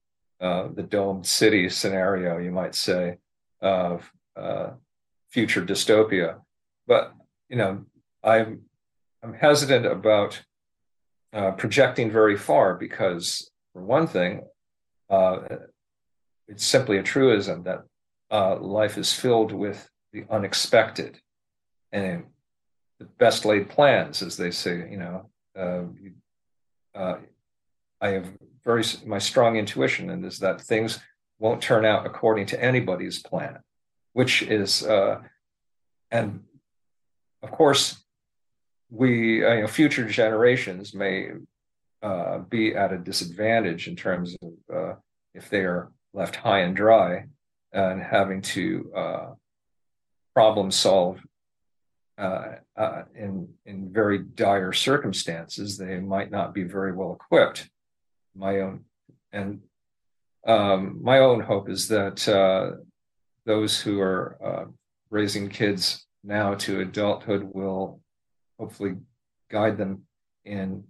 uh, 0.42 0.68
the 0.74 0.82
domed 0.82 1.24
city 1.24 1.68
scenario, 1.68 2.38
you 2.38 2.50
might 2.50 2.74
say, 2.74 3.18
of 3.60 4.10
uh, 4.36 4.70
future 5.30 5.62
dystopia. 5.64 6.40
But 6.86 7.14
you 7.48 7.56
know, 7.56 7.84
I'm 8.24 8.62
I'm 9.22 9.34
hesitant 9.34 9.86
about 9.86 10.42
uh, 11.32 11.52
projecting 11.52 12.10
very 12.10 12.36
far 12.36 12.74
because, 12.74 13.50
for 13.72 13.82
one 13.82 14.08
thing, 14.08 14.42
uh, 15.08 15.38
it's 16.48 16.64
simply 16.64 16.98
a 16.98 17.04
truism 17.04 17.62
that 17.62 17.84
uh, 18.32 18.58
life 18.58 18.98
is 18.98 19.12
filled 19.12 19.52
with 19.52 19.88
the 20.12 20.24
unexpected 20.28 21.20
and 21.92 22.24
the 22.98 23.04
best 23.04 23.44
laid 23.44 23.70
plans, 23.70 24.22
as 24.22 24.36
they 24.36 24.50
say. 24.50 24.88
You 24.90 24.98
know, 24.98 25.30
I 28.02 28.08
have 28.10 28.26
very 28.64 28.84
my 29.06 29.18
strong 29.18 29.56
intuition 29.56 30.10
and 30.10 30.24
is 30.26 30.40
that 30.40 30.60
things 30.60 30.98
won't 31.38 31.62
turn 31.62 31.84
out 31.84 32.04
according 32.04 32.46
to 32.46 32.62
anybody's 32.62 33.22
plan, 33.22 33.60
which 34.12 34.42
is 34.42 34.84
uh, 34.84 35.20
and 36.10 36.42
of 37.42 37.50
course 37.52 38.04
we 38.90 39.44
uh, 39.44 39.54
you 39.54 39.60
know 39.62 39.66
future 39.68 40.06
generations 40.06 40.94
may 40.94 41.30
uh, 42.02 42.38
be 42.38 42.74
at 42.74 42.92
a 42.92 42.98
disadvantage 42.98 43.88
in 43.88 43.96
terms 43.96 44.36
of 44.42 44.76
uh, 44.76 44.94
if 45.34 45.48
they 45.48 45.60
are 45.60 45.90
left 46.12 46.36
high 46.36 46.60
and 46.60 46.76
dry 46.76 47.26
and 47.72 48.02
having 48.02 48.42
to 48.42 48.92
uh, 48.94 49.26
problem 50.34 50.70
solve 50.70 51.20
uh, 52.18 52.56
uh, 52.76 53.02
in 53.14 53.48
in 53.64 53.92
very 53.92 54.18
dire 54.18 54.72
circumstances, 54.72 55.78
they 55.78 55.98
might 55.98 56.30
not 56.30 56.52
be 56.52 56.62
very 56.62 56.92
well 56.92 57.12
equipped. 57.14 57.70
My 58.34 58.60
own 58.60 58.84
and 59.32 59.60
um, 60.46 60.98
my 61.02 61.18
own 61.18 61.40
hope 61.40 61.68
is 61.68 61.88
that 61.88 62.26
uh, 62.28 62.78
those 63.46 63.80
who 63.80 64.00
are 64.00 64.38
uh, 64.44 64.64
raising 65.10 65.48
kids 65.48 66.06
now 66.24 66.54
to 66.54 66.80
adulthood 66.80 67.42
will 67.52 68.00
hopefully 68.58 68.96
guide 69.50 69.76
them 69.76 70.02
in 70.44 70.84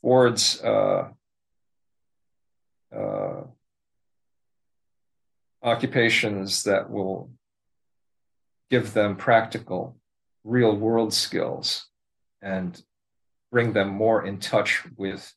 towards 0.00 0.60
uh, 0.62 1.08
uh, 2.94 3.42
occupations 5.62 6.62
that 6.64 6.88
will 6.88 7.30
give 8.70 8.94
them 8.94 9.16
practical, 9.16 9.96
real 10.44 10.74
world 10.74 11.12
skills 11.12 11.86
and 12.40 12.82
bring 13.50 13.72
them 13.72 13.88
more 13.88 14.24
in 14.24 14.38
touch 14.38 14.84
with 14.96 15.34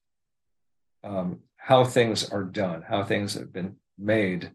um, 1.04 1.40
how 1.58 1.84
things 1.84 2.30
are 2.30 2.44
done, 2.44 2.82
how 2.82 3.04
things 3.04 3.34
have 3.36 3.52
been 3.52 3.76
made, 3.98 4.52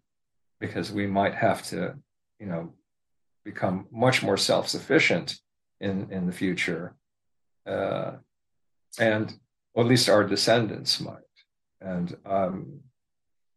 because 0.61 0.91
we 0.91 1.07
might 1.07 1.35
have 1.35 1.63
to, 1.65 1.95
you 2.41 2.47
know, 2.47 2.73
become 3.45 3.87
much 3.93 4.23
more 4.23 4.37
self-sufficient 4.37 5.39
in 5.81 6.11
in 6.11 6.27
the 6.27 6.33
future, 6.33 6.95
uh, 7.67 8.13
and 8.99 9.35
or 9.75 9.85
at 9.85 9.89
least 9.89 10.09
our 10.09 10.25
descendants 10.25 11.01
might. 11.01 11.23
And 11.81 12.17
um, 12.25 12.81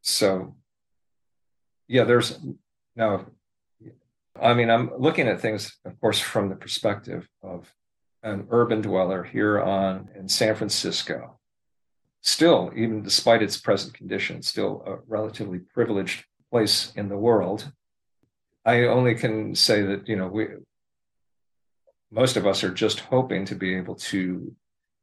so, 0.01 0.55
yeah, 1.87 2.03
there's 2.03 2.39
now. 2.95 3.25
I 4.41 4.53
mean, 4.53 4.69
I'm 4.69 4.91
looking 4.97 5.27
at 5.27 5.41
things, 5.41 5.77
of 5.83 5.99
course, 5.99 6.19
from 6.19 6.49
the 6.49 6.55
perspective 6.55 7.27
of 7.41 7.73
an 8.23 8.47
urban 8.51 8.81
dweller 8.81 9.23
here 9.23 9.61
on 9.61 10.09
in 10.15 10.29
San 10.29 10.55
Francisco. 10.55 11.38
Still, 12.21 12.71
even 12.75 13.01
despite 13.01 13.41
its 13.41 13.57
present 13.57 13.93
condition, 13.93 14.41
still 14.41 14.83
a 14.85 14.97
relatively 15.07 15.59
privileged 15.59 16.25
place 16.51 16.91
in 16.95 17.09
the 17.09 17.17
world. 17.17 17.71
I 18.65 18.83
only 18.83 19.15
can 19.15 19.55
say 19.55 19.81
that 19.83 20.07
you 20.07 20.15
know 20.15 20.27
we 20.27 20.47
most 22.11 22.37
of 22.37 22.45
us 22.45 22.63
are 22.63 22.73
just 22.73 23.01
hoping 23.01 23.45
to 23.45 23.55
be 23.55 23.75
able 23.75 23.95
to 23.95 24.53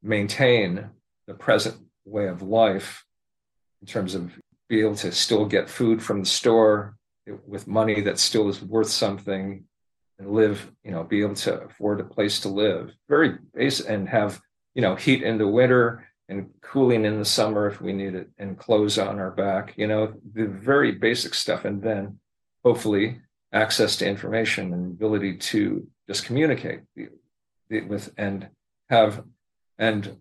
maintain 0.02 0.90
the 1.26 1.34
present 1.34 1.76
way 2.04 2.26
of 2.26 2.42
life 2.42 3.04
in 3.80 3.86
terms 3.86 4.14
of 4.14 4.32
be 4.68 4.80
able 4.80 4.96
to 4.96 5.12
still 5.12 5.46
get 5.46 5.70
food 5.70 6.02
from 6.02 6.20
the 6.20 6.26
store 6.26 6.96
with 7.46 7.66
money 7.66 8.00
that 8.00 8.18
still 8.18 8.48
is 8.48 8.62
worth 8.62 8.88
something 8.88 9.64
and 10.18 10.30
live, 10.30 10.70
you 10.82 10.90
know, 10.90 11.04
be 11.04 11.22
able 11.22 11.34
to 11.34 11.60
afford 11.62 12.00
a 12.00 12.04
place 12.04 12.40
to 12.40 12.48
live. 12.48 12.92
Very 13.08 13.38
basic 13.54 13.88
and 13.88 14.08
have, 14.08 14.40
you 14.74 14.82
know, 14.82 14.94
heat 14.94 15.22
in 15.22 15.38
the 15.38 15.46
winter 15.46 16.06
and 16.28 16.50
cooling 16.60 17.04
in 17.04 17.18
the 17.18 17.24
summer 17.24 17.68
if 17.68 17.80
we 17.80 17.92
need 17.92 18.14
it 18.14 18.28
and 18.38 18.58
clothes 18.58 18.98
on 18.98 19.18
our 19.18 19.30
back, 19.30 19.74
you 19.76 19.86
know, 19.86 20.12
the 20.34 20.46
very 20.46 20.92
basic 20.92 21.34
stuff. 21.34 21.64
And 21.64 21.80
then 21.82 22.18
hopefully 22.64 23.20
access 23.52 23.96
to 23.96 24.08
information 24.08 24.72
and 24.72 24.92
ability 24.92 25.36
to 25.36 25.86
just 26.08 26.24
communicate 26.24 26.80
with 27.88 28.12
and 28.16 28.48
have 28.90 29.24
and 29.78 30.16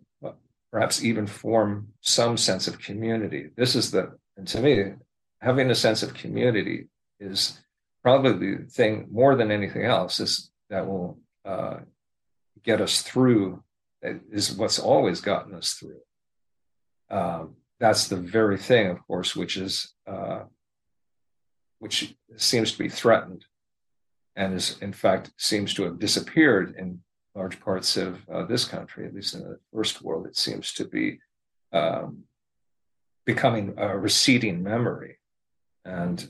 perhaps 0.71 1.03
even 1.03 1.25
form 1.25 1.87
some 2.01 2.37
sense 2.37 2.67
of 2.67 2.79
community. 2.79 3.49
This 3.55 3.75
is 3.75 3.91
the, 3.91 4.17
and 4.37 4.47
to 4.49 4.59
me, 4.59 4.93
having 5.41 5.71
a 5.71 5.75
sense 5.75 6.03
of 6.03 6.13
community 6.13 6.87
is 7.19 7.59
probably 8.03 8.57
the 8.57 8.65
thing 8.65 9.07
more 9.11 9.35
than 9.35 9.51
anything 9.51 9.85
else 9.85 10.19
is 10.19 10.51
that 10.69 10.85
will 10.85 11.17
uh, 11.45 11.77
get 12.63 12.81
us 12.81 13.01
through 13.01 13.63
is 14.31 14.55
what's 14.55 14.79
always 14.79 15.21
gotten 15.21 15.53
us 15.53 15.73
through. 15.73 16.01
Um, 17.09 17.55
that's 17.79 18.07
the 18.07 18.17
very 18.17 18.57
thing, 18.57 18.87
of 18.87 19.05
course, 19.05 19.35
which 19.35 19.57
is 19.57 19.93
uh, 20.07 20.43
which 21.79 22.15
seems 22.37 22.71
to 22.71 22.77
be 22.77 22.89
threatened, 22.89 23.45
and 24.35 24.53
is 24.53 24.77
in 24.81 24.93
fact 24.93 25.31
seems 25.37 25.73
to 25.73 25.83
have 25.83 25.99
disappeared 25.99 26.75
in 26.77 27.01
large 27.35 27.59
parts 27.59 27.97
of 27.97 28.19
uh, 28.29 28.45
this 28.45 28.65
country, 28.65 29.05
at 29.05 29.13
least 29.13 29.35
in 29.35 29.41
the 29.41 29.59
first 29.73 30.01
world. 30.01 30.25
It 30.25 30.37
seems 30.37 30.73
to 30.73 30.85
be 30.85 31.19
um, 31.73 32.23
becoming 33.25 33.73
a 33.77 33.97
receding 33.97 34.63
memory, 34.63 35.17
and 35.83 36.27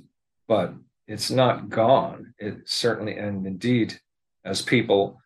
but 0.48 0.74
it's 1.08 1.30
not 1.30 1.70
gone. 1.70 2.34
It 2.40 2.62
certainly, 2.66 3.18
and 3.18 3.46
indeed, 3.46 4.00
as 4.44 4.62
people 4.62 5.22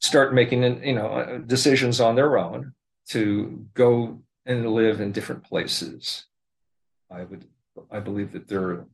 start 0.00 0.34
making 0.34 0.62
you 0.82 0.94
know 0.94 1.08
uh, 1.08 1.38
decisions 1.38 2.00
on 2.00 2.14
their 2.16 2.38
own 2.38 2.72
to 3.08 3.66
go 3.74 4.22
and 4.44 4.70
live 4.70 5.00
in 5.00 5.12
different 5.12 5.44
places. 5.44 6.26
I 7.10 7.24
would 7.24 7.44
i 7.90 8.00
believe 8.00 8.32
that 8.32 8.48
their 8.48 8.86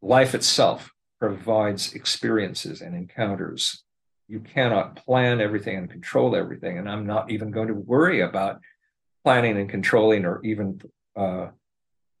life 0.00 0.34
itself 0.34 0.90
provides 1.20 1.94
experiences 1.94 2.80
and 2.80 2.94
encounters. 2.94 3.84
You 4.28 4.40
cannot 4.40 4.96
plan 4.96 5.40
everything 5.40 5.76
and 5.76 5.90
control 5.90 6.34
everything 6.34 6.78
and 6.78 6.88
i'm 6.88 7.06
not 7.06 7.30
even 7.30 7.50
going 7.50 7.68
to 7.68 7.74
worry 7.74 8.20
about 8.22 8.60
planning 9.22 9.58
and 9.58 9.68
controlling 9.68 10.24
or 10.24 10.42
even 10.44 10.80
uh, 11.16 11.48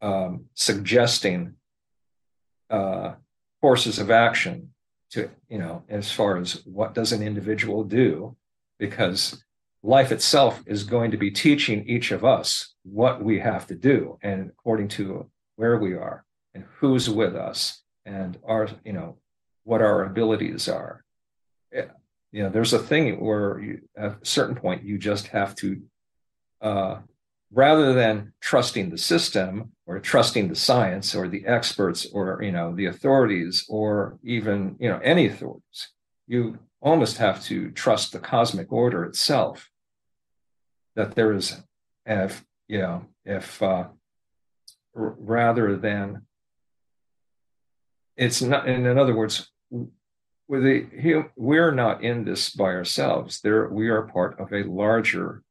um, 0.02 0.44
suggesting 0.54 1.54
uh, 2.70 3.14
courses 3.60 3.98
of 3.98 4.10
action 4.10 4.73
to 5.14 5.30
you 5.48 5.58
know 5.58 5.84
as 5.88 6.10
far 6.10 6.36
as 6.36 6.64
what 6.66 6.94
does 6.94 7.12
an 7.12 7.22
individual 7.22 7.84
do 7.84 8.36
because 8.78 9.42
life 9.82 10.10
itself 10.10 10.62
is 10.66 10.82
going 10.82 11.10
to 11.12 11.16
be 11.16 11.30
teaching 11.30 11.88
each 11.88 12.10
of 12.10 12.24
us 12.24 12.74
what 12.82 13.22
we 13.22 13.38
have 13.38 13.66
to 13.66 13.74
do 13.74 14.18
and 14.22 14.50
according 14.50 14.88
to 14.88 15.30
where 15.56 15.78
we 15.78 15.94
are 15.94 16.24
and 16.54 16.64
who's 16.78 17.08
with 17.08 17.36
us 17.36 17.82
and 18.04 18.38
our 18.44 18.68
you 18.84 18.92
know 18.92 19.16
what 19.62 19.80
our 19.80 20.04
abilities 20.04 20.68
are. 20.68 21.04
You 21.72 22.42
know 22.42 22.50
there's 22.50 22.72
a 22.72 22.78
thing 22.80 23.24
where 23.24 23.60
you, 23.60 23.80
at 23.96 24.18
a 24.20 24.26
certain 24.26 24.56
point 24.56 24.82
you 24.82 24.98
just 24.98 25.28
have 25.28 25.54
to 25.56 25.80
uh, 26.60 26.98
rather 27.54 27.94
than 27.94 28.32
trusting 28.40 28.90
the 28.90 28.98
system 28.98 29.70
or 29.86 29.98
trusting 30.00 30.48
the 30.48 30.54
science 30.54 31.14
or 31.14 31.28
the 31.28 31.46
experts 31.46 32.06
or 32.12 32.40
you 32.42 32.52
know 32.52 32.74
the 32.74 32.86
authorities 32.86 33.64
or 33.68 34.18
even 34.22 34.76
you 34.78 34.88
know 34.88 35.00
any 35.02 35.26
authorities 35.26 35.88
you 36.26 36.58
almost 36.80 37.18
have 37.18 37.42
to 37.44 37.70
trust 37.70 38.12
the 38.12 38.18
cosmic 38.18 38.72
order 38.72 39.04
itself. 39.04 39.70
That 40.96 41.14
there 41.14 41.32
is 41.32 41.60
if 42.06 42.44
you 42.68 42.78
know 42.78 43.06
if 43.24 43.62
uh, 43.62 43.88
r- 44.94 45.16
rather 45.18 45.76
than 45.76 46.26
it's 48.16 48.42
not 48.42 48.68
in 48.68 48.86
other 48.98 49.14
words 49.14 49.50
the, 50.48 51.24
we're 51.36 51.72
not 51.72 52.04
in 52.04 52.24
this 52.24 52.50
by 52.50 52.66
ourselves. 52.66 53.40
There 53.40 53.68
we 53.68 53.88
are 53.88 54.02
part 54.02 54.38
of 54.38 54.52
a 54.52 54.62
larger 54.62 55.42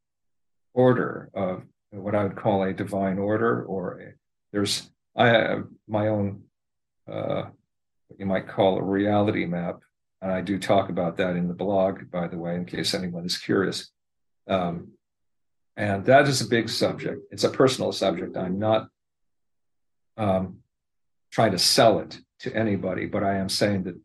order 0.74 1.30
of 1.34 1.64
what 1.94 2.16
I 2.16 2.24
would 2.24 2.36
call 2.36 2.64
a 2.64 2.74
divine 2.74 3.20
order, 3.20 3.64
or 3.64 4.00
a, 4.00 4.14
there's 4.52 4.90
I 5.16 5.60
my 5.88 6.08
own 6.08 6.44
uh, 7.12 7.44
what 8.08 8.20
you 8.20 8.26
might 8.26 8.48
call 8.48 8.78
a 8.78 8.84
reality 8.84 9.46
map, 9.46 9.80
and 10.22 10.32
I 10.32 10.42
do 10.42 10.58
talk 10.58 10.90
about 10.90 11.18
that 11.18 11.36
in 11.36 11.48
the 11.48 11.54
blog, 11.54 12.10
by 12.12 12.28
the 12.28 12.38
way, 12.38 12.56
in 12.56 12.66
case 12.66 12.94
anyone 12.94 13.26
is 13.26 13.38
curious. 13.38 13.92
Um, 14.48 14.90
and 15.76 16.06
that 16.06 16.28
is 16.28 16.42
a 16.42 16.48
big 16.48 16.70
subject. 16.70 17.22
It's 17.32 17.44
a 17.44 17.50
personal 17.50 17.92
subject. 17.92 18.38
I'm 18.38 18.60
not 18.60 18.88
um, 20.18 20.58
trying 21.32 21.52
to 21.52 21.60
sell 21.60 22.00
it 22.00 22.20
to 22.40 22.56
anybody, 22.56 23.06
but 23.06 23.24
I 23.24 23.38
am 23.38 23.50
saying 23.50 23.84
that 23.84 24.00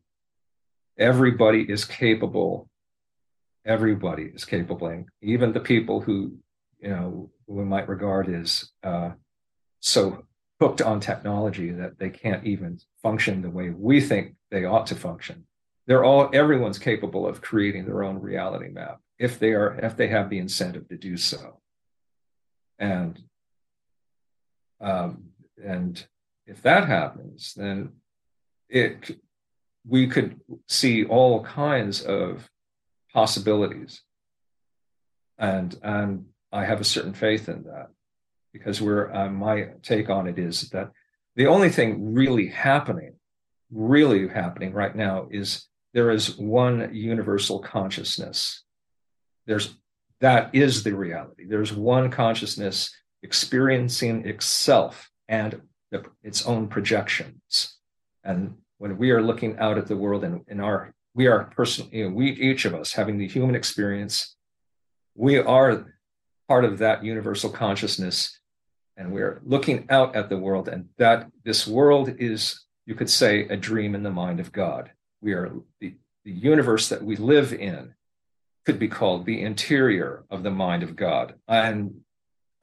everybody 0.99 1.63
is 1.63 1.85
capable. 1.85 2.69
Everybody 3.65 4.31
is 4.35 4.45
capable, 4.45 4.87
and 4.87 5.07
even 5.21 5.53
the 5.53 5.61
people 5.61 6.01
who 6.01 6.39
you 6.81 6.91
know 6.91 7.31
we 7.49 7.65
might 7.65 7.89
regard 7.89 8.29
as 8.29 8.71
uh, 8.85 9.11
so 9.81 10.25
hooked 10.61 10.83
on 10.83 11.01
technology 11.01 11.71
that 11.71 11.99
they 11.99 12.11
can't 12.11 12.45
even 12.45 12.79
function 13.03 13.43
the 13.43 13.51
way 13.51 13.71
we 13.71 14.01
think 14.01 14.35
they 14.51 14.65
ought 14.65 14.87
to 14.87 14.95
function. 14.95 15.47
They're 15.87 16.05
all 16.05 16.31
everyone's 16.33 16.79
capable 16.79 17.27
of 17.27 17.41
creating 17.41 17.87
their 17.87 18.05
own 18.05 18.21
reality 18.21 18.69
map 18.69 19.01
if 19.19 19.39
they 19.39 19.53
are 19.53 19.79
if 19.83 19.97
they 19.97 20.09
have 20.09 20.29
the 20.29 20.39
incentive 20.39 20.89
to 20.89 20.97
do 20.97 21.17
so. 21.17 21.61
And 22.79 23.19
um, 24.81 25.31
and 25.63 26.05
if 26.47 26.63
that 26.63 26.87
happens, 26.87 27.55
then 27.57 27.93
it 28.69 29.19
we 29.87 30.07
could 30.07 30.41
see 30.67 31.05
all 31.05 31.43
kinds 31.43 32.03
of 32.03 32.51
possibilities 33.13 34.03
and 35.39 35.79
and 35.83 36.27
I 36.53 36.65
have 36.65 36.81
a 36.81 36.85
certain 36.85 37.13
faith 37.13 37.49
in 37.49 37.65
that 37.65 37.89
because 38.53 38.81
we're 38.81 39.13
uh, 39.13 39.29
my 39.29 39.69
take 39.83 40.09
on 40.11 40.27
it 40.27 40.39
is 40.39 40.71
that 40.71 40.91
the 41.37 41.47
only 41.47 41.71
thing 41.71 42.15
really 42.15 42.49
happening, 42.49 43.15
really 43.71 44.27
happening 44.29 44.73
right 44.73 44.95
now 44.95 45.29
is 45.31 45.67
there 45.95 46.11
is 46.11 46.37
one 46.37 46.95
universal 46.95 47.61
consciousness. 47.61 48.63
There's 49.47 49.75
that 50.21 50.55
is 50.55 50.83
the 50.83 50.97
reality. 50.97 51.45
There's 51.47 51.73
one 51.73 52.11
consciousness 52.11 52.91
experiencing 53.23 54.27
itself 54.27 55.11
and 55.29 55.61
the, 55.91 56.05
its 56.23 56.45
own 56.47 56.69
projections. 56.69 57.77
And 58.25 58.57
when 58.79 58.99
we 58.99 59.11
are 59.11 59.23
looking 59.23 59.59
out 59.59 59.79
at 59.79 59.87
the 59.87 59.97
world 59.97 60.25
and 60.25 60.45
in 60.49 60.61
our 60.61 60.93
we 61.15 61.27
are 61.27 61.45
personally 61.57 61.99
you 61.99 62.09
know, 62.09 62.15
we 62.15 62.31
each 62.33 62.65
of 62.65 62.75
us 62.75 62.93
having 62.93 63.19
the 63.19 63.29
human 63.29 63.55
experience, 63.55 64.37
we 65.15 65.39
are 65.39 65.98
part 66.49 66.65
of 66.65 66.79
that 66.79 67.05
universal 67.05 67.51
consciousness 67.51 68.39
and 68.97 69.13
we're 69.13 69.41
looking 69.45 69.87
out 69.91 70.17
at 70.17 70.29
the 70.29 70.37
world 70.37 70.69
and 70.69 70.89
that 70.99 71.31
this 71.45 71.67
world 71.67 72.13
is 72.19 72.65
you 72.85 72.95
could 72.95 73.11
say 73.11 73.43
a 73.43 73.57
dream 73.57 73.95
in 73.95 74.03
the 74.03 74.11
mind 74.11 74.41
of 74.41 74.51
god. 74.51 74.91
We 75.21 75.35
are 75.35 75.53
the, 75.81 75.95
the 76.25 76.33
universe 76.33 76.89
that 76.89 77.03
we 77.03 77.17
live 77.17 77.53
in 77.53 77.95
could 78.67 78.79
be 78.79 78.89
called 78.89 79.25
the 79.25 79.41
interior 79.43 80.25
of 80.31 80.43
the 80.43 80.51
mind 80.51 80.83
of 80.83 80.97
god. 80.97 81.35
And 81.47 82.01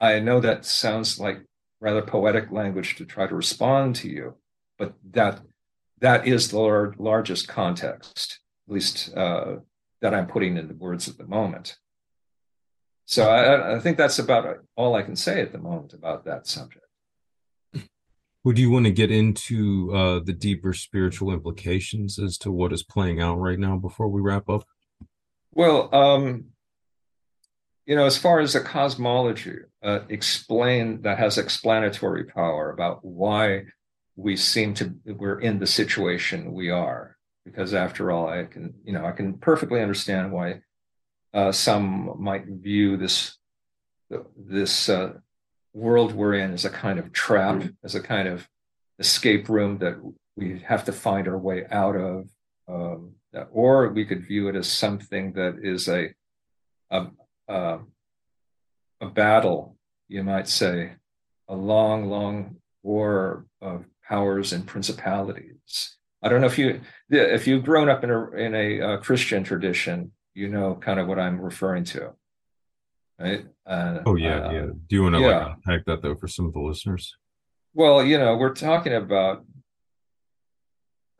i 0.00 0.20
know 0.20 0.40
that 0.40 0.64
sounds 0.64 1.18
like 1.18 1.42
rather 1.80 2.02
poetic 2.02 2.50
language 2.50 2.96
to 2.96 3.04
try 3.04 3.26
to 3.26 3.34
respond 3.34 3.96
to 3.96 4.08
you 4.08 4.34
but 4.78 4.94
that 5.10 5.40
that 6.00 6.26
is 6.26 6.48
the 6.48 6.58
lar- 6.58 6.94
largest 6.98 7.48
context 7.48 8.40
at 8.68 8.74
least 8.74 9.16
uh, 9.16 9.56
that 10.02 10.14
i'm 10.14 10.26
putting 10.26 10.56
into 10.56 10.74
words 10.74 11.08
at 11.08 11.16
the 11.16 11.26
moment 11.26 11.76
so 13.06 13.30
I, 13.30 13.76
I 13.76 13.80
think 13.80 13.96
that's 13.96 14.18
about 14.18 14.58
all 14.74 14.94
I 14.94 15.02
can 15.02 15.16
say 15.16 15.40
at 15.40 15.52
the 15.52 15.58
moment 15.58 15.94
about 15.94 16.24
that 16.24 16.46
subject. 16.46 16.84
Would 18.44 18.58
you 18.58 18.70
want 18.70 18.84
to 18.84 18.92
get 18.92 19.10
into 19.10 19.92
uh, 19.92 20.20
the 20.20 20.32
deeper 20.32 20.72
spiritual 20.72 21.32
implications 21.32 22.18
as 22.18 22.38
to 22.38 22.52
what 22.52 22.72
is 22.72 22.82
playing 22.82 23.20
out 23.20 23.40
right 23.40 23.58
now 23.58 23.76
before 23.76 24.08
we 24.08 24.20
wrap 24.20 24.48
up? 24.48 24.64
Well, 25.52 25.92
um, 25.94 26.46
you 27.86 27.94
know, 27.94 28.06
as 28.06 28.18
far 28.18 28.40
as 28.40 28.52
the 28.52 28.60
cosmology 28.60 29.58
uh, 29.82 30.00
explain 30.08 31.02
that 31.02 31.18
has 31.18 31.38
explanatory 31.38 32.24
power 32.24 32.70
about 32.70 33.04
why 33.04 33.64
we 34.16 34.36
seem 34.36 34.74
to 34.74 34.94
we're 35.04 35.40
in 35.40 35.58
the 35.58 35.66
situation 35.66 36.52
we 36.52 36.70
are, 36.70 37.16
because 37.44 37.74
after 37.74 38.10
all, 38.10 38.28
I 38.28 38.44
can 38.44 38.74
you 38.84 38.92
know 38.92 39.04
I 39.04 39.12
can 39.12 39.38
perfectly 39.38 39.80
understand 39.80 40.32
why 40.32 40.60
uh, 41.36 41.52
some 41.52 42.14
might 42.18 42.46
view 42.46 42.96
this 42.96 43.36
this 44.36 44.88
uh, 44.88 45.12
world 45.74 46.14
we're 46.14 46.34
in 46.34 46.52
as 46.54 46.64
a 46.64 46.70
kind 46.70 46.98
of 46.98 47.12
trap, 47.12 47.62
as 47.84 47.94
a 47.94 48.00
kind 48.00 48.26
of 48.26 48.48
escape 48.98 49.48
room 49.50 49.76
that 49.78 49.96
we 50.36 50.60
have 50.60 50.84
to 50.86 50.92
find 50.92 51.28
our 51.28 51.36
way 51.36 51.66
out 51.70 51.94
of, 51.94 52.30
um, 52.68 53.12
or 53.50 53.88
we 53.88 54.06
could 54.06 54.26
view 54.26 54.48
it 54.48 54.56
as 54.56 54.66
something 54.66 55.34
that 55.34 55.56
is 55.62 55.88
a 55.88 56.14
a, 56.90 57.08
a 57.48 57.80
a 59.02 59.06
battle, 59.06 59.76
you 60.08 60.22
might 60.24 60.48
say, 60.48 60.92
a 61.48 61.54
long, 61.54 62.08
long 62.08 62.56
war 62.82 63.44
of 63.60 63.84
powers 64.08 64.54
and 64.54 64.66
principalities. 64.66 65.96
I 66.22 66.30
don't 66.30 66.40
know 66.40 66.46
if 66.46 66.56
you 66.56 66.80
if 67.10 67.46
you've 67.46 67.64
grown 67.64 67.90
up 67.90 68.02
in 68.04 68.10
a 68.10 68.30
in 68.30 68.54
a 68.54 68.80
uh, 68.80 68.96
Christian 68.98 69.44
tradition, 69.44 70.12
you 70.36 70.48
know 70.48 70.74
kind 70.74 71.00
of 71.00 71.06
what 71.08 71.18
I'm 71.18 71.40
referring 71.40 71.84
to. 71.84 72.12
Right? 73.18 73.46
Uh, 73.66 74.00
oh 74.04 74.16
yeah, 74.16 74.46
uh, 74.46 74.52
yeah. 74.52 74.66
Do 74.86 74.96
you 74.96 75.02
want 75.02 75.14
to 75.14 75.20
yeah. 75.22 75.38
like 75.38 75.56
unpack 75.56 75.86
that 75.86 76.02
though 76.02 76.14
for 76.14 76.28
some 76.28 76.46
of 76.46 76.52
the 76.52 76.60
listeners? 76.60 77.16
Well, 77.74 78.04
you 78.04 78.18
know, 78.18 78.36
we're 78.36 78.54
talking 78.54 78.94
about 78.94 79.44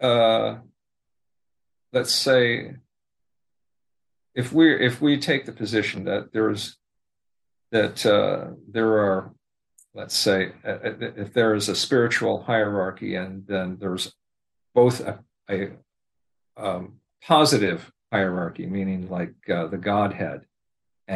uh 0.00 0.56
let's 1.92 2.12
say 2.12 2.74
if 4.34 4.52
we 4.52 4.74
if 4.84 5.00
we 5.00 5.18
take 5.18 5.46
the 5.46 5.52
position 5.52 6.04
that 6.04 6.32
there's 6.32 6.76
that 7.72 8.04
uh, 8.04 8.48
there 8.70 8.98
are 8.98 9.32
let's 9.94 10.14
say 10.14 10.52
if 10.62 11.32
there 11.32 11.54
is 11.54 11.70
a 11.70 11.74
spiritual 11.74 12.42
hierarchy 12.42 13.14
and 13.14 13.46
then 13.46 13.78
there's 13.80 14.12
both 14.74 15.00
a, 15.00 15.18
a 15.50 15.70
um, 16.58 17.00
positive 17.22 17.90
hierarchy, 18.16 18.66
meaning 18.78 19.00
like 19.18 19.34
uh, 19.56 19.66
the 19.74 19.82
Godhead 19.92 20.40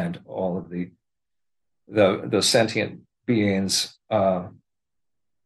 and 0.01 0.13
all 0.25 0.53
of 0.59 0.65
the 0.73 0.83
the 1.97 2.07
the 2.33 2.41
sentient 2.41 2.91
beings 3.25 3.73
uh, 4.17 4.41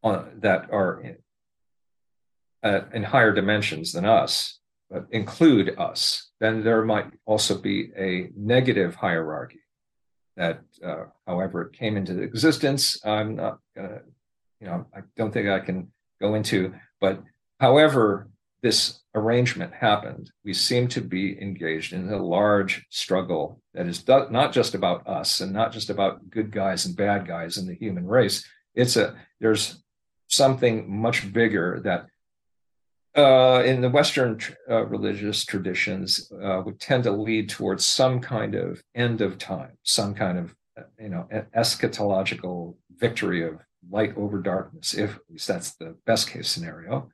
on, 0.02 0.16
that 0.46 0.62
are 0.70 0.92
in, 1.06 1.16
uh, 2.68 2.82
in 2.96 3.02
higher 3.14 3.34
dimensions 3.40 3.92
than 3.94 4.04
us, 4.20 4.60
but 4.90 5.02
include 5.10 5.68
us. 5.90 6.00
Then 6.42 6.54
there 6.66 6.84
might 6.84 7.10
also 7.32 7.54
be 7.70 7.76
a 8.08 8.10
negative 8.54 8.92
hierarchy 9.06 9.64
that, 10.36 10.60
uh, 10.88 11.04
however, 11.26 11.56
it 11.62 11.72
came 11.82 11.96
into 11.96 12.22
existence. 12.30 12.82
I'm 13.04 13.30
not 13.44 13.56
gonna, 13.74 14.00
you 14.60 14.66
know, 14.68 14.78
I 14.96 15.00
don't 15.16 15.32
think 15.32 15.48
I 15.48 15.60
can 15.68 15.78
go 16.20 16.28
into, 16.38 16.58
but 17.00 17.14
however 17.66 18.28
this 18.66 19.00
arrangement 19.14 19.72
happened, 19.72 20.28
we 20.44 20.52
seem 20.52 20.88
to 20.88 21.00
be 21.00 21.40
engaged 21.40 21.92
in 21.92 22.12
a 22.12 22.20
large 22.20 22.84
struggle 22.90 23.60
that 23.74 23.86
is 23.86 24.02
not 24.08 24.52
just 24.52 24.74
about 24.74 25.06
us 25.06 25.40
and 25.40 25.52
not 25.52 25.70
just 25.70 25.88
about 25.88 26.28
good 26.30 26.50
guys 26.50 26.84
and 26.84 26.96
bad 26.96 27.28
guys 27.28 27.58
in 27.58 27.66
the 27.68 27.76
human 27.76 28.04
race. 28.04 28.44
It's 28.74 28.96
a 28.96 29.14
there's 29.38 29.84
something 30.26 30.74
much 30.90 31.32
bigger 31.32 31.80
that 31.84 32.06
uh, 33.16 33.62
in 33.62 33.82
the 33.82 33.88
Western 33.88 34.40
uh, 34.68 34.84
religious 34.86 35.44
traditions 35.44 36.28
uh, 36.42 36.60
would 36.64 36.80
tend 36.80 37.04
to 37.04 37.12
lead 37.12 37.48
towards 37.48 37.86
some 37.86 38.18
kind 38.20 38.56
of 38.56 38.82
end 38.96 39.20
of 39.20 39.38
time, 39.38 39.78
some 39.84 40.12
kind 40.12 40.38
of 40.38 40.54
you 40.98 41.08
know 41.08 41.28
eschatological 41.56 42.74
victory 42.98 43.46
of 43.46 43.60
light 43.88 44.12
over 44.16 44.38
darkness, 44.42 44.92
if 44.92 45.14
at 45.14 45.22
least 45.30 45.46
that's 45.46 45.76
the 45.76 45.94
best 46.04 46.28
case 46.28 46.48
scenario. 46.48 47.08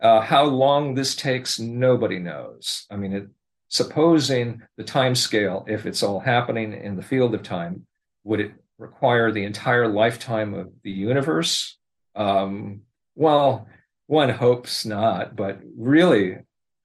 Uh, 0.00 0.20
how 0.20 0.44
long 0.44 0.94
this 0.94 1.14
takes, 1.14 1.58
nobody 1.58 2.18
knows. 2.18 2.86
I 2.90 2.96
mean, 2.96 3.12
it, 3.12 3.28
supposing 3.68 4.62
the 4.76 4.84
time 4.84 5.14
scale, 5.14 5.64
if 5.68 5.86
it's 5.86 6.02
all 6.02 6.20
happening 6.20 6.72
in 6.72 6.96
the 6.96 7.02
field 7.02 7.34
of 7.34 7.42
time, 7.42 7.86
would 8.24 8.40
it 8.40 8.52
require 8.78 9.30
the 9.30 9.44
entire 9.44 9.86
lifetime 9.86 10.54
of 10.54 10.72
the 10.82 10.90
universe? 10.90 11.78
Um, 12.16 12.82
well, 13.14 13.68
one 14.06 14.30
hopes 14.30 14.84
not, 14.86 15.36
but 15.36 15.60
really, 15.76 16.38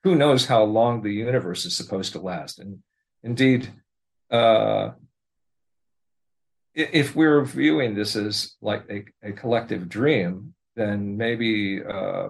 who 0.03 0.15
knows 0.15 0.45
how 0.45 0.63
long 0.63 1.01
the 1.01 1.13
universe 1.13 1.65
is 1.65 1.75
supposed 1.75 2.13
to 2.13 2.19
last? 2.19 2.59
And 2.59 2.79
indeed, 3.23 3.69
uh, 4.29 4.91
if 6.75 7.15
we're 7.15 7.43
viewing 7.45 7.95
this 7.95 8.15
as 8.15 8.55
like 8.61 8.83
a, 8.89 9.05
a 9.27 9.31
collective 9.31 9.87
dream, 9.87 10.53
then 10.75 11.15
maybe 11.17 11.81
uh, 11.83 12.27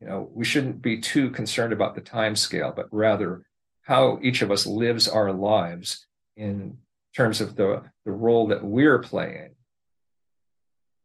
you 0.00 0.06
know 0.06 0.28
we 0.32 0.44
shouldn't 0.44 0.80
be 0.82 1.00
too 1.00 1.30
concerned 1.30 1.72
about 1.72 1.94
the 1.94 2.00
time 2.00 2.36
scale 2.36 2.72
but 2.74 2.86
rather 2.90 3.42
how 3.82 4.18
each 4.22 4.42
of 4.42 4.50
us 4.50 4.66
lives 4.66 5.08
our 5.08 5.32
lives 5.32 6.06
in 6.36 6.76
terms 7.16 7.40
of 7.40 7.56
the 7.56 7.82
the 8.04 8.12
role 8.12 8.48
that 8.48 8.62
we're 8.62 8.98
playing. 8.98 9.54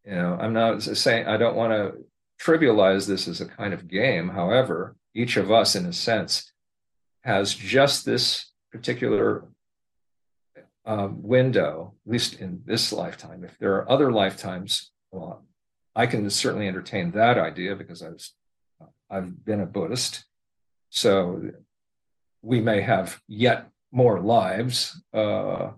You 0.05 0.15
know 0.15 0.37
i'm 0.39 0.53
not 0.53 0.83
saying 0.83 1.27
i 1.27 1.37
don't 1.37 1.55
want 1.55 1.71
to 1.71 2.05
trivialize 2.41 3.07
this 3.07 3.27
as 3.27 3.39
a 3.41 3.45
kind 3.45 3.73
of 3.73 3.87
game. 3.87 4.29
However 4.29 4.95
each 5.15 5.37
of 5.37 5.51
us 5.51 5.75
in 5.75 5.85
a 5.85 5.93
sense 5.93 6.51
has 7.23 7.53
just 7.53 8.05
this 8.05 8.51
particular 8.71 9.45
uh, 10.85 11.07
window 11.09 11.93
at 12.05 12.11
least 12.11 12.41
in 12.41 12.61
this 12.65 12.91
lifetime. 12.91 13.45
If 13.45 13.57
there 13.59 13.75
are 13.75 13.89
other 13.89 14.11
lifetimes 14.11 14.91
well 15.13 15.45
i 15.95 16.05
can 16.05 16.29
certainly 16.29 16.67
entertain 16.67 17.11
that 17.11 17.37
idea 17.37 17.75
because 17.75 18.01
i 18.01 18.09
was 18.09 18.33
I've 19.13 19.45
been 19.45 19.61
a 19.61 19.65
Buddhist. 19.65 20.25
So 20.89 21.51
we 22.41 22.59
may 22.61 22.81
have 22.81 23.21
yet 23.27 23.69
more 23.91 24.19
lives. 24.19 24.99
Uh, 25.13 25.71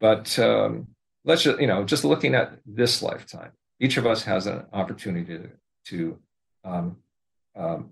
but 0.00 0.38
um, 0.38 0.88
let's 1.24 1.42
just, 1.42 1.60
you 1.60 1.66
know, 1.66 1.84
just 1.84 2.04
looking 2.04 2.34
at 2.34 2.58
this 2.64 3.02
lifetime, 3.02 3.52
each 3.80 3.96
of 3.96 4.06
us 4.06 4.22
has 4.22 4.46
an 4.46 4.64
opportunity 4.72 5.38
to, 5.38 5.50
to 5.86 6.18
um, 6.64 6.96
um, 7.56 7.90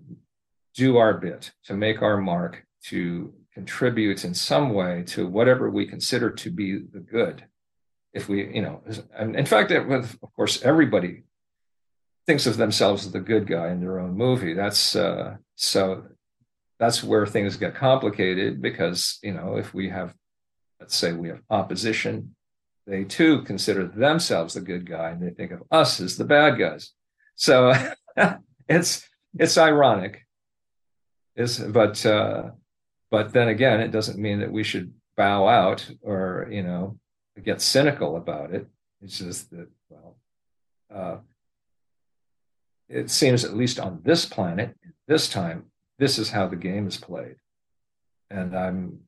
do 0.73 0.97
our 0.97 1.13
bit, 1.13 1.51
to 1.65 1.73
make 1.73 2.01
our 2.01 2.17
mark, 2.17 2.65
to 2.85 3.33
contribute 3.53 4.23
in 4.23 4.33
some 4.33 4.73
way 4.73 5.03
to 5.07 5.27
whatever 5.27 5.69
we 5.69 5.85
consider 5.85 6.29
to 6.29 6.49
be 6.49 6.77
the 6.77 6.99
good. 6.99 7.43
If 8.13 8.29
we, 8.29 8.55
you 8.55 8.61
know, 8.61 8.81
in 9.19 9.45
fact, 9.45 9.71
with, 9.71 10.17
of 10.23 10.33
course, 10.33 10.61
everybody 10.63 11.23
thinks 12.27 12.45
of 12.45 12.57
themselves 12.57 13.05
as 13.05 13.11
the 13.11 13.19
good 13.19 13.47
guy 13.47 13.69
in 13.69 13.79
their 13.79 13.99
own 13.99 14.15
movie. 14.15 14.53
That's 14.53 14.95
uh, 14.95 15.37
so 15.55 16.03
that's 16.79 17.03
where 17.03 17.25
things 17.25 17.57
get 17.57 17.75
complicated 17.75 18.61
because 18.61 19.17
you 19.23 19.33
know 19.33 19.57
if 19.57 19.73
we 19.73 19.89
have 19.89 20.13
let's 20.79 20.95
say 20.95 21.13
we 21.13 21.29
have 21.29 21.41
opposition 21.49 22.35
they 22.85 23.03
too 23.03 23.41
consider 23.41 23.87
themselves 23.87 24.53
the 24.53 24.61
good 24.61 24.87
guy 24.87 25.09
and 25.09 25.21
they 25.21 25.31
think 25.31 25.51
of 25.51 25.63
us 25.71 25.99
as 25.99 26.17
the 26.17 26.23
bad 26.23 26.59
guys 26.59 26.91
so 27.37 27.73
it's 28.67 29.07
it's 29.37 29.57
ironic. 29.57 30.25
Is 31.35 31.59
but 31.59 32.03
uh, 32.05 32.51
but 33.11 33.31
then 33.31 33.47
again, 33.47 33.79
it 33.79 33.91
doesn't 33.91 34.19
mean 34.19 34.39
that 34.39 34.51
we 34.51 34.63
should 34.63 34.93
bow 35.15 35.47
out 35.47 35.89
or 36.01 36.47
you 36.51 36.63
know 36.63 36.99
get 37.43 37.61
cynical 37.61 38.17
about 38.17 38.53
it. 38.53 38.67
It's 39.01 39.19
just 39.19 39.51
that 39.51 39.69
well, 39.89 40.17
uh, 40.93 41.17
it 42.89 43.09
seems 43.09 43.43
at 43.43 43.55
least 43.55 43.79
on 43.79 44.01
this 44.03 44.25
planet, 44.25 44.75
this 45.07 45.29
time, 45.29 45.65
this 45.99 46.17
is 46.17 46.29
how 46.29 46.47
the 46.47 46.55
game 46.55 46.87
is 46.87 46.97
played, 46.97 47.35
and 48.29 48.55
I'm 48.55 49.07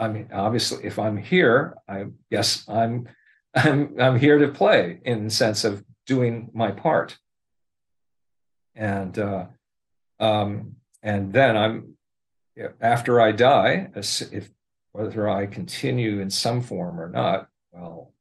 I 0.00 0.08
mean, 0.08 0.28
obviously, 0.32 0.84
if 0.84 0.98
I'm 0.98 1.18
here, 1.18 1.76
I 1.86 2.06
guess 2.30 2.66
I'm 2.68 3.08
I'm 3.54 3.94
I'm 4.00 4.18
here 4.18 4.38
to 4.38 4.48
play 4.48 5.00
in 5.04 5.24
the 5.24 5.30
sense 5.30 5.64
of 5.64 5.84
doing 6.06 6.50
my 6.54 6.70
part. 6.70 7.18
And 8.74 9.18
uh, 9.18 9.46
um, 10.18 10.76
and 11.02 11.32
then 11.32 11.56
I'm 11.56 11.96
after 12.80 13.20
I 13.20 13.32
die, 13.32 13.90
if 13.94 14.50
whether 14.92 15.28
I 15.28 15.46
continue 15.46 16.20
in 16.20 16.30
some 16.30 16.62
form 16.62 17.00
or 17.00 17.08
not, 17.08 17.48
well, 17.72 18.12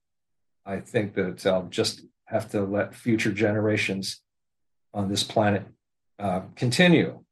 I 0.66 0.82
think 0.82 1.14
that 1.16 1.45
I'll 1.45 1.68
just 1.68 2.04
have 2.26 2.52
to 2.52 2.62
let 2.62 2.93
future 2.93 3.32
generations 3.32 4.22
on 4.94 5.10
this 5.10 5.24
planet 5.24 5.66
uh, 6.20 6.42
continue 6.56 7.24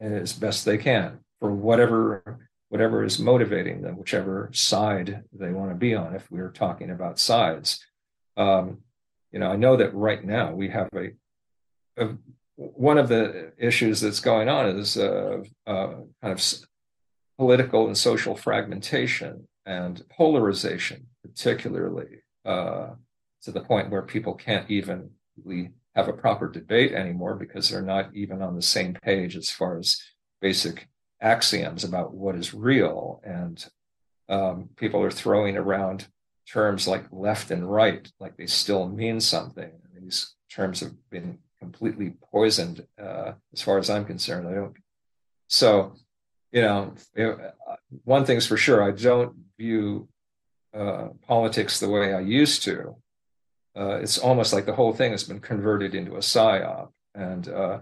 as 0.00 0.32
best 0.32 0.64
they 0.64 0.78
can 0.78 1.18
for 1.40 1.52
whatever 1.52 2.38
whatever 2.68 3.04
is 3.04 3.20
motivating 3.20 3.82
them, 3.82 3.96
whichever 3.96 4.50
side 4.52 5.22
they 5.32 5.52
want 5.52 5.70
to 5.70 5.76
be 5.76 5.94
on. 5.94 6.14
If 6.14 6.28
we're 6.28 6.50
talking 6.50 6.90
about 6.90 7.20
sides, 7.20 7.78
um, 8.36 8.78
you 9.30 9.38
know, 9.38 9.48
I 9.48 9.54
know 9.54 9.76
that 9.76 9.94
right 9.94 10.24
now 10.24 10.52
we 10.52 10.70
have 10.70 10.88
a, 10.92 11.10
a 11.96 12.16
one 12.56 12.98
of 12.98 13.08
the 13.08 13.52
issues 13.58 14.00
that's 14.00 14.20
going 14.20 14.48
on 14.48 14.66
is 14.66 14.96
uh, 14.96 15.42
uh, 15.66 15.94
kind 16.22 16.32
of 16.32 16.42
political 17.38 17.86
and 17.86 17.96
social 17.96 18.36
fragmentation 18.36 19.46
and 19.66 20.02
polarization, 20.08 21.06
particularly 21.22 22.22
uh, 22.44 22.90
to 23.42 23.52
the 23.52 23.60
point 23.60 23.90
where 23.90 24.02
people 24.02 24.34
can't 24.34 24.70
even 24.70 25.10
really 25.44 25.70
have 25.94 26.08
a 26.08 26.12
proper 26.12 26.48
debate 26.48 26.92
anymore 26.92 27.36
because 27.36 27.68
they're 27.68 27.82
not 27.82 28.14
even 28.14 28.42
on 28.42 28.56
the 28.56 28.62
same 28.62 28.94
page 28.94 29.36
as 29.36 29.50
far 29.50 29.78
as 29.78 30.00
basic 30.40 30.88
axioms 31.20 31.84
about 31.84 32.12
what 32.14 32.34
is 32.34 32.52
real. 32.52 33.20
And 33.24 33.64
um, 34.28 34.70
people 34.76 35.02
are 35.02 35.10
throwing 35.10 35.56
around 35.56 36.06
terms 36.50 36.86
like 36.88 37.04
left 37.10 37.50
and 37.50 37.70
right, 37.70 38.10
like 38.20 38.36
they 38.36 38.46
still 38.46 38.88
mean 38.88 39.20
something. 39.20 39.70
These 39.98 40.34
terms 40.50 40.80
have 40.80 40.92
been 41.10 41.38
completely 41.60 42.14
poisoned, 42.30 42.86
uh, 43.00 43.32
as 43.52 43.62
far 43.62 43.78
as 43.78 43.88
I'm 43.88 44.04
concerned. 44.04 44.48
I 44.48 44.54
don't. 44.54 44.76
So, 45.48 45.94
you 46.52 46.62
know, 46.62 46.94
one 48.04 48.24
thing's 48.24 48.46
for 48.46 48.56
sure: 48.56 48.82
I 48.82 48.90
don't 48.90 49.34
view 49.58 50.08
uh, 50.74 51.08
politics 51.26 51.80
the 51.80 51.88
way 51.88 52.12
I 52.12 52.20
used 52.20 52.64
to. 52.64 52.96
Uh, 53.76 53.96
it's 53.96 54.18
almost 54.18 54.52
like 54.52 54.66
the 54.66 54.74
whole 54.74 54.92
thing 54.92 55.10
has 55.10 55.24
been 55.24 55.40
converted 55.40 55.94
into 55.94 56.14
a 56.14 56.20
psyop, 56.20 56.90
and 57.14 57.48
uh, 57.48 57.80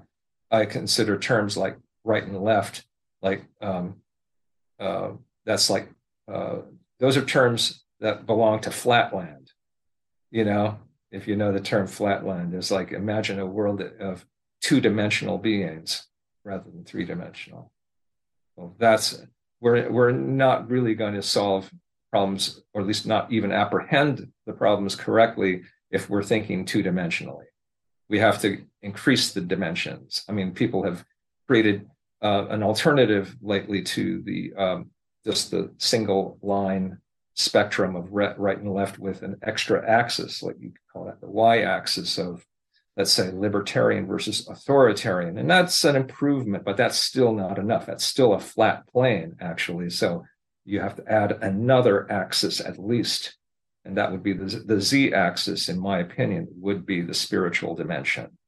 I 0.50 0.64
consider 0.64 1.18
terms 1.18 1.56
like 1.56 1.76
right 2.04 2.24
and 2.24 2.42
left 2.42 2.84
like 3.20 3.44
um, 3.60 3.96
uh, 4.80 5.10
that's 5.44 5.70
like 5.70 5.88
uh, 6.32 6.58
those 6.98 7.16
are 7.16 7.24
terms 7.24 7.84
that 8.00 8.26
belong 8.26 8.60
to 8.60 8.70
flatland. 8.70 9.52
You 10.30 10.44
know 10.44 10.78
if 11.12 11.28
you 11.28 11.36
know 11.36 11.52
the 11.52 11.60
term 11.60 11.86
flatland 11.86 12.54
is 12.54 12.70
like 12.70 12.92
imagine 12.92 13.38
a 13.38 13.46
world 13.46 13.82
of 14.00 14.24
two-dimensional 14.62 15.38
beings 15.38 16.06
rather 16.44 16.64
than 16.70 16.84
three-dimensional. 16.84 17.70
Well 18.56 18.74
that's 18.78 19.22
we're 19.60 19.90
we're 19.90 20.10
not 20.10 20.70
really 20.70 20.94
going 20.94 21.14
to 21.14 21.22
solve 21.22 21.70
problems 22.10 22.62
or 22.74 22.80
at 22.80 22.86
least 22.86 23.06
not 23.06 23.30
even 23.30 23.52
apprehend 23.52 24.32
the 24.46 24.52
problems 24.52 24.96
correctly 24.96 25.62
if 25.92 26.10
we're 26.10 26.22
thinking 26.22 26.64
two-dimensionally 26.64 27.44
we 28.08 28.18
have 28.18 28.40
to 28.40 28.64
increase 28.82 29.32
the 29.32 29.40
dimensions 29.40 30.24
i 30.28 30.32
mean 30.32 30.52
people 30.52 30.82
have 30.82 31.04
created 31.46 31.88
uh, 32.22 32.46
an 32.50 32.62
alternative 32.62 33.36
lately 33.42 33.82
to 33.82 34.22
the 34.22 34.52
um, 34.56 34.90
just 35.24 35.50
the 35.50 35.72
single 35.78 36.38
line 36.42 36.98
spectrum 37.34 37.96
of 37.96 38.12
right 38.12 38.58
and 38.58 38.72
left 38.72 38.98
with 38.98 39.22
an 39.22 39.36
extra 39.42 39.88
axis, 39.88 40.42
like 40.42 40.56
you 40.60 40.70
could 40.70 40.92
call 40.92 41.04
that 41.06 41.20
the 41.20 41.28
y-axis 41.28 42.18
of, 42.18 42.44
let's 42.96 43.12
say, 43.12 43.30
libertarian 43.32 44.06
versus 44.06 44.46
authoritarian, 44.48 45.38
and 45.38 45.50
that's 45.50 45.84
an 45.84 45.96
improvement, 45.96 46.64
but 46.64 46.76
that's 46.76 46.98
still 46.98 47.32
not 47.32 47.58
enough. 47.58 47.86
That's 47.86 48.04
still 48.04 48.34
a 48.34 48.40
flat 48.40 48.86
plane, 48.88 49.36
actually. 49.40 49.90
So 49.90 50.24
you 50.64 50.80
have 50.80 50.96
to 50.96 51.10
add 51.10 51.38
another 51.42 52.10
axis 52.10 52.60
at 52.60 52.78
least, 52.78 53.36
and 53.84 53.96
that 53.96 54.12
would 54.12 54.22
be 54.22 54.32
the, 54.32 54.62
the 54.64 54.80
z-axis, 54.80 55.68
in 55.68 55.78
my 55.78 55.98
opinion, 55.98 56.48
would 56.56 56.86
be 56.86 57.02
the 57.02 57.14
spiritual 57.14 57.74
dimension, 57.74 58.38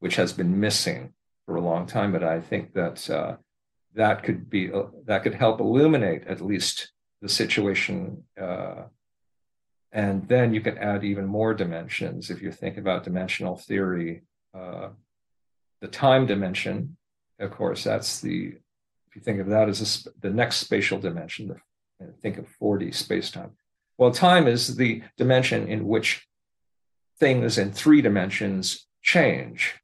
which 0.00 0.16
has 0.16 0.32
been 0.32 0.60
missing 0.60 1.12
for 1.44 1.56
a 1.56 1.60
long 1.60 1.86
time, 1.86 2.12
but 2.12 2.24
I 2.24 2.40
think 2.40 2.72
that 2.74 3.08
uh, 3.10 3.36
that 3.94 4.22
could 4.22 4.48
be 4.50 4.72
uh, 4.72 4.84
that 5.06 5.22
could 5.22 5.34
help 5.34 5.60
illuminate 5.60 6.26
at 6.26 6.40
least 6.40 6.92
the 7.22 7.28
situation. 7.28 8.24
Uh, 8.40 8.84
and 9.92 10.26
then 10.28 10.52
you 10.52 10.60
can 10.60 10.76
add 10.78 11.04
even 11.04 11.26
more 11.26 11.54
dimensions 11.54 12.30
if 12.30 12.42
you 12.42 12.50
think 12.50 12.76
about 12.76 13.04
dimensional 13.04 13.56
theory. 13.56 14.22
Uh, 14.52 14.88
the 15.80 15.88
time 15.88 16.26
dimension, 16.26 16.96
of 17.38 17.50
course, 17.50 17.84
that's 17.84 18.20
the 18.20 18.54
if 19.08 19.16
you 19.16 19.20
think 19.22 19.40
of 19.40 19.48
that 19.48 19.68
as 19.68 20.06
a, 20.06 20.20
the 20.20 20.34
next 20.34 20.56
spatial 20.56 20.98
dimension. 20.98 21.48
The, 21.48 21.56
think 22.22 22.36
of 22.36 22.46
4D 22.60 22.94
space 22.94 23.30
time. 23.30 23.52
Well, 23.98 24.10
time 24.10 24.46
is 24.46 24.76
the 24.76 25.02
dimension 25.16 25.68
in 25.68 25.86
which 25.86 26.26
things 27.18 27.56
in 27.56 27.72
three 27.72 28.02
dimensions 28.02 28.86
change. 29.02 29.74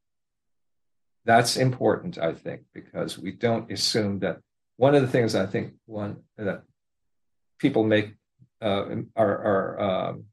That's 1.24 1.56
important, 1.56 2.18
I 2.18 2.32
think, 2.32 2.62
because 2.74 3.18
we 3.18 3.32
don't 3.32 3.70
assume 3.70 4.18
that 4.20 4.40
one 4.76 4.94
of 4.94 5.02
the 5.02 5.08
things 5.08 5.34
I 5.34 5.46
think 5.46 5.74
one 5.86 6.16
that 6.36 6.62
people 7.58 7.84
make 7.84 8.14
uh, 8.60 8.86
are, 9.16 9.38
are 9.38 9.80
um, 9.80 10.24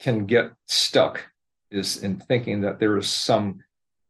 can 0.00 0.26
get 0.26 0.52
stuck 0.66 1.24
is 1.70 2.02
in 2.02 2.18
thinking 2.18 2.60
that 2.62 2.78
there 2.78 2.96
is 2.96 3.08
some 3.08 3.60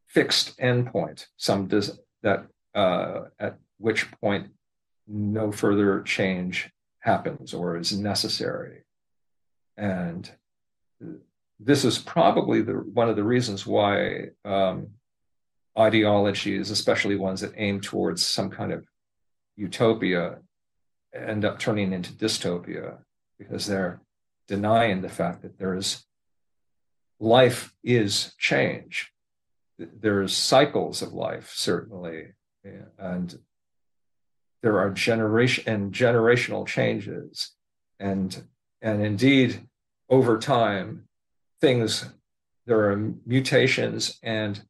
fixed 0.08 0.58
endpoint, 0.58 1.26
some 1.36 1.66
does 1.66 1.98
that 2.22 2.46
uh, 2.74 3.24
at 3.38 3.58
which 3.78 4.10
point 4.20 4.48
no 5.06 5.52
further 5.52 6.02
change 6.02 6.70
happens 7.06 7.54
or 7.54 7.76
is 7.78 7.96
necessary, 7.98 8.84
and 9.76 10.30
this 11.58 11.84
is 11.84 11.98
probably 11.98 12.60
the 12.60 12.74
one 12.74 13.08
of 13.08 13.16
the 13.16 13.24
reasons 13.24 13.66
why 13.66 14.30
um, 14.44 14.88
ideologies, 15.78 16.70
especially 16.70 17.16
ones 17.16 17.40
that 17.40 17.52
aim 17.56 17.80
towards 17.80 18.24
some 18.24 18.50
kind 18.50 18.72
of 18.72 18.86
utopia, 19.56 20.38
end 21.14 21.44
up 21.44 21.58
turning 21.58 21.92
into 21.92 22.12
dystopia 22.12 22.98
because 23.38 23.66
they're 23.66 24.00
denying 24.48 25.02
the 25.02 25.08
fact 25.08 25.42
that 25.42 25.58
there 25.58 25.74
is 25.74 26.04
life 27.18 27.72
is 27.82 28.34
change. 28.38 29.12
There's 29.78 30.34
cycles 30.34 31.02
of 31.02 31.12
life, 31.12 31.52
certainly, 31.54 32.32
and 32.98 33.38
there 34.66 34.80
are 34.80 34.90
generation 34.90 35.62
and 35.68 35.92
generational 35.92 36.66
changes, 36.66 37.52
and 38.00 38.42
and 38.82 39.00
indeed, 39.00 39.60
over 40.10 40.38
time, 40.38 41.06
things 41.60 42.04
there 42.66 42.90
are 42.90 42.96
mutations 43.24 44.18
and 44.24 44.60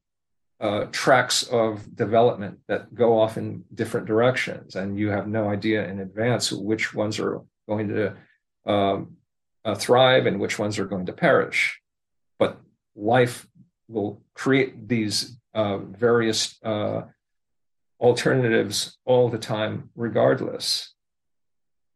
uh, 0.61 0.84
tracks 0.92 1.44
of 1.44 1.97
development 1.97 2.59
that 2.68 2.94
go 2.94 3.18
off 3.18 3.38
in 3.38 3.64
different 3.74 4.07
directions, 4.07 4.76
and 4.76 4.99
you 4.99 5.09
have 5.09 5.28
no 5.28 5.49
idea 5.49 5.88
in 5.88 6.01
advance 6.01 6.53
which 6.53 6.92
ones 6.92 7.18
are 7.18 7.40
going 7.66 7.88
to 7.88 8.14
um, 8.66 9.16
uh, 9.64 9.74
thrive 9.74 10.26
and 10.26 10.38
which 10.38 10.59
ones 10.59 10.78
are 10.78 10.84
going 10.84 11.07
to 11.07 11.14
perish. 11.14 11.80
But 12.38 12.61
life 12.94 13.47
will 13.88 14.20
create 14.34 14.88
these 14.88 15.38
uh, 15.55 15.78
various 15.78 16.59
uh, 16.62 17.05
alternatives 18.01 18.99
all 19.05 19.28
the 19.28 19.38
time, 19.38 19.90
regardless. 19.94 20.94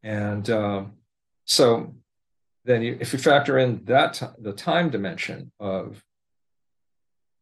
And 0.02 0.48
um, 0.50 0.92
so 1.44 1.94
then 2.64 2.82
you, 2.82 2.96
if 3.00 3.12
you 3.12 3.18
factor 3.18 3.58
in 3.58 3.84
that 3.84 4.14
t- 4.14 4.26
the 4.38 4.52
time 4.52 4.90
dimension 4.90 5.52
of 5.60 6.02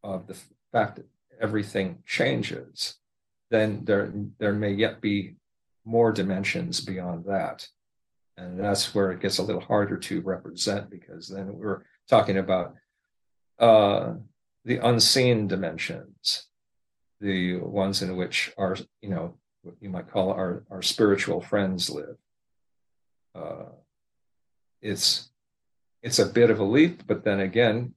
of 0.03 0.27
the 0.27 0.37
fact 0.71 0.95
that 0.95 1.05
everything 1.41 1.99
changes, 2.05 2.95
then 3.49 3.83
there 3.85 4.11
there 4.39 4.53
may 4.53 4.71
yet 4.71 5.01
be 5.01 5.35
more 5.85 6.11
dimensions 6.11 6.81
beyond 6.81 7.25
that, 7.25 7.67
and 8.37 8.59
that's 8.59 8.93
where 8.93 9.11
it 9.11 9.21
gets 9.21 9.37
a 9.37 9.43
little 9.43 9.61
harder 9.61 9.97
to 9.97 10.21
represent 10.21 10.89
because 10.89 11.27
then 11.27 11.53
we're 11.53 11.83
talking 12.09 12.37
about 12.37 12.75
uh, 13.59 14.13
the 14.65 14.77
unseen 14.77 15.47
dimensions, 15.47 16.47
the 17.19 17.57
ones 17.57 18.01
in 18.01 18.15
which 18.15 18.51
our, 18.57 18.77
you 19.01 19.09
know, 19.09 19.35
what 19.61 19.75
you 19.81 19.89
might 19.89 20.09
call 20.09 20.31
our, 20.31 20.63
our 20.69 20.81
spiritual 20.81 21.41
friends 21.41 21.89
live. 21.89 22.17
Uh, 23.35 23.65
it's 24.81 25.29
it's 26.01 26.19
a 26.19 26.25
bit 26.25 26.49
of 26.49 26.59
a 26.59 26.63
leap, 26.63 27.05
but 27.05 27.25
then 27.25 27.41
again, 27.41 27.93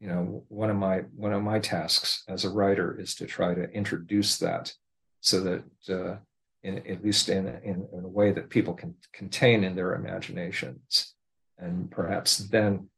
you 0.00 0.08
know, 0.08 0.44
one 0.48 0.70
of 0.70 0.76
my 0.76 0.98
one 1.14 1.32
of 1.32 1.42
my 1.42 1.58
tasks 1.60 2.24
as 2.28 2.44
a 2.44 2.50
writer 2.50 2.98
is 2.98 3.14
to 3.16 3.26
try 3.26 3.54
to 3.54 3.70
introduce 3.70 4.38
that 4.38 4.72
so 5.20 5.40
that 5.40 5.62
uh, 5.94 6.16
in, 6.62 6.78
at 6.86 7.04
least 7.04 7.28
in, 7.28 7.46
in, 7.46 7.86
in, 7.92 8.04
a 8.04 8.08
way 8.08 8.32
that 8.32 8.50
people 8.50 8.74
can 8.74 8.94
contain 9.12 9.64
in 9.64 9.74
their 9.74 9.94
imaginations. 9.94 11.14
And 11.58 11.90
perhaps 11.90 12.38
then 12.38 12.88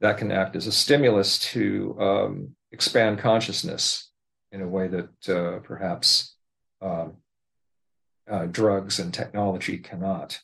that 0.00 0.18
can 0.18 0.30
act 0.30 0.56
as 0.56 0.66
a 0.66 0.72
stimulus 0.72 1.38
to 1.52 1.96
um, 2.00 2.56
expand 2.72 3.18
consciousness 3.18 4.09
in 4.52 4.62
a 4.62 4.68
way 4.68 4.88
that 4.88 5.28
uh, 5.28 5.58
perhaps 5.60 6.34
um, 6.82 7.16
uh, 8.30 8.46
drugs 8.46 8.98
and 8.98 9.12
technology 9.12 9.78
cannot. 9.78 10.40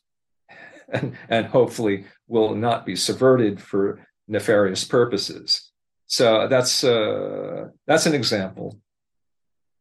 And, 0.89 1.17
and 1.29 1.47
hopefully 1.47 2.05
will 2.29 2.55
not 2.55 2.87
be 2.87 2.95
subverted 2.95 3.61
for 3.61 4.07
nefarious 4.29 4.85
purposes. 4.85 5.73
So 6.07 6.47
that's 6.47 6.85
uh, 6.85 7.71
that's 7.89 8.07
an 8.07 8.15
example 8.15 8.79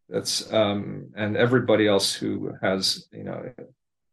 that's 0.09 0.51
um, 0.53 1.11
and 1.15 1.35
everybody 1.35 1.87
else 1.87 2.13
who 2.13 2.53
has 2.61 3.07
you 3.11 3.23
know 3.23 3.51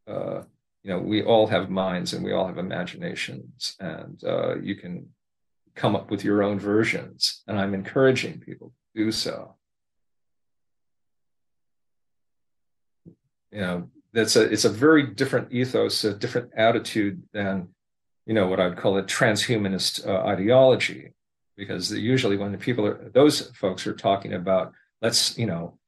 uh, 0.09 0.43
you 0.82 0.90
know 0.90 0.98
we 0.98 1.22
all 1.22 1.47
have 1.47 1.70
minds 1.70 2.12
and 2.12 2.24
we 2.24 2.32
all 2.32 2.47
have 2.47 2.59
imaginations 2.59 3.76
and 3.80 4.22
uh, 4.24 4.56
you 4.60 4.74
can 4.76 5.09
come 5.74 5.97
up 5.97 6.10
with 6.10 6.24
your 6.24 6.43
own 6.43 6.59
versions 6.59 7.43
and 7.47 7.59
i'm 7.59 7.72
encouraging 7.72 8.39
people 8.39 8.68
to 8.94 9.05
do 9.05 9.12
so 9.12 9.55
you 13.53 13.61
know 13.61 13.89
that's 14.12 14.37
a 14.37 14.43
it's 14.43 14.65
a 14.65 14.70
very 14.70 15.07
different 15.07 15.53
ethos 15.53 16.05
a 16.05 16.15
different 16.15 16.51
attitude 16.57 17.23
than 17.33 17.69
you 18.27 18.35
know 18.35 18.47
what 18.47 18.61
i'd 18.61 18.77
call 18.77 18.97
a 18.99 19.03
transhumanist 19.03 20.07
uh, 20.07 20.27
ideology 20.27 21.12
because 21.57 21.93
usually 21.93 22.37
when 22.37 22.53
the 22.53 22.59
people 22.59 22.87
are 22.87 23.11
those 23.15 23.51
folks 23.57 23.87
are 23.87 23.95
talking 23.95 24.33
about 24.33 24.73
let's 25.01 25.37
you 25.39 25.47
know 25.47 25.79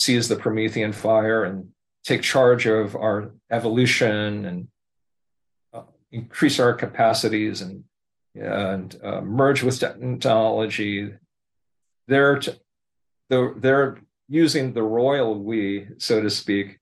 seize 0.00 0.28
the 0.28 0.36
Promethean 0.36 0.92
fire 0.92 1.44
and 1.44 1.68
take 2.04 2.22
charge 2.22 2.66
of 2.66 2.96
our 2.96 3.32
evolution 3.50 4.46
and 4.46 4.68
uh, 5.74 5.82
increase 6.10 6.58
our 6.58 6.72
capacities 6.72 7.60
and 7.60 7.84
and 8.34 8.98
uh, 9.04 9.20
merge 9.20 9.62
with 9.62 9.78
technology. 9.78 11.12
They're 12.06 12.38
t- 12.38 12.58
they're, 13.28 13.54
they're 13.56 13.98
using 14.28 14.72
the 14.72 14.82
royal 14.82 15.38
we, 15.38 15.88
so 15.98 16.22
to 16.22 16.30
speak. 16.30 16.78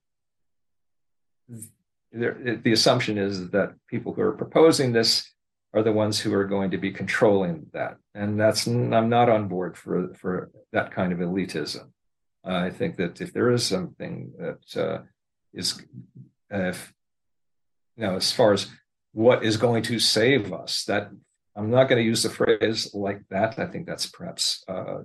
The 2.12 2.72
assumption 2.72 3.18
is 3.18 3.50
that 3.50 3.74
people 3.88 4.14
who 4.14 4.22
are 4.22 4.32
proposing 4.32 4.92
this 4.92 5.30
are 5.74 5.82
the 5.82 5.92
ones 5.92 6.18
who 6.18 6.32
are 6.34 6.46
going 6.46 6.70
to 6.70 6.78
be 6.78 6.90
controlling 6.90 7.66
that, 7.72 7.98
and 8.14 8.40
that's 8.40 8.66
I'm 8.66 9.08
not 9.08 9.28
on 9.28 9.48
board 9.48 9.76
for 9.76 10.14
for 10.14 10.50
that 10.72 10.90
kind 10.92 11.12
of 11.12 11.18
elitism. 11.18 11.90
I 12.44 12.70
think 12.70 12.96
that 12.96 13.20
if 13.20 13.32
there 13.32 13.50
is 13.50 13.66
something 13.66 14.32
that 14.38 14.82
uh, 14.82 15.02
is, 15.52 15.82
if 16.50 16.92
you 17.96 18.04
know, 18.04 18.16
as 18.16 18.32
far 18.32 18.52
as 18.54 18.68
what 19.12 19.44
is 19.44 19.56
going 19.56 19.82
to 19.82 19.98
save 19.98 20.52
us, 20.52 20.84
that 20.84 21.10
I'm 21.56 21.70
not 21.70 21.88
going 21.88 22.00
to 22.00 22.06
use 22.06 22.22
the 22.22 22.30
phrase 22.30 22.94
like 22.94 23.22
that. 23.30 23.58
I 23.58 23.66
think 23.66 23.86
that's 23.86 24.06
perhaps 24.06 24.64
uh, 24.68 25.00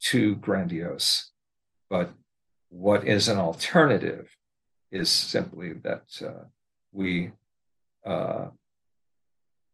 too 0.00 0.36
grandiose. 0.36 1.30
But 1.90 2.10
what 2.68 3.06
is 3.06 3.28
an 3.28 3.38
alternative 3.38 4.36
is 4.90 5.10
simply 5.10 5.74
that 5.74 6.04
uh, 6.24 6.44
we, 6.92 7.32
uh, 8.06 8.46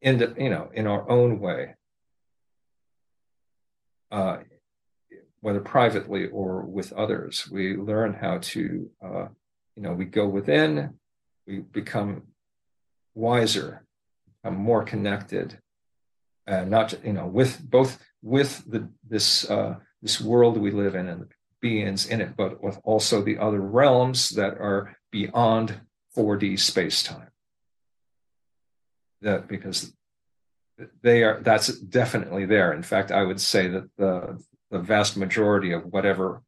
in 0.00 0.18
the, 0.18 0.34
you 0.38 0.50
know, 0.50 0.70
in 0.74 0.86
our 0.86 1.08
own 1.08 1.40
way, 1.40 1.74
uh, 4.10 4.38
whether 5.40 5.60
privately 5.60 6.26
or 6.28 6.62
with 6.62 6.92
others. 6.94 7.48
We 7.50 7.76
learn 7.76 8.14
how 8.14 8.38
to, 8.38 8.90
uh, 9.04 9.26
you 9.76 9.82
know, 9.82 9.92
we 9.92 10.06
go 10.06 10.26
within, 10.26 10.94
we 11.46 11.58
become 11.58 12.22
wiser, 13.14 13.84
become 14.42 14.56
more 14.56 14.84
connected, 14.84 15.58
and 16.46 16.70
not, 16.70 16.94
you 17.04 17.12
know, 17.12 17.26
with 17.26 17.60
both 17.62 17.98
with 18.22 18.64
the 18.66 18.88
this 19.06 19.48
uh, 19.50 19.76
this 20.00 20.20
world 20.20 20.56
we 20.56 20.70
live 20.70 20.94
in 20.94 21.08
and 21.08 21.22
the 21.22 21.28
beings 21.60 22.06
in 22.06 22.20
it, 22.20 22.36
but 22.36 22.62
with 22.62 22.78
also 22.84 23.22
the 23.22 23.38
other 23.38 23.60
realms 23.60 24.30
that 24.30 24.54
are 24.58 24.96
beyond 25.14 25.80
4D 26.16 26.58
space 26.58 27.04
time. 27.04 27.30
That 29.22 29.46
because 29.46 29.92
they 31.02 31.22
are 31.22 31.38
that's 31.40 31.68
definitely 31.78 32.46
there. 32.46 32.72
In 32.72 32.82
fact, 32.82 33.12
I 33.12 33.22
would 33.22 33.40
say 33.40 33.68
that 33.68 33.88
the 33.96 34.42
the 34.72 34.80
vast 34.80 35.16
majority 35.16 35.70
of 35.70 35.84
whatever 35.84 36.42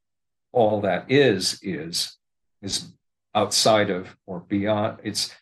all 0.50 0.80
that 0.80 1.08
is 1.08 1.60
is 1.62 2.16
is 2.60 2.92
outside 3.36 3.88
of 3.88 4.16
or 4.26 4.40
beyond 4.40 4.98
it's 5.04 5.32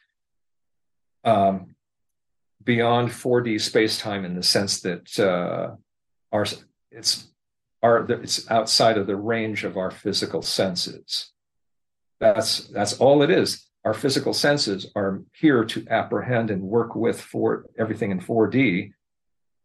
um, 1.24 1.74
beyond 2.62 3.09
4D 3.09 3.59
space 3.59 3.98
time 3.98 4.26
in 4.26 4.34
the 4.34 4.42
sense 4.42 4.80
that 4.82 5.18
uh, 5.18 5.76
our 6.30 6.44
it's 6.90 7.26
our 7.82 8.05
it's 8.05 8.51
outside 8.51 8.98
of 8.98 9.06
the 9.06 9.16
range 9.16 9.64
of 9.64 9.78
our 9.78 9.90
physical 9.90 10.42
senses. 10.42 11.30
That's 12.24 12.68
that's 12.68 12.94
all 12.94 13.22
it 13.22 13.28
is. 13.28 13.68
Our 13.84 13.92
physical 13.92 14.32
senses 14.32 14.90
are 14.96 15.20
here 15.38 15.62
to 15.66 15.86
apprehend 15.90 16.51
and 16.51 16.62
work 16.62 16.94
with 16.96 17.20
for 17.20 17.66
everything 17.78 18.10
in 18.12 18.18
4D, 18.18 18.92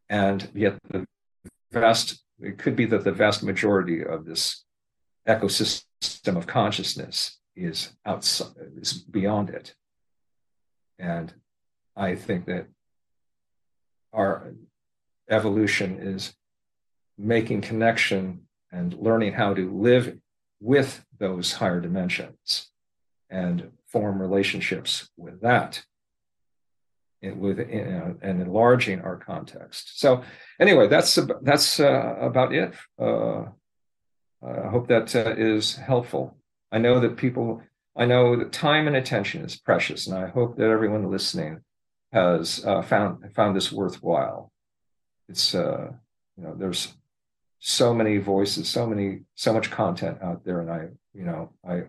and 0.09 0.49
yet 0.53 0.77
the 0.89 1.05
vast 1.71 2.21
it 2.41 2.57
could 2.57 2.75
be 2.75 2.85
that 2.87 3.05
the 3.05 3.13
vast 3.13 3.43
majority 3.43 4.03
of 4.03 4.25
this 4.25 4.65
ecosystem 5.25 6.35
of 6.35 6.47
consciousness 6.47 7.39
is 7.55 7.93
outside 8.05 8.51
is 8.81 8.93
beyond 8.93 9.49
it 9.49 9.75
and 10.97 11.33
i 11.95 12.15
think 12.15 12.45
that 12.45 12.65
our 14.13 14.53
evolution 15.29 15.99
is 15.99 16.33
making 17.17 17.59
connection 17.61 18.47
and 18.71 18.93
learning 18.93 19.33
how 19.33 19.53
to 19.53 19.69
live 19.71 20.17
with 20.61 21.03
those 21.19 21.53
higher 21.53 21.79
dimensions 21.79 22.69
and 23.29 23.71
form 23.87 24.21
relationships 24.21 25.09
with 25.17 25.41
that 25.41 25.83
with 27.21 27.59
and 27.59 28.41
enlarging 28.41 29.01
our 29.01 29.17
context. 29.17 29.99
So 29.99 30.23
anyway, 30.59 30.87
that's 30.87 31.19
that's 31.41 31.79
uh, 31.79 32.15
about 32.19 32.53
it. 32.53 32.73
Uh, 32.97 33.45
I 34.41 34.69
hope 34.69 34.87
that 34.87 35.15
uh, 35.15 35.35
is 35.37 35.75
helpful. 35.75 36.37
I 36.71 36.77
know 36.77 36.99
that 37.01 37.17
people, 37.17 37.61
I 37.95 38.05
know 38.05 38.37
that 38.37 38.53
time 38.53 38.87
and 38.87 38.95
attention 38.95 39.43
is 39.43 39.57
precious, 39.57 40.07
and 40.07 40.17
I 40.17 40.27
hope 40.27 40.55
that 40.57 40.69
everyone 40.69 41.11
listening 41.11 41.59
has 42.13 42.63
uh, 42.65 42.81
found 42.81 43.35
found 43.35 43.55
this 43.55 43.71
worthwhile. 43.71 44.51
It's 45.27 45.53
uh, 45.53 45.91
you 46.37 46.43
know 46.43 46.55
there's 46.57 46.93
so 47.59 47.93
many 47.93 48.17
voices, 48.17 48.69
so 48.69 48.87
many 48.87 49.21
so 49.35 49.51
much 49.51 49.71
content 49.71 50.19
out 50.21 50.45
there, 50.45 50.61
and 50.61 50.71
I 50.71 50.87
you 51.13 51.25
know 51.25 51.51
I, 51.67 51.75
I 51.75 51.83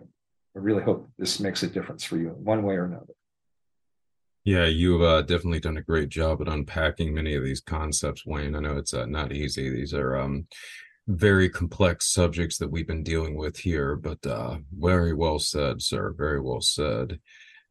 really 0.55 0.83
hope 0.83 1.09
this 1.17 1.39
makes 1.39 1.63
a 1.63 1.67
difference 1.67 2.03
for 2.03 2.17
you 2.17 2.29
one 2.29 2.63
way 2.63 2.75
or 2.75 2.85
another. 2.85 3.13
Yeah, 4.43 4.65
you've 4.65 5.03
uh, 5.03 5.21
definitely 5.21 5.59
done 5.59 5.77
a 5.77 5.83
great 5.83 6.09
job 6.09 6.41
at 6.41 6.47
unpacking 6.47 7.13
many 7.13 7.35
of 7.35 7.43
these 7.43 7.61
concepts, 7.61 8.25
Wayne. 8.25 8.55
I 8.55 8.59
know 8.59 8.75
it's 8.75 8.93
uh, 8.93 9.05
not 9.05 9.31
easy. 9.31 9.69
These 9.69 9.93
are 9.93 10.17
um, 10.17 10.47
very 11.07 11.47
complex 11.47 12.11
subjects 12.11 12.57
that 12.57 12.71
we've 12.71 12.87
been 12.87 13.03
dealing 13.03 13.35
with 13.35 13.57
here, 13.57 13.95
but 13.95 14.25
uh, 14.25 14.57
very 14.75 15.13
well 15.13 15.37
said, 15.37 15.81
sir. 15.81 16.13
Very 16.17 16.39
well 16.39 16.61
said. 16.61 17.19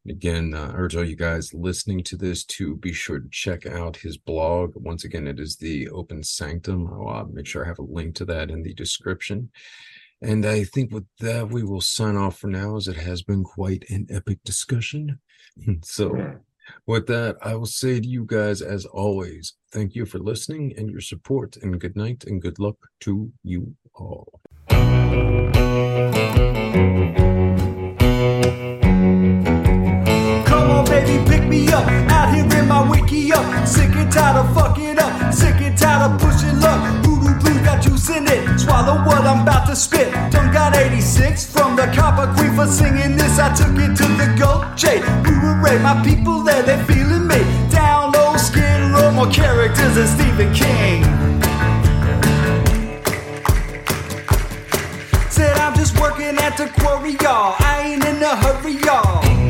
Again, 0.08 0.54
uh, 0.54 0.72
urge 0.74 0.96
all 0.96 1.04
you 1.04 1.16
guys 1.16 1.52
listening 1.52 2.02
to 2.04 2.16
this 2.16 2.44
to 2.44 2.76
be 2.76 2.92
sure 2.92 3.18
to 3.18 3.28
check 3.30 3.66
out 3.66 3.96
his 3.96 4.16
blog. 4.16 4.72
Once 4.76 5.04
again, 5.04 5.26
it 5.26 5.38
is 5.38 5.56
the 5.56 5.88
Open 5.90 6.22
Sanctum. 6.22 6.86
I'll 6.86 7.08
uh, 7.08 7.24
make 7.24 7.46
sure 7.46 7.64
I 7.64 7.68
have 7.68 7.80
a 7.80 7.82
link 7.82 8.14
to 8.16 8.24
that 8.26 8.50
in 8.50 8.62
the 8.62 8.72
description. 8.74 9.50
And 10.22 10.44
I 10.44 10.64
think 10.64 10.92
with 10.92 11.06
that, 11.20 11.50
we 11.50 11.62
will 11.62 11.80
sign 11.80 12.16
off 12.16 12.38
for 12.38 12.48
now, 12.48 12.76
as 12.76 12.88
it 12.88 12.96
has 12.96 13.22
been 13.22 13.42
quite 13.42 13.84
an 13.88 14.06
epic 14.10 14.38
discussion. 14.44 15.20
so. 15.82 16.10
Mm. 16.10 16.40
With 16.86 17.08
that, 17.08 17.36
I 17.42 17.56
will 17.56 17.66
say 17.66 17.98
to 17.98 18.06
you 18.06 18.24
guys, 18.24 18.62
as 18.62 18.86
always, 18.86 19.54
thank 19.72 19.96
you 19.96 20.06
for 20.06 20.20
listening 20.20 20.72
and 20.76 20.88
your 20.88 21.00
support, 21.00 21.56
and 21.56 21.80
good 21.80 21.96
night 21.96 22.22
and 22.28 22.40
good 22.40 22.60
luck 22.60 22.76
to 23.00 23.32
you 23.42 23.74
all. 23.94 24.40
Come 30.46 30.70
on, 30.70 30.84
baby, 30.84 31.28
pick 31.28 31.48
me 31.48 31.68
up. 31.72 31.88
Out 32.08 32.32
here 32.34 32.44
in 32.44 32.68
my 32.68 32.82
wickiup. 32.86 33.66
Sick 33.66 33.90
and 33.96 34.12
tired 34.12 34.36
of 34.36 34.54
fucking 34.54 34.98
up. 34.98 35.34
Sick 35.34 35.60
and 35.60 35.76
tired 35.76 36.12
of 36.12 36.20
pushing 36.20 36.60
luck. 36.60 37.04
Voodoo 37.04 37.30
Swallow 38.60 39.02
what 39.06 39.22
I'm 39.22 39.40
about 39.40 39.66
to 39.68 39.74
spit. 39.74 40.12
Don't 40.30 40.52
got 40.52 40.76
86 40.76 41.46
from 41.46 41.76
the 41.76 41.86
copper 41.96 42.30
queen 42.36 42.54
for 42.54 42.66
singing 42.66 43.16
this. 43.16 43.38
I 43.38 43.54
took 43.54 43.72
it 43.78 43.96
to 43.96 44.06
the 44.20 44.36
goat 44.38 44.76
J. 44.76 44.98
We 45.24 45.32
were 45.40 45.56
right, 45.64 45.80
my 45.80 46.04
people 46.04 46.42
there, 46.42 46.62
they're 46.62 46.84
feeling 46.84 47.26
me. 47.26 47.40
Down 47.70 48.12
low, 48.12 48.36
skin 48.36 48.92
low, 48.92 49.12
more 49.12 49.30
characters 49.30 49.94
than 49.94 50.06
Stephen 50.06 50.52
King. 50.52 51.04
Said 55.30 55.56
I'm 55.56 55.74
just 55.74 55.98
working 55.98 56.36
at 56.36 56.58
the 56.58 56.68
quarry, 56.80 57.12
y'all. 57.22 57.56
I 57.60 57.94
ain't 57.94 58.04
in 58.04 58.22
a 58.22 58.36
hurry, 58.36 58.74
y'all. 58.84 59.49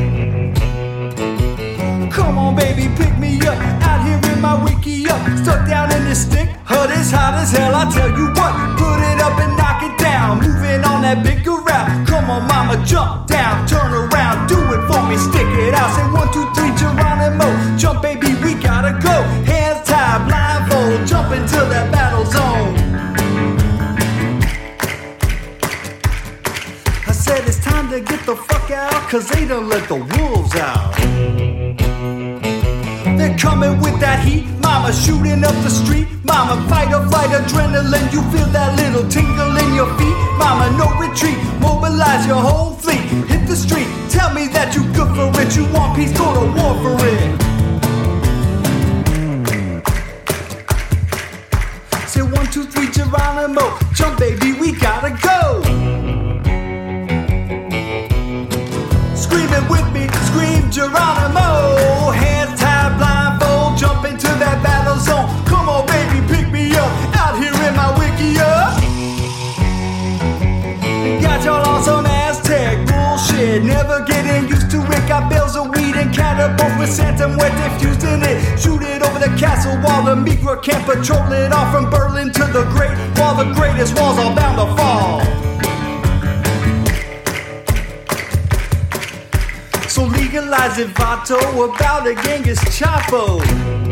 Come 2.21 2.37
on, 2.37 2.55
baby, 2.55 2.85
pick 2.95 3.17
me 3.17 3.41
up. 3.41 3.57
Out 3.81 4.05
here 4.05 4.21
in 4.31 4.39
my 4.39 4.53
wickiup. 4.53 5.21
Stuck 5.41 5.67
down 5.67 5.91
in 5.91 6.05
this 6.05 6.21
stick. 6.21 6.47
Hut 6.63 6.91
is 6.91 7.09
hot 7.09 7.33
as 7.33 7.51
hell, 7.51 7.73
I 7.73 7.89
tell 7.89 8.11
you 8.13 8.27
what. 8.37 8.53
Put 8.77 9.01
it 9.01 9.19
up 9.19 9.35
and 9.41 9.57
knock 9.57 9.81
it 9.81 9.97
down. 9.97 10.37
Moving 10.37 10.85
on 10.85 11.01
that 11.01 11.23
big 11.23 11.41
route. 11.47 12.07
Come 12.07 12.29
on, 12.29 12.47
mama, 12.47 12.77
jump 12.85 13.25
down. 13.25 13.67
Turn 13.67 13.91
around, 13.91 14.47
do 14.47 14.55
it 14.55 14.81
for 14.85 15.01
me. 15.09 15.17
Stick 15.17 15.49
it 15.65 15.73
out. 15.73 15.89
Say 15.97 16.05
one, 16.13 16.29
two, 16.31 16.45
three, 16.53 16.69
Geronimo. 16.77 17.49
Jump, 17.75 18.03
baby, 18.03 18.37
we 18.43 18.53
gotta 18.53 18.93
go. 19.01 19.15
Hands 19.49 19.81
tied, 19.89 20.21
blindfold. 20.29 21.07
Jump 21.07 21.33
into 21.33 21.57
that 21.73 21.91
battle 21.91 22.25
zone. 22.29 22.77
I 27.09 27.11
said 27.11 27.41
it's 27.47 27.59
time 27.59 27.89
to 27.89 27.99
get 27.99 28.23
the 28.27 28.35
fuck 28.35 28.69
out, 28.69 29.09
cause 29.09 29.27
they 29.27 29.47
done 29.47 29.67
let 29.67 29.89
the 29.89 29.97
wolves 29.97 30.55
out. 30.55 31.90
They're 33.21 33.37
coming 33.37 33.79
with 33.81 33.99
that 33.99 34.25
heat, 34.25 34.47
mama 34.63 34.91
shooting 34.91 35.43
up 35.43 35.53
the 35.61 35.69
street. 35.69 36.07
Mama, 36.25 36.57
fight 36.67 36.91
or 36.91 37.05
flight 37.05 37.29
adrenaline, 37.29 38.11
you 38.11 38.19
feel 38.33 38.47
that 38.47 38.73
little 38.81 39.07
tingle 39.07 39.55
in 39.61 39.75
your 39.75 39.85
feet. 39.93 40.17
Mama, 40.41 40.73
no 40.73 40.89
retreat, 40.97 41.37
mobilize 41.61 42.25
your 42.25 42.41
whole 42.41 42.73
fleet. 42.73 43.05
Hit 43.29 43.45
the 43.45 43.55
street, 43.55 43.85
tell 44.09 44.33
me 44.33 44.47
that 44.47 44.73
you 44.73 44.81
good 44.97 45.13
for 45.13 45.29
it. 45.39 45.55
You 45.55 45.69
want 45.69 45.95
peace, 45.95 46.17
go 46.17 46.33
to 46.33 46.49
war 46.57 46.73
for 46.81 46.97
it. 47.05 47.21
Say 52.09 52.23
one, 52.23 52.47
two, 52.49 52.65
three, 52.65 52.89
Geronimo, 52.89 53.77
with 76.81 76.91
Santa 76.91 77.27
Muerte 77.27 77.79
fused 77.79 78.03
in 78.03 78.23
it. 78.23 78.59
Shoot 78.59 78.81
it 78.81 79.03
over 79.03 79.19
the 79.19 79.33
castle 79.37 79.77
wall. 79.83 80.03
The 80.03 80.15
Migra 80.15 80.61
can't 80.63 80.83
patrol 80.83 81.31
it 81.31 81.53
all 81.53 81.71
from 81.71 81.89
Berlin 81.89 82.31
to 82.33 82.45
the 82.45 82.63
Great 82.73 82.97
Wall. 83.17 83.35
The 83.35 83.53
greatest 83.53 83.97
walls 83.99 84.17
are 84.17 84.35
bound 84.35 84.57
to 84.57 84.67
fall. 84.75 85.21
So 89.87 90.05
legalize 90.05 90.79
it, 90.79 90.87
Vato, 90.89 91.39
about 91.69 92.07
a 92.07 92.15
Genghis 92.23 92.59
Chapo. 92.75 93.90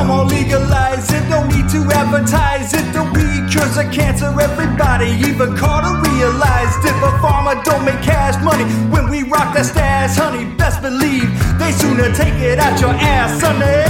Come 0.00 0.12
on, 0.12 0.28
legalize 0.28 1.12
it, 1.12 1.28
no 1.28 1.46
need 1.46 1.68
to 1.68 1.84
advertise 1.92 2.72
it. 2.72 2.90
The 2.94 3.04
weed 3.12 3.50
cures 3.52 3.76
the 3.76 3.84
cancer, 3.92 4.32
everybody, 4.40 5.10
even 5.28 5.54
Carter 5.54 5.92
realized 6.08 6.82
it. 6.86 6.96
But 7.02 7.20
pharma 7.20 7.62
don't 7.64 7.84
make 7.84 8.00
cash 8.00 8.42
money 8.42 8.64
when 8.88 9.10
we 9.10 9.24
rock 9.24 9.52
that 9.54 9.66
stash, 9.66 10.16
honey. 10.16 10.46
Best 10.56 10.80
believe 10.80 11.28
they 11.58 11.70
sooner 11.72 12.10
take 12.14 12.32
it 12.40 12.58
out 12.58 12.80
your 12.80 12.94
ass, 12.96 13.42
sonny. 13.42 13.84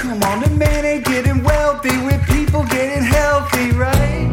Come 0.00 0.22
on, 0.22 0.40
the 0.40 0.50
man 0.56 0.86
ain't 0.86 1.04
getting 1.04 1.44
wealthy 1.44 1.98
with 1.98 2.24
people 2.26 2.64
getting 2.64 3.04
healthy, 3.04 3.72
right? 3.72 4.24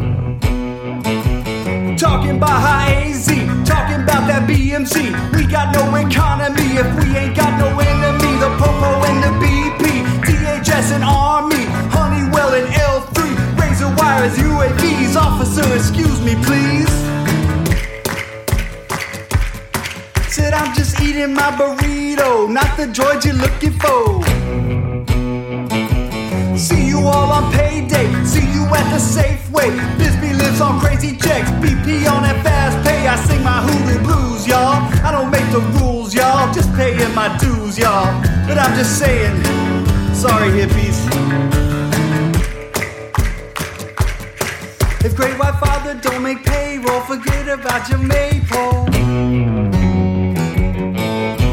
Talking 1.98 2.38
about 2.38 2.62
high 2.64 3.10
AZ, 3.10 3.26
talking 3.68 4.00
about 4.02 4.26
that 4.26 4.48
BMC. 4.48 5.12
We 5.36 5.46
got 5.46 5.74
no 5.74 5.94
economy 5.96 6.31
if 6.76 6.88
we 6.96 7.16
ain't 7.16 7.36
got 7.36 7.58
no 7.58 7.68
enemy. 7.78 8.32
The 8.42 8.50
Popo 8.58 8.90
and 9.08 9.22
the 9.22 9.32
BP, 9.42 9.84
DHS 10.26 10.92
and 10.96 11.04
Army, 11.04 11.64
Honeywell 11.94 12.54
and 12.54 12.68
L3, 12.68 13.16
razor 13.60 13.92
wires, 13.98 14.36
UAVs. 14.36 15.16
Officer, 15.16 15.66
excuse 15.74 16.20
me, 16.20 16.34
please. 16.46 16.90
Said 20.32 20.54
I'm 20.54 20.74
just 20.74 21.00
eating 21.00 21.34
my 21.34 21.50
burrito, 21.52 22.50
not 22.50 22.76
the 22.76 22.86
droid 22.86 23.24
you're 23.24 23.34
looking 23.34 23.74
for. 23.78 24.22
See 26.58 26.86
you 26.86 26.98
all 27.00 27.30
on 27.32 27.52
payday. 27.52 28.08
See 28.24 28.48
you 28.52 28.64
at 28.78 28.86
the 28.94 28.98
Safeway. 28.98 29.70
Bisbee 29.98 30.32
lives 30.34 30.60
on 30.60 30.80
crazy 30.80 31.16
checks. 31.16 31.50
BP 31.62 32.08
on 32.10 32.22
that 32.22 32.42
fast 32.42 32.76
pay. 32.86 33.06
I 33.06 33.16
sing 33.26 33.42
my 33.42 33.60
hoodoo 33.60 34.02
blues, 34.02 34.46
y'all. 34.46 34.80
I 35.04 35.10
don't 35.12 35.30
make 35.30 35.48
the 35.50 35.60
rules, 35.78 36.01
y'all. 36.14 36.52
Just 36.52 36.72
paying 36.74 37.14
my 37.14 37.36
dues, 37.38 37.78
y'all. 37.78 38.06
But 38.46 38.58
I'm 38.58 38.74
just 38.74 38.98
saying, 38.98 39.36
sorry, 40.14 40.50
hippies. 40.50 40.98
If 45.04 45.16
Great 45.16 45.38
White 45.38 45.58
Father 45.58 45.94
don't 46.00 46.22
make 46.22 46.44
payroll, 46.44 47.00
forget 47.00 47.48
about 47.48 47.88
your 47.88 47.98
maypole. 47.98 48.86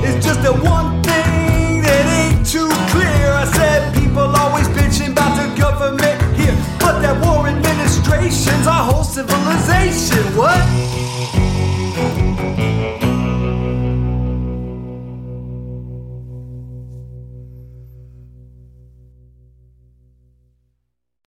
It's 0.05 0.25
just 0.25 0.41
that 0.43 0.57
one 0.63 1.01
thing 1.03 1.81
that 1.81 2.05
ain't 2.19 2.45
too 2.45 2.69
clear. 2.91 3.31
I 3.31 3.45
said 3.45 3.93
people 3.95 4.23
always 4.23 4.67
bitching 4.69 5.11
about 5.11 5.35
the 5.37 5.59
government 5.59 6.21
here, 6.37 6.55
but 6.79 6.99
that 7.01 7.19
war 7.23 7.47
administration's 7.47 8.67
our 8.67 8.91
whole 8.91 9.03
civilization. 9.03 10.23
What? 10.35 11.08